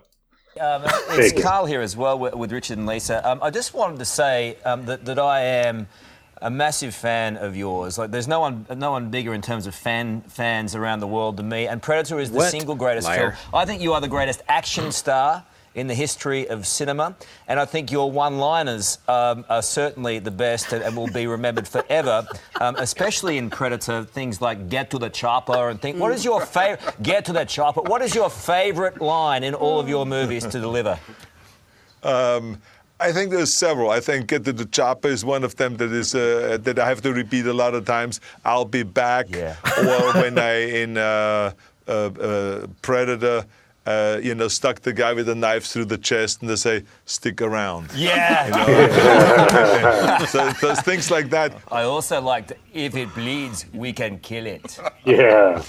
Um, 0.62 0.84
it's 1.10 1.42
Karl 1.42 1.66
here 1.66 1.82
as 1.82 1.98
well 1.98 2.20
with, 2.20 2.36
with 2.36 2.52
Richard 2.52 2.78
and 2.78 2.86
Lisa. 2.86 3.28
Um, 3.28 3.40
I 3.42 3.50
just 3.50 3.74
wanted 3.74 3.98
to 3.98 4.06
say 4.06 4.58
um, 4.64 4.86
that, 4.86 5.06
that 5.06 5.18
I 5.18 5.42
am 5.42 5.88
a 6.40 6.52
massive 6.52 6.94
fan 6.94 7.36
of 7.38 7.58
yours. 7.58 7.98
Like, 7.98 8.12
there's 8.12 8.28
no 8.28 8.40
one, 8.42 8.68
no 8.76 8.92
one 8.92 9.10
bigger 9.10 9.34
in 9.34 9.42
terms 9.42 9.66
of 9.66 9.74
fan 9.74 10.22
fans 10.22 10.76
around 10.76 11.00
the 11.00 11.08
world 11.08 11.38
than 11.38 11.50
me. 11.50 11.66
And 11.68 11.82
Predator 11.82 12.20
is 12.20 12.30
the 12.30 12.38
What? 12.38 12.52
single 12.52 12.76
greatest 12.76 13.08
Liar. 13.08 13.32
film. 13.32 13.54
I 13.56 13.66
think 13.66 13.82
you 13.82 13.94
are 13.94 14.02
the 14.02 14.08
greatest 14.08 14.44
action 14.48 14.92
star 14.92 15.44
in 15.76 15.88
the 15.88 15.94
history 15.94 16.48
of 16.48 16.66
cinema, 16.66 17.16
and 17.48 17.60
I 17.60 17.66
think 17.66 17.92
your 17.92 18.12
one-liners 18.12 18.98
um, 19.08 19.46
are 19.50 19.62
certainly 19.62 20.20
the 20.20 20.32
best 20.32 20.74
and, 20.74 20.84
and 20.84 20.96
will 20.96 21.12
be 21.12 21.28
remembered 21.28 21.68
forever. 21.68 22.26
Um, 22.60 22.76
especially 22.78 23.38
in 23.38 23.50
Predator, 23.50 24.04
things 24.04 24.42
like 24.42 24.70
"Get 24.70 24.90
to 24.92 24.98
the 24.98 25.10
chopper" 25.10 25.70
and 25.70 25.82
think. 25.82 26.00
What 26.00 26.12
is 26.12 26.26
your 26.26 26.42
favorite? 26.42 26.82
Get 27.04 27.26
to 27.26 27.34
the 27.34 27.46
chopper. 27.46 27.82
What 27.82 28.02
is 28.02 28.16
your 28.16 28.30
favorite 28.30 29.02
line 29.02 29.44
in 29.44 29.54
all 29.54 29.80
of 29.80 29.88
your 29.90 30.06
movies 30.06 30.46
to 30.46 30.60
deliver? 30.60 30.98
Um, 32.04 32.62
I 33.00 33.12
think 33.12 33.32
there's 33.32 33.54
several. 33.54 33.90
I 33.92 34.00
think 34.00 34.28
Get 34.28 34.46
to 34.46 34.54
the 34.54 34.66
Chopper 34.66 35.10
is 35.10 35.26
one 35.26 35.44
of 35.44 35.56
them 35.58 35.76
that 35.78 35.92
is 35.92 36.16
uh, 36.16 36.58
that 36.62 36.80
I 36.80 36.88
have 36.88 37.02
to 37.02 37.14
repeat 37.14 37.46
a 37.46 37.54
lot 37.54 37.74
of 37.74 37.86
times. 37.86 38.22
I'll 38.46 38.64
be 38.64 38.84
back. 38.84 39.28
Yeah. 39.30 39.56
or 39.78 40.14
when 40.22 40.40
I 40.40 40.54
in 40.84 40.98
uh, 40.98 41.52
uh, 41.88 41.92
uh, 41.92 42.68
Predator, 42.82 43.46
uh, 43.86 44.20
you 44.22 44.34
know, 44.34 44.48
stuck 44.48 44.82
the 44.82 44.94
guy 44.94 45.14
with 45.14 45.30
a 45.30 45.36
knife 45.36 45.66
through 45.66 45.86
the 45.86 45.98
chest, 45.98 46.42
and 46.42 46.50
they 46.50 46.56
say, 46.56 46.84
"Stick 47.06 47.42
around." 47.42 47.92
Yeah. 47.96 48.48
You 48.48 48.52
know? 50.20 50.26
so, 50.34 50.50
so 50.54 50.76
things 50.76 51.12
like 51.12 51.30
that. 51.30 51.54
I 51.72 51.84
also 51.84 52.22
liked 52.22 52.54
if 52.74 52.96
it 52.96 53.14
bleeds, 53.14 53.66
we 53.74 53.94
can 53.94 54.20
kill 54.20 54.46
it. 54.46 54.80
Yeah. 55.06 55.62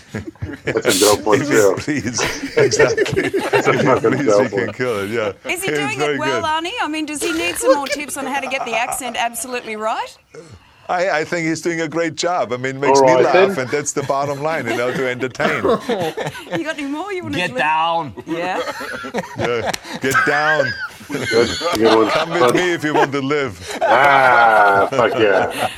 That's 0.64 0.96
a 0.96 0.98
dope 0.98 1.26
one, 1.26 1.40
too. 1.40 1.74
Please, 1.78 2.18
exactly. 2.56 3.28
That's 3.28 3.68
a 3.68 3.82
fucking 3.82 4.12
Please, 4.12 4.26
dope 4.26 4.50
we 4.50 4.58
can 4.64 4.72
kill 4.72 5.00
it. 5.00 5.10
Yeah. 5.10 5.52
Is 5.52 5.62
he 5.62 5.68
doing 5.68 5.98
very 5.98 6.14
it 6.14 6.18
well, 6.18 6.40
good. 6.40 6.64
Arnie? 6.64 6.72
I 6.80 6.88
mean, 6.88 7.04
does 7.04 7.22
he 7.22 7.32
need 7.32 7.56
some 7.56 7.74
more 7.74 7.86
tips 7.86 8.16
on 8.16 8.24
how 8.24 8.40
to 8.40 8.48
get 8.48 8.64
the 8.64 8.74
accent 8.74 9.16
absolutely 9.18 9.76
right? 9.76 10.16
I, 10.88 11.20
I 11.20 11.24
think 11.24 11.46
he's 11.48 11.60
doing 11.60 11.80
a 11.80 11.88
great 11.88 12.14
job. 12.14 12.52
I 12.52 12.56
mean, 12.56 12.76
it 12.76 12.78
makes 12.80 12.98
All 13.00 13.06
me 13.16 13.22
laugh, 13.24 13.32
then. 13.32 13.58
and 13.60 13.70
that's 13.70 13.92
the 13.92 14.02
bottom 14.04 14.40
line, 14.40 14.66
you 14.66 14.76
know, 14.76 14.92
to 14.92 15.08
entertain. 15.08 15.62
You 16.58 16.64
got 16.64 16.78
any 16.78 16.86
more 16.88 17.12
you 17.12 17.22
want 17.22 17.34
to 17.34 17.40
Get 17.40 17.56
down. 17.56 18.14
Yeah. 18.26 18.60
Yeah. 19.36 19.72
Get 20.00 20.14
down. 20.26 20.66
Good 21.08 21.96
one. 21.96 22.10
Come 22.10 22.30
with 22.30 22.54
me 22.54 22.72
if 22.72 22.84
you 22.84 22.94
want 22.94 23.12
to 23.12 23.20
live. 23.20 23.78
Ah, 23.82 24.88
fuck 24.90 25.14
yeah. 25.18 25.70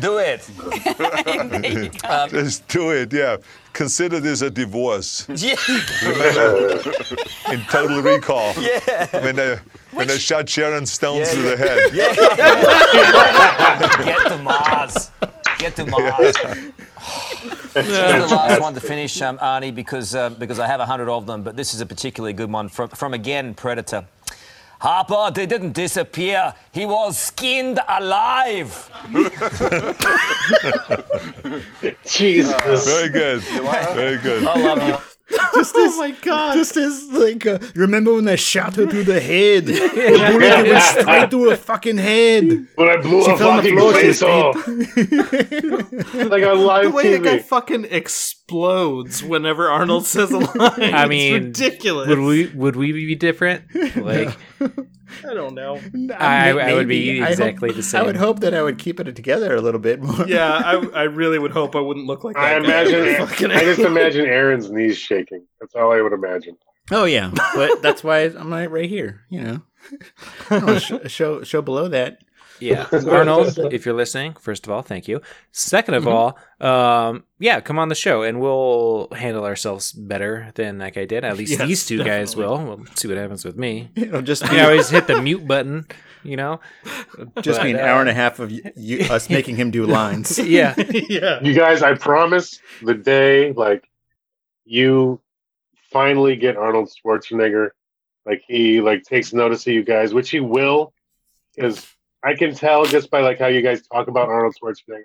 Do 0.00 0.18
it. 0.18 0.48
Just 2.30 2.68
do 2.68 2.90
it, 2.90 3.12
yeah. 3.12 3.36
Consider 3.72 4.20
this 4.20 4.40
a 4.42 4.50
divorce. 4.50 5.26
Yeah. 5.28 5.56
In 7.52 7.60
Total 7.68 8.00
Recall. 8.00 8.54
Yeah. 8.58 9.22
When 9.22 9.36
they, 9.36 9.58
when 9.92 10.08
they 10.08 10.18
shot 10.18 10.48
Sharon 10.48 10.86
Stone 10.86 11.24
through 11.24 11.42
the 11.42 11.56
head. 11.56 11.92
Yeah. 11.94 12.14
Get 14.04 14.28
to 14.28 14.38
Mars. 14.38 15.10
Get 15.58 15.76
to 15.76 15.86
Mars. 15.86 16.36
This 17.74 17.86
is 17.86 18.30
the 18.30 18.34
last 18.34 18.60
one 18.60 18.74
to 18.74 18.80
finish, 18.80 19.20
um, 19.20 19.38
Arnie, 19.38 19.74
because 19.74 20.14
uh, 20.14 20.30
because 20.30 20.58
I 20.58 20.66
have 20.66 20.80
a 20.80 20.86
hundred 20.86 21.10
of 21.10 21.26
them, 21.26 21.42
but 21.42 21.56
this 21.56 21.74
is 21.74 21.80
a 21.82 21.86
particularly 21.86 22.32
good 22.32 22.50
one 22.50 22.68
from 22.70 22.88
from 22.88 23.12
again 23.12 23.52
Predator. 23.54 24.06
Harper 24.78 25.30
they 25.32 25.46
didn't 25.46 25.72
disappear. 25.72 26.54
He 26.72 26.86
was 26.86 27.18
skinned 27.18 27.80
alive. 27.88 28.90
Jesus. 32.04 32.84
Very 32.84 33.08
good. 33.08 33.40
Very 33.94 34.18
good. 34.18 34.46
I 34.46 34.54
love 34.74 34.88
you. 34.88 35.15
Just 35.54 35.74
Oh 35.74 35.84
as, 35.86 35.96
my 35.98 36.10
god. 36.22 36.54
just 36.54 36.76
as 36.76 37.08
like, 37.10 37.44
uh, 37.46 37.58
remember 37.74 38.14
when 38.14 38.28
I 38.28 38.36
shot 38.36 38.76
her 38.76 38.86
through 38.86 39.04
the 39.04 39.18
head? 39.20 39.66
The 39.66 39.78
bullet 40.30 40.68
went 40.68 40.82
straight 40.84 41.30
through 41.30 41.50
her 41.50 41.56
fucking 41.56 41.96
head. 41.98 42.66
When 42.76 42.88
I 42.88 42.96
blew 42.98 43.24
She 43.24 43.30
her 43.30 43.36
fell 43.36 43.60
the 43.60 43.62
fucking 43.62 43.76
floor, 43.78 43.94
she 43.94 44.00
face 44.00 44.22
was 44.22 44.30
off. 46.14 46.14
like 46.30 46.42
a 46.42 46.52
live 46.54 46.84
The 46.84 46.90
way 46.90 47.10
that 47.16 47.24
guy 47.24 47.38
fucking 47.40 47.86
explodes 47.90 49.22
whenever 49.24 49.68
Arnold 49.68 50.06
says 50.06 50.30
a 50.30 50.38
line. 50.38 50.54
I 50.58 51.02
it's 51.02 51.08
mean, 51.08 51.32
ridiculous. 51.34 52.08
Would 52.08 52.18
we 52.20 52.46
would 52.48 52.76
we 52.76 52.92
be 52.92 53.14
different? 53.16 53.64
Like 53.96 54.36
I 55.28 55.34
don't 55.34 55.54
know. 55.54 55.80
I, 56.18 56.50
I 56.50 56.74
would 56.74 56.88
be 56.88 57.06
Maybe. 57.06 57.20
I 57.22 57.24
hope- 57.24 57.30
exactly 57.32 57.70
the 57.72 57.82
same. 57.82 58.00
I 58.02 58.04
would 58.06 58.16
hope 58.16 58.40
that 58.40 58.54
I 58.54 58.62
would 58.62 58.78
keep 58.78 59.00
it 59.00 59.14
together 59.16 59.54
a 59.54 59.60
little 59.60 59.80
bit 59.80 60.00
more. 60.02 60.26
Yeah, 60.26 60.48
I, 60.52 60.74
I 60.94 61.02
really 61.04 61.38
would 61.38 61.52
hope 61.52 61.76
I 61.76 61.80
wouldn't 61.80 62.06
look 62.06 62.24
like 62.24 62.34
that. 62.36 62.42
I 62.44 62.58
guy. 62.60 62.64
imagine. 62.64 63.50
I 63.52 63.60
just 63.64 63.80
imagine 63.80 64.26
Aaron's 64.26 64.70
knees 64.70 64.98
shaking. 64.98 65.44
That's 65.60 65.74
all 65.74 65.92
I 65.92 66.00
would 66.00 66.12
imagine. 66.12 66.56
Oh 66.92 67.04
yeah, 67.04 67.32
but 67.56 67.82
that's 67.82 68.04
why 68.04 68.20
I'm 68.20 68.52
right, 68.52 68.70
right 68.70 68.88
here. 68.88 69.22
You 69.28 69.40
know, 69.42 69.62
Oh, 70.50 70.78
sh- 70.78 71.10
show 71.10 71.42
show 71.42 71.60
below 71.62 71.88
that. 71.88 72.18
Yeah, 72.60 72.86
Arnold, 73.08 73.58
if 73.72 73.84
you're 73.84 73.94
listening, 73.94 74.34
first 74.34 74.66
of 74.66 74.72
all, 74.72 74.82
thank 74.82 75.08
you. 75.08 75.20
Second 75.52 75.94
of 75.94 76.06
all, 76.08 76.38
um, 76.60 77.24
yeah, 77.38 77.60
come 77.60 77.78
on 77.78 77.88
the 77.88 77.94
show 77.94 78.22
and 78.22 78.40
we'll 78.40 79.08
handle 79.12 79.44
ourselves 79.44 79.92
better 79.92 80.52
than 80.54 80.78
that 80.78 80.94
guy 80.94 81.04
did. 81.04 81.24
At 81.24 81.36
least 81.36 81.58
Yes, 81.58 81.68
these 81.68 81.86
two 81.86 82.02
guys 82.02 82.34
will. 82.36 82.58
We'll 82.64 82.86
see 82.94 83.08
what 83.08 83.16
happens 83.18 83.44
with 83.44 83.56
me. 83.56 83.90
It'll 83.96 84.22
just 84.22 84.42
You 84.42 84.48
be, 84.50 84.56
can 84.56 84.64
always 84.64 84.88
hit 84.88 85.06
the 85.06 85.20
mute 85.20 85.46
button, 85.46 85.86
you 86.22 86.36
know. 86.36 86.60
just 87.42 87.62
be 87.62 87.70
an 87.72 87.76
But, 87.76 87.84
hour 87.84 87.98
uh, 87.98 88.00
and 88.00 88.08
a 88.10 88.14
half 88.14 88.38
of 88.38 88.50
you, 88.50 89.00
us 89.10 89.28
making 89.28 89.56
him 89.56 89.70
do 89.70 89.84
lines. 89.98 90.38
Yeah, 90.38 90.74
yeah. 90.78 91.40
You 91.42 91.52
guys, 91.54 91.82
I 91.82 91.94
promise 91.94 92.58
the 92.82 92.94
day 92.94 93.52
like 93.52 93.86
you 94.64 95.20
finally 95.92 96.36
get 96.36 96.56
Arnold 96.56 96.90
Schwarzenegger, 96.90 97.70
like 98.24 98.42
he 98.46 98.80
like 98.80 99.02
takes 99.04 99.32
notice 99.32 99.66
of 99.66 99.72
you 99.74 99.84
guys, 99.84 100.12
which 100.14 100.30
he 100.30 100.40
will, 100.40 100.92
because 101.54 101.86
I 102.26 102.34
can 102.34 102.52
tell 102.54 102.84
just 102.84 103.08
by 103.08 103.20
like 103.20 103.38
how 103.38 103.46
you 103.46 103.62
guys 103.62 103.86
talk 103.86 104.08
about 104.08 104.28
Arnold 104.28 104.56
Schwarzenegger, 104.60 105.04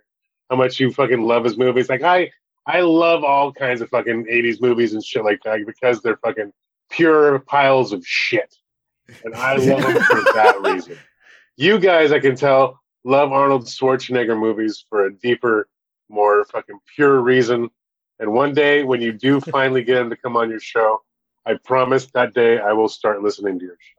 how 0.50 0.56
much 0.56 0.80
you 0.80 0.92
fucking 0.92 1.22
love 1.22 1.44
his 1.44 1.56
movies. 1.56 1.88
Like 1.88 2.02
I 2.02 2.32
I 2.66 2.82
love 2.82 3.24
all 3.24 3.54
kinds 3.54 3.82
of 3.82 3.90
fucking 3.90 4.26
80s 4.26 4.60
movies 4.60 4.94
and 4.94 5.04
shit 5.04 5.24
like 5.24 5.40
that 5.44 5.60
because 5.66 6.02
they're 6.02 6.18
fucking 6.18 6.52
pure 6.90 7.38
piles 7.40 7.94
of 7.94 8.04
shit. 8.06 8.56
And 9.24 9.36
I 9.36 9.56
love 9.56 9.84
them 9.84 10.02
for 10.04 10.22
that 10.34 10.62
reason. 10.62 10.98
You 11.58 11.78
guys, 11.78 12.12
I 12.12 12.20
can 12.20 12.36
tell, 12.36 12.80
love 13.04 13.32
Arnold 13.32 13.66
Schwarzenegger 13.66 14.40
movies 14.40 14.84
for 14.90 15.06
a 15.06 15.14
deeper, 15.14 15.68
more 16.10 16.46
fucking 16.46 16.80
pure 16.96 17.20
reason. 17.20 17.70
And 18.20 18.34
one 18.34 18.54
day, 18.56 18.84
when 18.84 19.02
you 19.02 19.12
do 19.12 19.40
finally 19.52 19.84
get 19.84 19.98
him 19.98 20.10
to 20.10 20.16
come 20.16 20.36
on 20.38 20.50
your 20.50 20.60
show, 20.60 21.02
I 21.46 21.56
promise 21.64 22.08
that 22.14 22.34
day 22.34 22.60
I 22.60 22.74
will 22.74 22.90
start 22.90 23.22
listening 23.22 23.60
to 23.60 23.66
your 23.66 23.78
show. 23.80 23.98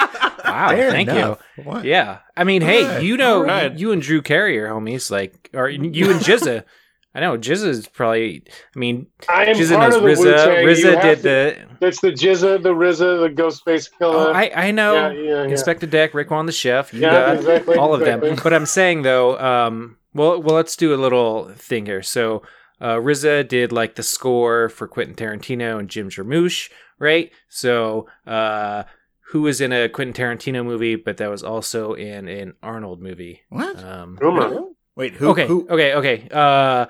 wow, 0.56 0.68
Fair 0.70 0.90
thank 0.90 1.08
enough. 1.08 1.42
you. 1.56 1.64
What? 1.64 1.84
Yeah, 1.84 2.18
I 2.36 2.44
mean, 2.44 2.62
hey, 2.62 2.84
Alright, 2.84 3.02
you 3.02 3.16
know, 3.16 3.40
alright. 3.40 3.78
you 3.78 3.92
and 3.92 4.02
Drew 4.02 4.22
Carrier, 4.22 4.68
homies, 4.68 5.10
like, 5.10 5.50
or 5.54 5.68
you 5.68 6.10
and 6.10 6.20
GZA. 6.20 6.64
I 7.14 7.20
know 7.20 7.38
GZA 7.38 7.66
is 7.68 7.86
probably. 7.88 8.42
I 8.74 8.78
mean, 8.78 9.06
I 9.26 9.46
am 9.46 9.56
GZA 9.56 9.76
part 9.76 9.90
knows 9.92 9.96
of 9.96 10.02
the 10.02 10.08
RZA. 10.10 10.18
Wu-Tang. 10.18 10.66
RZA 10.66 11.02
did 11.02 11.16
to- 11.16 11.22
the. 11.22 11.86
It's 11.86 12.00
the 12.02 12.10
GZA, 12.12 12.62
the 12.62 12.74
RZA, 12.74 13.34
the 13.34 13.42
Ghostface 13.42 13.88
Killah. 13.98 14.26
Oh, 14.28 14.32
I 14.32 14.50
I 14.54 14.70
know. 14.70 14.94
Yeah, 14.94 15.12
yeah, 15.12 15.42
yeah. 15.44 15.54
Inspectah 15.54 15.88
Deck, 15.88 16.12
Raekwon 16.12 16.44
the 16.44 16.52
Chef, 16.52 16.92
you 16.92 17.00
Yeah, 17.00 17.10
got 17.10 17.36
exactly, 17.36 17.76
all 17.76 17.94
of 17.94 18.00
them. 18.00 18.20
But 18.42 18.52
I'm 18.52 18.66
saying 18.66 19.00
though, 19.02 19.38
um, 19.38 19.96
well, 20.12 20.42
well, 20.42 20.56
let's 20.56 20.76
do 20.76 20.94
a 20.94 20.96
little 20.96 21.48
thing 21.54 21.86
here. 21.86 22.02
So, 22.02 22.42
uh, 22.82 22.96
RZA 22.96 23.48
did 23.48 23.72
like 23.72 23.94
the 23.94 24.02
score 24.02 24.68
for 24.68 24.86
Quentin 24.86 25.14
Tarantino 25.14 25.78
and 25.78 25.88
Jim 25.88 26.10
Jarmusch, 26.10 26.70
right? 26.98 27.30
So, 27.48 28.08
uh, 28.26 28.82
who 29.30 29.42
was 29.42 29.60
in 29.60 29.72
a 29.72 29.88
Quentin 29.88 30.14
Tarantino 30.14 30.64
movie, 30.64 30.96
but 30.96 31.16
that 31.16 31.30
was 31.30 31.42
also 31.42 31.94
in 31.94 32.28
an 32.28 32.54
Arnold 32.62 33.00
movie? 33.00 33.42
What? 33.48 33.82
Um, 33.82 34.18
Uma. 34.20 34.70
Wait, 34.94 35.14
who? 35.14 35.28
okay, 35.30 35.46
Who? 35.46 35.66
okay, 35.68 35.94
okay. 35.94 36.28
Uh, 36.30 36.86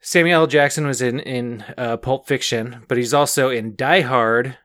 Samuel 0.00 0.42
L. 0.42 0.46
Jackson 0.48 0.86
was 0.86 1.00
in 1.00 1.20
in 1.20 1.64
uh, 1.78 1.96
Pulp 1.96 2.26
Fiction, 2.26 2.84
but 2.88 2.98
he's 2.98 3.14
also 3.14 3.50
in 3.50 3.76
Die 3.76 4.00
Hard 4.00 4.58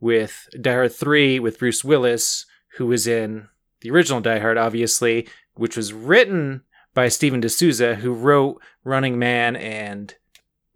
with 0.00 0.48
Die 0.60 0.72
Hard 0.72 0.92
Three 0.92 1.38
with 1.40 1.58
Bruce 1.58 1.82
Willis, 1.82 2.44
who 2.76 2.86
was 2.86 3.06
in 3.06 3.48
the 3.80 3.90
original 3.90 4.20
Die 4.20 4.38
Hard, 4.38 4.58
obviously, 4.58 5.26
which 5.54 5.76
was 5.76 5.92
written 5.94 6.62
by 6.94 7.08
Steven 7.08 7.40
de 7.40 7.48
Souza, 7.48 7.94
who 7.94 8.12
wrote 8.12 8.60
Running 8.84 9.18
Man 9.18 9.56
and 9.56 10.14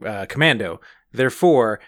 uh, 0.05 0.25
Commando. 0.27 0.81
Therefore, 1.13 1.81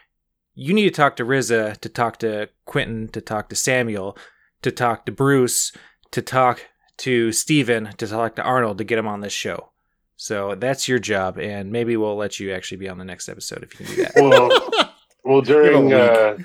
you 0.58 0.74
need 0.74 0.84
to 0.84 0.90
talk 0.90 1.14
to 1.16 1.24
RZA, 1.24 1.76
to 1.78 1.88
talk 1.88 2.18
to 2.18 2.48
Quentin, 2.64 3.06
to 3.10 3.20
talk 3.20 3.48
to 3.48 3.54
Samuel, 3.54 4.18
to 4.62 4.72
talk 4.72 5.06
to 5.06 5.12
Bruce, 5.12 5.70
to 6.10 6.20
talk 6.20 6.66
to 6.98 7.30
Steven, 7.30 7.90
to 7.96 8.08
talk 8.08 8.34
to 8.34 8.42
Arnold 8.42 8.78
to 8.78 8.84
get 8.84 8.98
him 8.98 9.06
on 9.06 9.20
this 9.20 9.32
show. 9.32 9.70
So 10.16 10.56
that's 10.56 10.88
your 10.88 10.98
job, 10.98 11.38
and 11.38 11.70
maybe 11.70 11.96
we'll 11.96 12.16
let 12.16 12.40
you 12.40 12.52
actually 12.52 12.78
be 12.78 12.88
on 12.88 12.98
the 12.98 13.04
next 13.04 13.28
episode 13.28 13.62
if 13.62 13.78
you 13.78 13.86
can 13.86 13.94
do 13.94 14.02
that. 14.02 14.12
well, 14.16 14.92
well, 15.24 15.40
during 15.42 15.92
uh, 15.92 16.38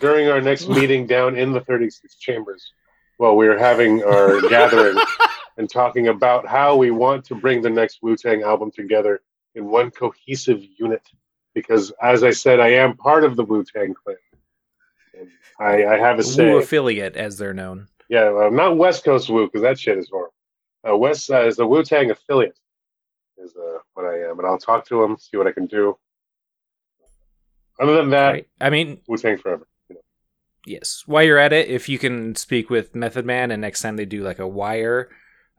during 0.00 0.30
our 0.30 0.40
next 0.40 0.66
meeting 0.70 1.06
down 1.06 1.36
in 1.36 1.52
the 1.52 1.60
36 1.60 2.16
chambers, 2.16 2.72
well, 3.18 3.36
we 3.36 3.48
are 3.48 3.58
having 3.58 4.02
our 4.02 4.40
gathering 4.48 4.96
and 5.58 5.68
talking 5.68 6.08
about 6.08 6.46
how 6.46 6.74
we 6.74 6.90
want 6.90 7.22
to 7.26 7.34
bring 7.34 7.60
the 7.60 7.68
next 7.68 7.98
Wu 8.00 8.16
Tang 8.16 8.40
album 8.40 8.70
together 8.70 9.20
in 9.54 9.66
one 9.66 9.90
cohesive 9.90 10.62
unit. 10.78 11.02
Because, 11.54 11.92
as 12.02 12.22
I 12.22 12.30
said, 12.30 12.60
I 12.60 12.68
am 12.68 12.96
part 12.96 13.24
of 13.24 13.36
the 13.36 13.44
Wu 13.44 13.64
Tang 13.64 13.94
clan. 13.94 14.16
I, 15.58 15.84
I 15.84 15.98
have 15.98 16.18
a 16.18 16.22
say. 16.22 16.52
Wu 16.52 16.58
affiliate, 16.58 17.16
as 17.16 17.36
they're 17.38 17.54
known. 17.54 17.88
Yeah, 18.08 18.30
well, 18.30 18.50
not 18.50 18.76
West 18.76 19.04
Coast 19.04 19.28
Wu, 19.28 19.46
because 19.46 19.62
that 19.62 19.78
shit 19.78 19.98
is 19.98 20.08
horrible. 20.10 20.32
Uh, 20.88 20.96
West 20.96 21.30
uh, 21.30 21.44
is 21.44 21.56
the 21.56 21.66
Wu 21.66 21.82
Tang 21.82 22.10
affiliate, 22.10 22.58
is 23.38 23.54
uh, 23.56 23.78
what 23.94 24.06
I 24.06 24.28
am, 24.30 24.38
and 24.38 24.46
I'll 24.46 24.58
talk 24.58 24.86
to 24.88 25.02
him, 25.02 25.16
see 25.18 25.36
what 25.36 25.46
I 25.48 25.52
can 25.52 25.66
do. 25.66 25.98
Other 27.80 27.96
than 27.96 28.10
that, 28.10 28.30
Right? 28.30 28.48
I 28.60 28.70
mean, 28.70 29.00
Wu 29.08 29.16
Tang 29.16 29.36
forever. 29.38 29.66
yes. 30.66 31.02
While 31.06 31.24
you're 31.24 31.38
at 31.38 31.52
it, 31.52 31.68
if 31.68 31.88
you 31.88 31.98
can 31.98 32.34
speak 32.36 32.70
with 32.70 32.94
Method 32.94 33.26
Man, 33.26 33.50
and 33.50 33.60
next 33.60 33.82
time 33.82 33.96
they 33.96 34.04
do 34.04 34.22
like 34.22 34.38
a 34.38 34.46
Wire, 34.46 35.08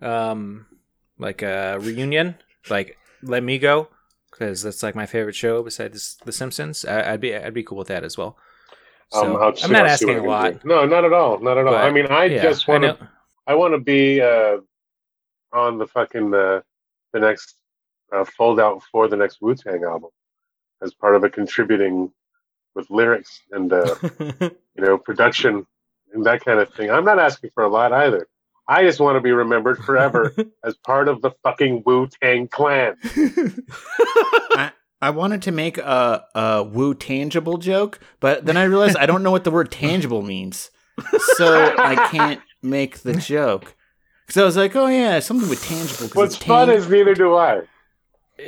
um, 0.02 0.66
like 1.18 1.42
a 1.42 1.78
reunion, 1.80 2.36
like 2.70 2.98
let 3.22 3.44
me 3.44 3.60
go 3.60 3.90
because 4.40 4.64
that's 4.64 4.82
like 4.82 4.96
my 4.96 5.06
favorite 5.06 5.36
show 5.36 5.62
besides 5.62 6.18
The 6.24 6.32
Simpsons. 6.32 6.86
I, 6.86 7.14
I'd 7.14 7.22
be 7.22 7.36
I'd 7.36 7.54
be 7.54 7.64
cool 7.64 7.78
with 7.78 7.90
that 7.90 8.04
as 8.06 8.18
well. 8.18 8.38
So, 9.12 9.38
I'll 9.38 9.54
I'm 9.64 9.72
not 9.72 9.86
asking 9.88 10.08
what 10.08 10.16
a 10.16 10.20
I 10.20 10.22
can 10.22 10.28
lot. 10.30 10.62
do. 10.64 10.68
No, 10.68 10.86
not 10.86 11.04
at 11.04 11.14
all. 11.14 11.40
Not 11.40 11.58
at 11.58 11.66
all. 11.66 11.74
But, 11.74 11.84
I 11.84 11.92
mean, 11.92 12.06
I 12.08 12.26
yeah, 12.26 12.42
just 12.42 12.68
want 12.68 12.84
know- 12.84 12.94
to. 12.94 13.10
I 13.48 13.56
want 13.56 13.74
to 13.74 13.80
be 13.80 14.22
uh, 14.22 14.58
on 15.52 15.78
the 15.80 15.88
fucking 15.88 16.34
uh, 16.34 16.62
the 17.14 17.20
next 17.20 17.56
uh, 18.14 18.24
fold 18.24 18.60
out 18.60 18.82
for 18.92 19.08
the 19.08 19.18
next 19.18 19.42
Wu 19.42 19.56
Tang 19.56 19.84
album 19.84 20.12
as 20.82 20.94
part 20.94 21.16
of 21.16 21.24
a 21.24 21.30
contributing 21.30 22.12
with 22.76 22.90
lyrics 22.92 23.42
and 23.52 23.74
uh, 23.74 23.96
you 24.20 24.52
know 24.78 24.98
production 24.98 25.66
and 26.14 26.26
that 26.26 26.46
kind 26.46 26.60
of 26.60 26.72
thing. 26.74 26.90
I'm 26.92 27.04
not 27.06 27.20
asking 27.20 27.50
for 27.54 27.64
a 27.64 27.70
lot 27.70 27.92
either. 27.92 28.28
I 28.70 28.84
just 28.84 29.00
want 29.00 29.16
to 29.16 29.20
be 29.22 29.32
remembered 29.32 29.84
forever 29.84 30.32
as 30.64 30.76
part 30.76 31.08
of 31.08 31.24
the 31.24 31.32
fucking 31.44 31.82
Wu 31.88 32.08
Tang 32.22 32.48
Clan. 32.48 32.98
I, 34.52 34.72
I 35.02 35.10
wanted 35.10 35.42
to 35.44 35.52
make 35.52 35.80
a, 35.80 36.24
a 36.36 36.64
woo 36.64 36.94
tangible 36.94 37.58
joke, 37.58 38.00
but 38.20 38.46
then 38.46 38.58
I 38.58 38.66
realized 38.66 38.96
I 38.96 39.08
don't 39.08 39.24
know 39.24 39.32
what 39.32 39.44
the 39.44 39.50
word 39.50 39.72
tangible 39.72 40.22
means. 40.22 40.70
So 41.36 41.74
I 41.80 42.10
can't 42.12 42.42
make 42.62 43.00
the 43.00 43.16
joke. 43.16 43.76
So 44.28 44.44
I 44.44 44.46
was 44.46 44.56
like, 44.56 44.76
oh 44.76 44.86
yeah, 44.86 45.20
something 45.20 45.50
with 45.50 45.64
tangible. 45.64 46.08
What's 46.14 46.36
it's 46.36 46.44
fun 46.46 46.70
is 46.70 46.88
neither 46.88 47.16
do 47.16 47.36
I. 47.36 47.62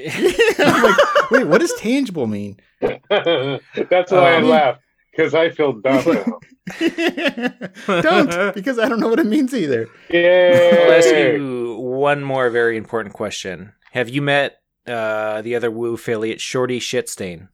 I'm 0.59 0.83
like, 0.83 1.31
wait, 1.31 1.47
what 1.47 1.61
does 1.61 1.73
tangible 1.79 2.27
mean? 2.27 2.59
That's 2.79 4.11
why 4.11 4.33
I 4.33 4.35
Um, 4.35 4.49
laugh 4.49 4.77
because 5.11 5.33
I 5.33 5.49
feel 5.49 5.73
dumb 5.73 6.03
now. 6.05 6.39
Don't, 8.01 8.53
because 8.55 8.79
I 8.79 8.87
don't 8.87 8.99
know 8.99 9.07
what 9.09 9.19
it 9.19 9.25
means 9.25 9.53
either. 9.53 9.89
Yeah. 10.09 10.83
I'll 10.85 10.91
ask 10.93 11.13
you 11.13 11.75
one 11.79 12.23
more 12.23 12.49
very 12.49 12.77
important 12.77 13.13
question. 13.13 13.73
Have 13.91 14.09
you 14.09 14.21
met 14.21 14.61
uh, 14.87 15.41
the 15.41 15.55
other 15.55 15.69
Wu 15.71 15.95
affiliate, 15.95 16.39
Shorty 16.39 16.79
Shitstain? 16.79 17.49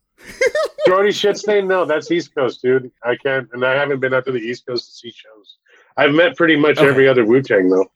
Jordy 0.88 1.10
Shitstain, 1.14 1.68
no, 1.68 1.86
that's 1.86 2.12
East 2.12 2.36
Coast, 2.36 2.62
dude. 2.62 2.92
I 3.04 3.16
can't, 3.16 3.50
and 3.54 3.66
I 3.66 3.74
haven't 3.74 4.00
been 4.00 4.14
out 4.14 4.26
to 4.26 4.32
the 4.32 4.40
East 4.40 4.66
Coast 4.68 4.86
to 4.86 4.92
see 4.92 5.12
shows. 5.12 5.58
I've 5.96 6.14
met 6.14 6.36
pretty 6.36 6.56
much 6.56 6.78
Okay. 6.78 6.88
every 6.88 7.08
other 7.08 7.26
Wu 7.26 7.42
Tang 7.42 7.70
though. 7.70 7.90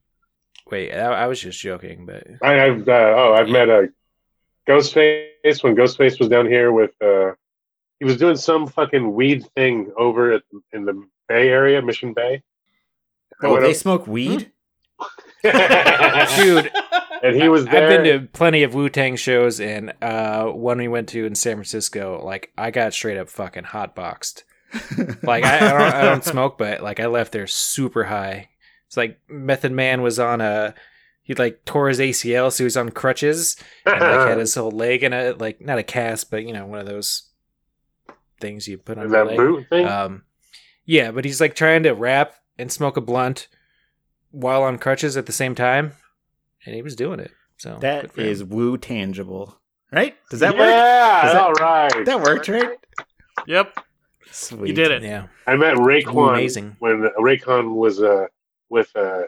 Wait, 0.72 0.91
I, 0.93 1.24
I 1.24 1.28
was 1.28 1.39
just 1.39 1.59
joking, 1.59 2.05
but 2.05 2.26
I, 2.41 2.66
I've 2.66 2.88
uh, 2.88 3.14
oh, 3.18 3.34
I've 3.34 3.49
met 3.49 3.70
uh, 3.70 3.84
Ghostface 4.68 5.64
when 5.64 5.76
Ghostface 5.76 6.20
was 6.20 6.30
down 6.30 6.47
here 6.47 6.72
with. 6.72 6.91
Uh, 7.01 7.34
he 8.02 8.06
was 8.06 8.18
doing 8.18 8.36
some 8.36 8.66
fucking 8.66 9.14
weed 9.14 9.45
thing 9.54 9.91
over 9.95 10.32
at, 10.32 10.41
in 10.74 10.86
the 10.86 11.08
Bay 11.28 11.49
Area, 11.49 11.84
Mission 11.84 12.16
Bay. 12.16 12.41
Oh, 13.43 13.62
they 13.62 13.70
up- 13.70 13.76
smoke 13.76 14.08
weed? 14.08 14.52
dude, 15.43 16.72
and 17.22 17.36
he 17.36 17.47
was 17.47 17.66
there. 17.66 17.84
I've 17.84 18.04
been 18.04 18.22
to 18.22 18.28
plenty 18.30 18.64
of 18.64 18.74
Wu 18.74 18.89
Tang 18.89 19.16
shows, 19.18 19.60
and 19.60 19.93
uh, 20.02 20.45
one 20.45 20.80
we 20.80 20.88
went 20.88 21.10
to 21.10 21.28
in 21.28 21.36
San 21.36 21.58
Francisco, 21.58 22.20
like 22.26 22.52
I 22.58 22.72
got 22.72 22.93
straight 22.93 23.20
up 23.20 23.30
fucking 23.30 23.66
hot 23.66 23.93
boxed. 23.93 24.45
like 25.22 25.43
I, 25.43 25.58
I 25.58 25.60
don't, 25.60 25.93
I 25.93 26.02
don't 26.02 26.26
smoke, 26.26 26.58
but 26.58 26.82
like 26.82 26.99
I 26.99 27.06
left 27.06 27.34
there 27.34 27.45
super 27.45 28.06
high. 28.06 28.49
It's 28.88 28.97
like 28.97 29.20
Method 29.30 29.72
Man 29.72 30.02
was 30.02 30.18
on 30.18 30.41
a, 30.41 30.74
he 31.22 31.36
like 31.36 31.66
tore 31.66 31.89
his 31.89 31.99
ACL, 31.99 32.52
so 32.52 32.64
he 32.64 32.66
was 32.66 32.78
on 32.78 32.89
crutches, 32.89 33.58
and 33.86 34.02
like 34.02 34.28
had 34.28 34.38
his 34.39 34.56
whole 34.56 34.72
leg 34.72 35.04
in 35.04 35.14
a 35.14 35.34
like 35.34 35.62
not 35.62 35.78
a 35.78 35.84
cast, 35.84 36.32
but 36.32 36.43
you 36.43 36.54
know 36.54 36.66
one 36.66 36.80
of 36.80 36.88
those 36.88 37.30
things 38.41 38.67
you 38.67 38.77
put 38.77 38.97
on 38.97 39.05
Is 39.05 39.11
that 39.11 39.37
boot 39.37 39.67
thing? 39.69 39.87
Um, 39.87 40.23
yeah, 40.85 41.11
but 41.11 41.23
he's 41.25 41.39
like 41.39 41.55
trying 41.55 41.83
to 41.83 41.91
rap 41.91 42.35
and 42.57 42.71
smoke 42.71 42.97
a 42.97 43.01
blunt 43.01 43.47
while 44.31 44.63
on 44.63 44.77
crutches 44.77 45.15
at 45.17 45.25
the 45.25 45.31
same 45.31 45.55
time, 45.55 45.93
and 46.65 46.75
he 46.75 46.81
was 46.81 46.95
doing 46.95 47.19
it. 47.19 47.31
So 47.57 47.77
that 47.81 47.95
is 47.97 48.01
good 48.01 48.11
for 48.13 48.21
him. 48.21 48.27
is 48.27 48.43
woo 48.43 48.77
tangible. 48.77 49.57
Right? 49.91 50.15
Does 50.29 50.39
that 50.39 50.53
work? 50.57 50.69
yeah, 50.69 51.21
Does 51.23 51.33
that- 51.33 51.41
all 51.41 51.53
right. 51.53 52.05
That 52.05 52.21
worked, 52.21 52.47
right? 52.47 52.77
Yep. 53.45 53.77
Sweet. 54.31 54.69
You 54.69 54.73
did 54.73 54.91
it. 54.91 55.03
Yeah. 55.03 55.27
I 55.45 55.55
met 55.57 55.75
Raekwon 55.75 56.33
Amazing. 56.35 56.77
when 56.79 57.09
Raekwon 57.19 57.75
was 57.75 58.01
uh, 58.01 58.27
with 58.69 58.89
uh, 58.95 59.23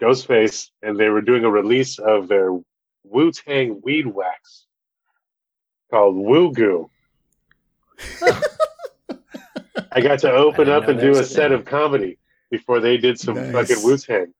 Ghostface, 0.00 0.70
and 0.82 0.96
they 0.96 1.08
were 1.08 1.20
doing 1.20 1.44
a 1.44 1.50
release 1.50 1.98
of 1.98 2.28
their 2.28 2.50
Wu 3.02 3.32
Tang 3.32 3.80
weed 3.84 4.06
wax 4.06 4.66
called 5.90 6.14
Woo 6.16 6.52
Goo. 6.52 6.88
I 9.92 10.00
got 10.00 10.18
to 10.20 10.32
open 10.44 10.68
up 10.68 10.88
and 10.88 10.98
do 11.00 11.12
a 11.12 11.24
set 11.24 11.50
thing. 11.50 11.58
of 11.58 11.64
comedy 11.64 12.18
before 12.50 12.80
they 12.80 12.96
did 12.96 13.18
some 13.18 13.34
Nice. 13.36 13.68
fucking 13.68 13.84
Wu 13.84 13.96
Tang. 13.96 14.32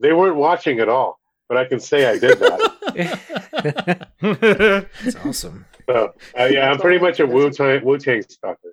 They 0.00 0.12
weren't 0.12 0.36
watching 0.36 0.80
at 0.80 0.88
all, 0.88 1.18
but 1.48 1.56
I 1.56 1.64
can 1.64 1.80
say 1.80 2.06
I 2.06 2.18
did 2.18 2.38
that. 2.38 4.08
That's 5.02 5.16
awesome. 5.24 5.64
so, 5.88 6.12
uh, 6.38 6.44
yeah, 6.44 6.70
I'm 6.70 6.78
pretty 6.78 6.98
much 6.98 7.20
a 7.20 7.26
Wu 7.26 7.50
Tang 7.50 7.84
Wu 7.84 7.98
Tang 7.98 8.22
stalker. 8.22 8.72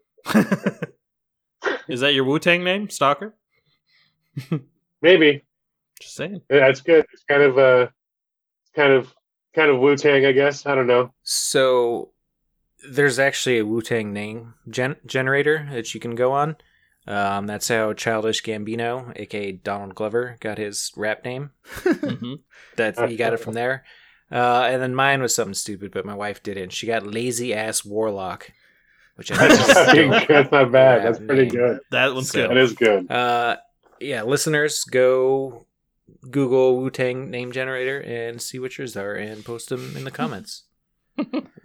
Is 1.87 1.99
that 2.01 2.13
your 2.13 2.23
Wu 2.25 2.39
Tang 2.39 2.63
name, 2.63 2.89
Stalker? 2.89 3.33
Maybe 5.01 5.43
Just 5.99 6.15
saying. 6.15 6.41
Yeah, 6.49 6.59
that's 6.59 6.81
good. 6.81 7.05
It's 7.13 7.23
kind 7.25 7.43
of 7.43 7.57
uh, 7.57 7.87
kind 8.75 8.93
of 8.93 9.13
kind 9.53 9.69
of 9.69 9.79
Wu 9.79 9.95
Tang, 9.97 10.25
I 10.25 10.31
guess. 10.31 10.65
I 10.65 10.75
don't 10.75 10.87
know. 10.87 11.13
So 11.23 12.12
there's 12.89 13.19
actually 13.19 13.59
a 13.59 13.65
Wu 13.65 13.81
Tang 13.81 14.11
name 14.13 14.53
gen- 14.69 14.97
generator 15.05 15.67
that 15.71 15.93
you 15.93 15.99
can 15.99 16.15
go 16.15 16.31
on. 16.33 16.55
Um, 17.05 17.47
that's 17.47 17.67
how 17.67 17.93
Childish 17.93 18.41
Gambino, 18.43 19.11
aka 19.17 19.51
Donald 19.51 19.93
Glover, 19.95 20.37
got 20.39 20.57
his 20.57 20.91
rap 20.95 21.25
name. 21.25 21.51
Mhm. 21.83 22.39
That 22.77 23.09
he 23.09 23.17
got 23.17 23.33
it 23.33 23.39
from 23.41 23.53
there. 23.53 23.83
Uh, 24.31 24.63
and 24.71 24.81
then 24.81 24.95
mine 24.95 25.21
was 25.21 25.35
something 25.35 25.53
stupid, 25.53 25.91
but 25.91 26.05
my 26.05 26.15
wife 26.15 26.41
didn't. 26.41 26.71
She 26.71 26.87
got 26.87 27.05
Lazy 27.05 27.53
Ass 27.53 27.85
Warlock, 27.85 28.49
which 29.15 29.31
I 29.31 29.35
think 29.47 29.59
is. 29.59 30.27
That's 30.27 30.51
not 30.51 30.71
bad. 30.71 31.05
That's 31.05 31.19
pretty 31.19 31.43
name. 31.43 31.51
good. 31.51 31.79
That 31.91 32.13
one's 32.15 32.31
So- 32.31 32.47
good. 32.47 32.57
is 32.57 32.73
good. 32.73 33.11
Uh, 33.11 33.57
yeah, 33.99 34.23
listeners, 34.23 34.83
go 34.85 35.67
Google 36.31 36.77
Wu 36.77 36.89
Tang 36.89 37.29
name 37.29 37.51
generator 37.51 37.99
and 37.99 38.41
see 38.41 38.57
what 38.59 38.77
yours 38.77 38.97
are, 38.97 39.13
and 39.13 39.45
post 39.45 39.69
them 39.69 39.95
in 39.95 40.03
the 40.03 40.11
comments. 40.11 40.63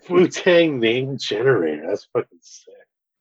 Wu 0.09 0.29
Tang 0.29 0.81
name 0.81 1.19
generator. 1.19 1.87
That's 1.89 2.07
fucking 2.13 2.39
sick. 2.41 2.75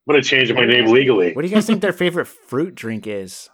I'm 0.07 0.13
gonna 0.13 0.23
change 0.23 0.51
my 0.53 0.65
name 0.65 0.88
legally. 0.88 1.34
What 1.34 1.41
do 1.41 1.47
you 1.47 1.53
guys 1.53 1.65
think 1.65 1.82
their 1.82 1.93
favorite 1.93 2.25
fruit 2.25 2.75
drink 2.75 3.07
is? 3.07 3.49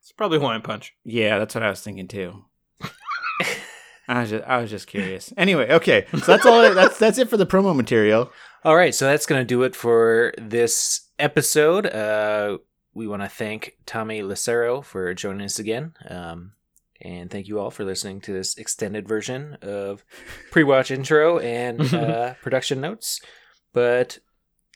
It's 0.00 0.12
probably 0.12 0.38
Hawaiian 0.38 0.62
Punch. 0.62 0.94
Yeah, 1.04 1.38
that's 1.38 1.54
what 1.54 1.64
I 1.64 1.70
was 1.70 1.80
thinking 1.80 2.06
too. 2.06 2.44
I 4.08 4.20
was 4.20 4.30
just, 4.30 4.44
I 4.44 4.58
was 4.58 4.70
just 4.70 4.86
curious. 4.86 5.32
Anyway, 5.36 5.68
okay, 5.68 6.06
so 6.12 6.18
that's 6.18 6.46
all. 6.46 6.62
That's 6.74 6.98
that's 6.98 7.18
it 7.18 7.28
for 7.28 7.36
the 7.36 7.46
promo 7.46 7.74
material. 7.74 8.30
All 8.64 8.76
right, 8.76 8.94
so 8.94 9.04
that's 9.04 9.26
going 9.26 9.40
to 9.40 9.44
do 9.44 9.62
it 9.62 9.76
for 9.76 10.32
this 10.38 11.08
episode. 11.18 11.86
Uh, 11.86 12.58
we 12.94 13.06
want 13.06 13.22
to 13.22 13.28
thank 13.28 13.76
Tommy 13.86 14.22
Lucero 14.22 14.80
for 14.80 15.14
joining 15.14 15.44
us 15.44 15.58
again. 15.58 15.94
Um, 16.08 16.52
and 17.06 17.30
thank 17.30 17.46
you 17.46 17.60
all 17.60 17.70
for 17.70 17.84
listening 17.84 18.20
to 18.22 18.32
this 18.32 18.56
extended 18.56 19.06
version 19.06 19.56
of 19.62 20.04
pre 20.50 20.64
watch 20.64 20.90
intro 20.90 21.38
and 21.38 21.80
uh, 21.94 22.34
production 22.42 22.80
notes. 22.80 23.20
But 23.72 24.18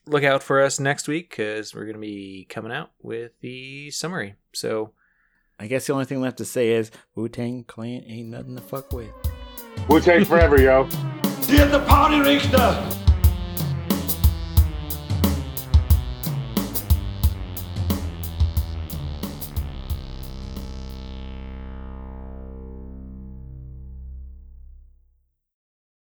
look 0.06 0.22
out 0.22 0.42
for 0.42 0.60
us 0.60 0.78
next 0.78 1.08
week 1.08 1.30
because 1.30 1.74
we're 1.74 1.86
going 1.86 1.94
to 1.94 2.00
be 2.00 2.46
coming 2.48 2.70
out 2.70 2.92
with 3.02 3.32
the 3.40 3.90
summary. 3.90 4.36
So, 4.52 4.92
I 5.58 5.66
guess 5.66 5.86
the 5.86 5.92
only 5.92 6.04
thing 6.04 6.20
left 6.20 6.38
to 6.38 6.44
say 6.44 6.70
is 6.70 6.92
Wu 7.16 7.28
Tang 7.28 7.64
Clan 7.64 8.04
ain't 8.06 8.28
nothing 8.28 8.54
to 8.56 8.62
fuck 8.62 8.92
with. 8.92 9.10
Wu 9.88 10.00
Tang 10.00 10.24
forever, 10.24 10.60
yo. 10.60 10.84
Get 11.48 11.72
the 11.72 11.84
party, 11.86 12.20
Richter! 12.20 12.99